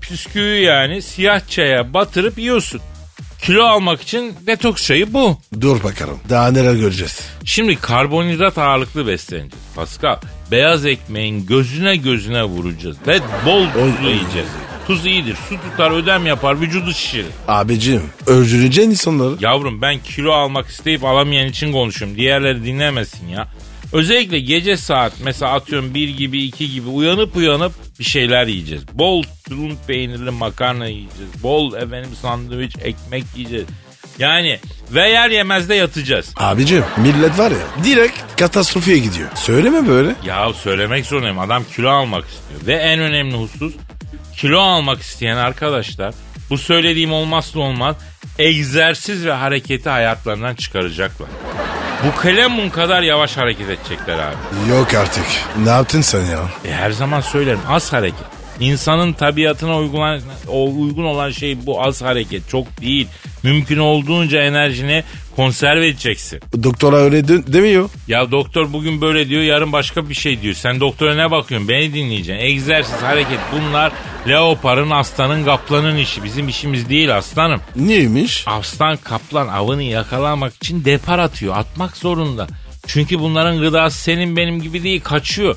püsküyü 0.00 0.62
yani 0.62 1.02
siyah 1.02 1.48
çaya 1.48 1.94
batırıp 1.94 2.38
yiyorsun. 2.38 2.80
Kilo 3.42 3.64
almak 3.64 4.02
için 4.02 4.34
detoks 4.46 4.86
çayı 4.86 5.12
bu. 5.12 5.38
Dur 5.60 5.82
bakalım 5.84 6.18
daha 6.30 6.50
neler 6.50 6.74
göreceğiz. 6.74 7.20
Şimdi 7.44 7.76
karbonhidrat 7.76 8.58
ağırlıklı 8.58 9.06
besleneceğiz. 9.06 9.54
Pascal 9.76 10.16
beyaz 10.50 10.86
ekmeğin 10.86 11.46
gözüne 11.46 11.96
gözüne 11.96 12.44
vuracağız 12.44 12.96
ve 13.06 13.20
bol 13.46 13.66
tuzlu 13.66 14.08
yiyeceğiz. 14.10 14.48
Tuz 14.86 15.06
iyidir. 15.06 15.36
Su 15.48 15.56
tutar, 15.70 15.90
ödem 15.90 16.26
yapar, 16.26 16.60
vücudu 16.60 16.92
şişirir. 16.92 17.26
Abicim 17.48 18.02
öldüreceksin 18.26 18.90
insanları. 18.90 19.34
Yavrum 19.40 19.82
ben 19.82 19.98
kilo 19.98 20.32
almak 20.32 20.68
isteyip 20.68 21.04
alamayan 21.04 21.48
için 21.48 21.72
konuşuyorum. 21.72 22.16
Diğerleri 22.16 22.64
dinlemesin 22.64 23.28
ya. 23.28 23.48
Özellikle 23.92 24.40
gece 24.40 24.76
saat 24.76 25.12
mesela 25.24 25.52
atıyorum 25.52 25.94
bir 25.94 26.08
gibi 26.08 26.42
iki 26.42 26.70
gibi 26.70 26.88
uyanıp 26.88 27.36
uyanıp 27.36 27.72
bir 27.98 28.04
şeyler 28.04 28.46
yiyeceğiz. 28.46 28.82
Bol 28.92 29.22
tulum 29.48 29.78
peynirli 29.86 30.30
makarna 30.30 30.86
yiyeceğiz. 30.86 31.42
Bol 31.42 31.74
efendim 31.74 32.10
sandviç 32.22 32.76
ekmek 32.82 33.24
yiyeceğiz. 33.36 33.66
Yani 34.18 34.58
ve 34.90 35.08
yer 35.08 35.30
yemez 35.30 35.68
de 35.68 35.74
yatacağız. 35.74 36.34
Abicim 36.36 36.84
millet 36.96 37.38
var 37.38 37.50
ya 37.50 37.84
direkt 37.84 38.18
katastrofeye 38.36 38.98
gidiyor. 38.98 39.28
Söyleme 39.34 39.88
böyle. 39.88 40.14
Ya 40.26 40.52
söylemek 40.52 41.06
zorundayım. 41.06 41.38
Adam 41.38 41.64
kilo 41.76 41.90
almak 41.90 42.24
istiyor. 42.24 42.66
Ve 42.66 42.74
en 42.74 43.00
önemli 43.00 43.36
husus 43.36 43.74
kilo 44.36 44.60
almak 44.60 45.00
isteyen 45.00 45.36
arkadaşlar 45.36 46.14
bu 46.50 46.58
söylediğim 46.58 47.12
olmazsa 47.12 47.60
olmaz 47.60 47.96
egzersiz 48.38 49.26
ve 49.26 49.32
hareketi 49.32 49.88
hayatlarından 49.88 50.54
çıkaracaklar. 50.54 51.28
Bu 52.06 52.20
kalemun 52.20 52.68
kadar 52.68 53.02
yavaş 53.02 53.36
hareket 53.36 53.68
edecekler 53.70 54.18
abi. 54.18 54.70
Yok 54.70 54.94
artık. 54.94 55.24
Ne 55.64 55.70
yaptın 55.70 56.00
sen 56.00 56.24
ya? 56.24 56.40
E 56.64 56.72
her 56.72 56.90
zaman 56.90 57.20
söylerim 57.20 57.60
az 57.68 57.92
hareket. 57.92 58.31
İnsanın 58.60 59.12
tabiatına 59.12 59.78
uygun, 59.78 60.20
o 60.48 60.70
uygun 60.74 61.04
olan 61.04 61.30
şey 61.30 61.66
bu 61.66 61.82
az 61.82 62.02
hareket. 62.02 62.48
Çok 62.48 62.80
değil. 62.80 63.06
Mümkün 63.42 63.78
olduğunca 63.78 64.42
enerjini 64.42 65.04
konserve 65.36 65.86
edeceksin. 65.86 66.40
Doktora 66.62 66.96
öyle 66.96 67.28
de- 67.28 67.52
demiyor. 67.52 67.90
Ya 68.08 68.30
doktor 68.30 68.72
bugün 68.72 69.00
böyle 69.00 69.28
diyor 69.28 69.42
yarın 69.42 69.72
başka 69.72 70.08
bir 70.08 70.14
şey 70.14 70.42
diyor. 70.42 70.54
Sen 70.54 70.80
doktora 70.80 71.14
ne 71.14 71.30
bakıyorsun? 71.30 71.68
Beni 71.68 71.94
dinleyeceksin. 71.94 72.44
Egzersiz, 72.44 73.02
hareket 73.02 73.38
bunlar 73.52 73.92
leoparın, 74.28 74.90
aslanın, 74.90 75.44
kaplanın 75.44 75.96
işi. 75.96 76.24
Bizim 76.24 76.48
işimiz 76.48 76.88
değil 76.88 77.16
aslanım. 77.16 77.60
Neymiş? 77.76 78.44
Aslan 78.46 78.96
kaplan 78.96 79.48
avını 79.48 79.82
yakalamak 79.82 80.54
için 80.54 80.84
depar 80.84 81.18
atıyor. 81.18 81.56
Atmak 81.56 81.96
zorunda. 81.96 82.46
Çünkü 82.86 83.18
bunların 83.20 83.58
gıdası 83.60 83.98
senin 84.02 84.36
benim 84.36 84.62
gibi 84.62 84.82
değil 84.82 85.00
kaçıyor. 85.00 85.56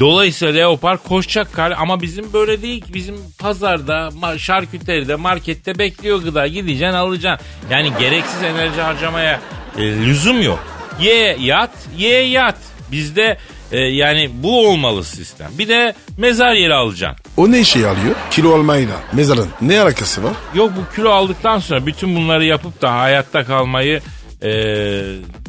Dolayısıyla 0.00 0.54
leopar 0.54 0.98
koşacak 1.02 1.52
kar 1.52 1.70
ama 1.70 2.02
bizim 2.02 2.32
böyle 2.32 2.62
değil 2.62 2.80
ki. 2.80 2.94
Bizim 2.94 3.16
pazarda, 3.38 4.10
şarküteride, 4.38 5.14
markette 5.14 5.78
bekliyor 5.78 6.22
gıda. 6.22 6.46
Gideceksin 6.46 6.96
alacaksın. 6.96 7.46
Yani 7.70 7.92
gereksiz 7.98 8.42
enerji 8.42 8.80
harcamaya 8.80 9.40
e, 9.78 9.82
lüzum 9.82 10.42
yok. 10.42 10.64
Ye 11.00 11.36
yat, 11.40 11.70
ye 11.98 12.22
yat. 12.22 12.56
Bizde 12.92 13.38
e, 13.72 13.78
yani 13.78 14.30
bu 14.34 14.68
olmalı 14.68 15.04
sistem. 15.04 15.50
Bir 15.58 15.68
de 15.68 15.94
mezar 16.18 16.52
yeri 16.52 16.74
alacaksın. 16.74 17.24
O 17.36 17.52
ne 17.52 17.60
işe 17.60 17.78
yarıyor? 17.78 18.14
Kilo 18.30 18.54
almayla 18.54 18.96
mezarın 19.12 19.48
ne 19.60 19.80
alakası 19.80 20.24
var? 20.24 20.32
Yok 20.54 20.72
bu 20.76 20.94
kilo 20.96 21.10
aldıktan 21.10 21.58
sonra 21.58 21.86
bütün 21.86 22.16
bunları 22.16 22.44
yapıp 22.44 22.82
da 22.82 22.94
hayatta 22.98 23.44
kalmayı 23.44 24.00
e, 24.42 24.50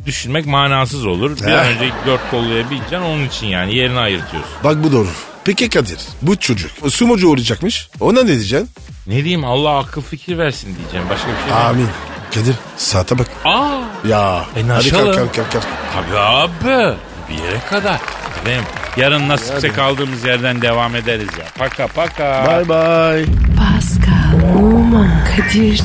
düşünmek 0.06 0.46
manasız 0.46 1.06
olur. 1.06 1.38
Bir 1.40 1.52
an 1.52 1.66
Eh. 1.66 1.70
önce 1.70 1.92
dört 2.06 2.32
kolluya 2.32 2.70
bineceksin 2.70 3.02
onun 3.02 3.26
için 3.28 3.48
yani 3.48 3.76
yerini 3.76 4.00
ayırtıyorsun. 4.00 4.52
Bak 4.64 4.84
bu 4.84 4.92
doğru. 4.92 5.08
Peki 5.46 5.70
Kadir 5.70 5.98
bu 6.22 6.36
çocuk 6.40 6.72
sumocu 6.94 7.30
olacakmış. 7.30 7.90
Ona 8.00 8.22
ne 8.24 8.28
diyeceksin? 8.28 8.70
Ne 9.08 9.16
diyeyim 9.16 9.46
Allah 9.46 9.78
akıl 9.80 10.02
fikir 10.02 10.38
versin 10.38 10.76
diyeceğim. 10.78 11.06
Başka 11.10 11.28
bir 11.28 11.52
şey. 11.52 11.62
Amin. 11.64 11.88
Kadir 12.34 12.56
saate 12.78 13.20
bak. 13.20 13.28
Aa 13.46 13.80
Ya. 14.08 14.46
E, 14.56 14.64
hadi 14.64 14.90
kalk 14.90 15.14
kalk 15.16 15.36
kalk. 15.36 15.52
kalk. 15.52 15.64
tabii 15.94 16.18
abi. 16.20 16.96
Bir 17.30 17.44
yere 17.44 17.60
kadar. 17.70 18.00
Benim 18.46 18.64
yarın 18.98 19.30
nasipse 19.30 19.72
kaldığımız 19.72 20.26
yerden 20.26 20.62
devam 20.62 20.96
ederiz 20.96 21.30
ya. 21.40 21.46
Paka 21.58 21.88
paka. 21.88 22.46
Bye 22.48 22.70
bye. 22.70 23.26
Pascal, 23.58 24.58
Oman, 24.58 25.10
Kadir 25.26 25.82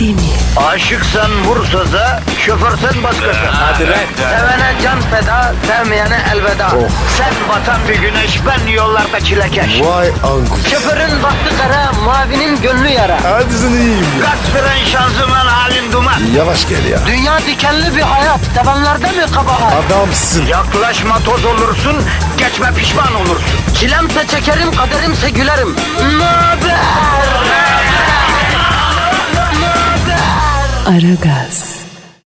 değil 0.00 0.14
mi? 0.14 0.20
Aşıksan 0.56 1.44
vursa 1.44 1.92
da, 1.92 2.20
şoförsen 2.46 3.02
başkasın. 3.02 3.46
Hadi 3.52 3.84
Sevene 4.16 4.72
can 4.82 5.00
feda, 5.00 5.54
sevmeyene 5.66 6.18
elveda. 6.34 6.70
Sen 7.18 7.34
batan 7.48 7.80
bir 7.88 7.94
güneş, 7.94 8.40
ben 8.46 8.72
yollarda 8.72 9.20
çilekeş. 9.20 9.80
Vay 9.80 10.08
anku. 10.08 10.58
Şoförün 10.70 11.22
baktı 11.22 11.54
kara, 11.62 11.92
mavinin 12.04 12.62
gönlü 12.62 12.88
yara. 12.88 13.18
Hadi 13.24 13.54
sen 13.54 13.70
iyiyim 13.70 14.06
ya. 14.20 14.24
Kasperen 14.26 14.84
şanzıman 14.84 15.46
halin 15.46 15.92
duman. 15.92 16.20
Yavaş 16.36 16.68
gel 16.68 16.84
ya. 16.84 16.98
Dünya 17.06 17.38
dikenli 17.38 17.96
bir 17.96 18.02
hayat, 18.02 18.40
sevenlerde 18.54 19.06
mi 19.06 19.32
kabahar? 19.34 19.72
Adamsın. 19.86 20.46
Yaklaşma 20.46 21.18
toz 21.18 21.44
olursun, 21.86 22.04
geçme 22.38 22.74
pişman 22.74 23.14
olursun. 23.14 23.44
Çilemse 23.74 24.26
çekerim, 24.26 24.70
kaderimse 24.72 25.30
gülerim. 25.30 25.76
Möber! 26.18 26.76
Aragaz. 30.86 31.85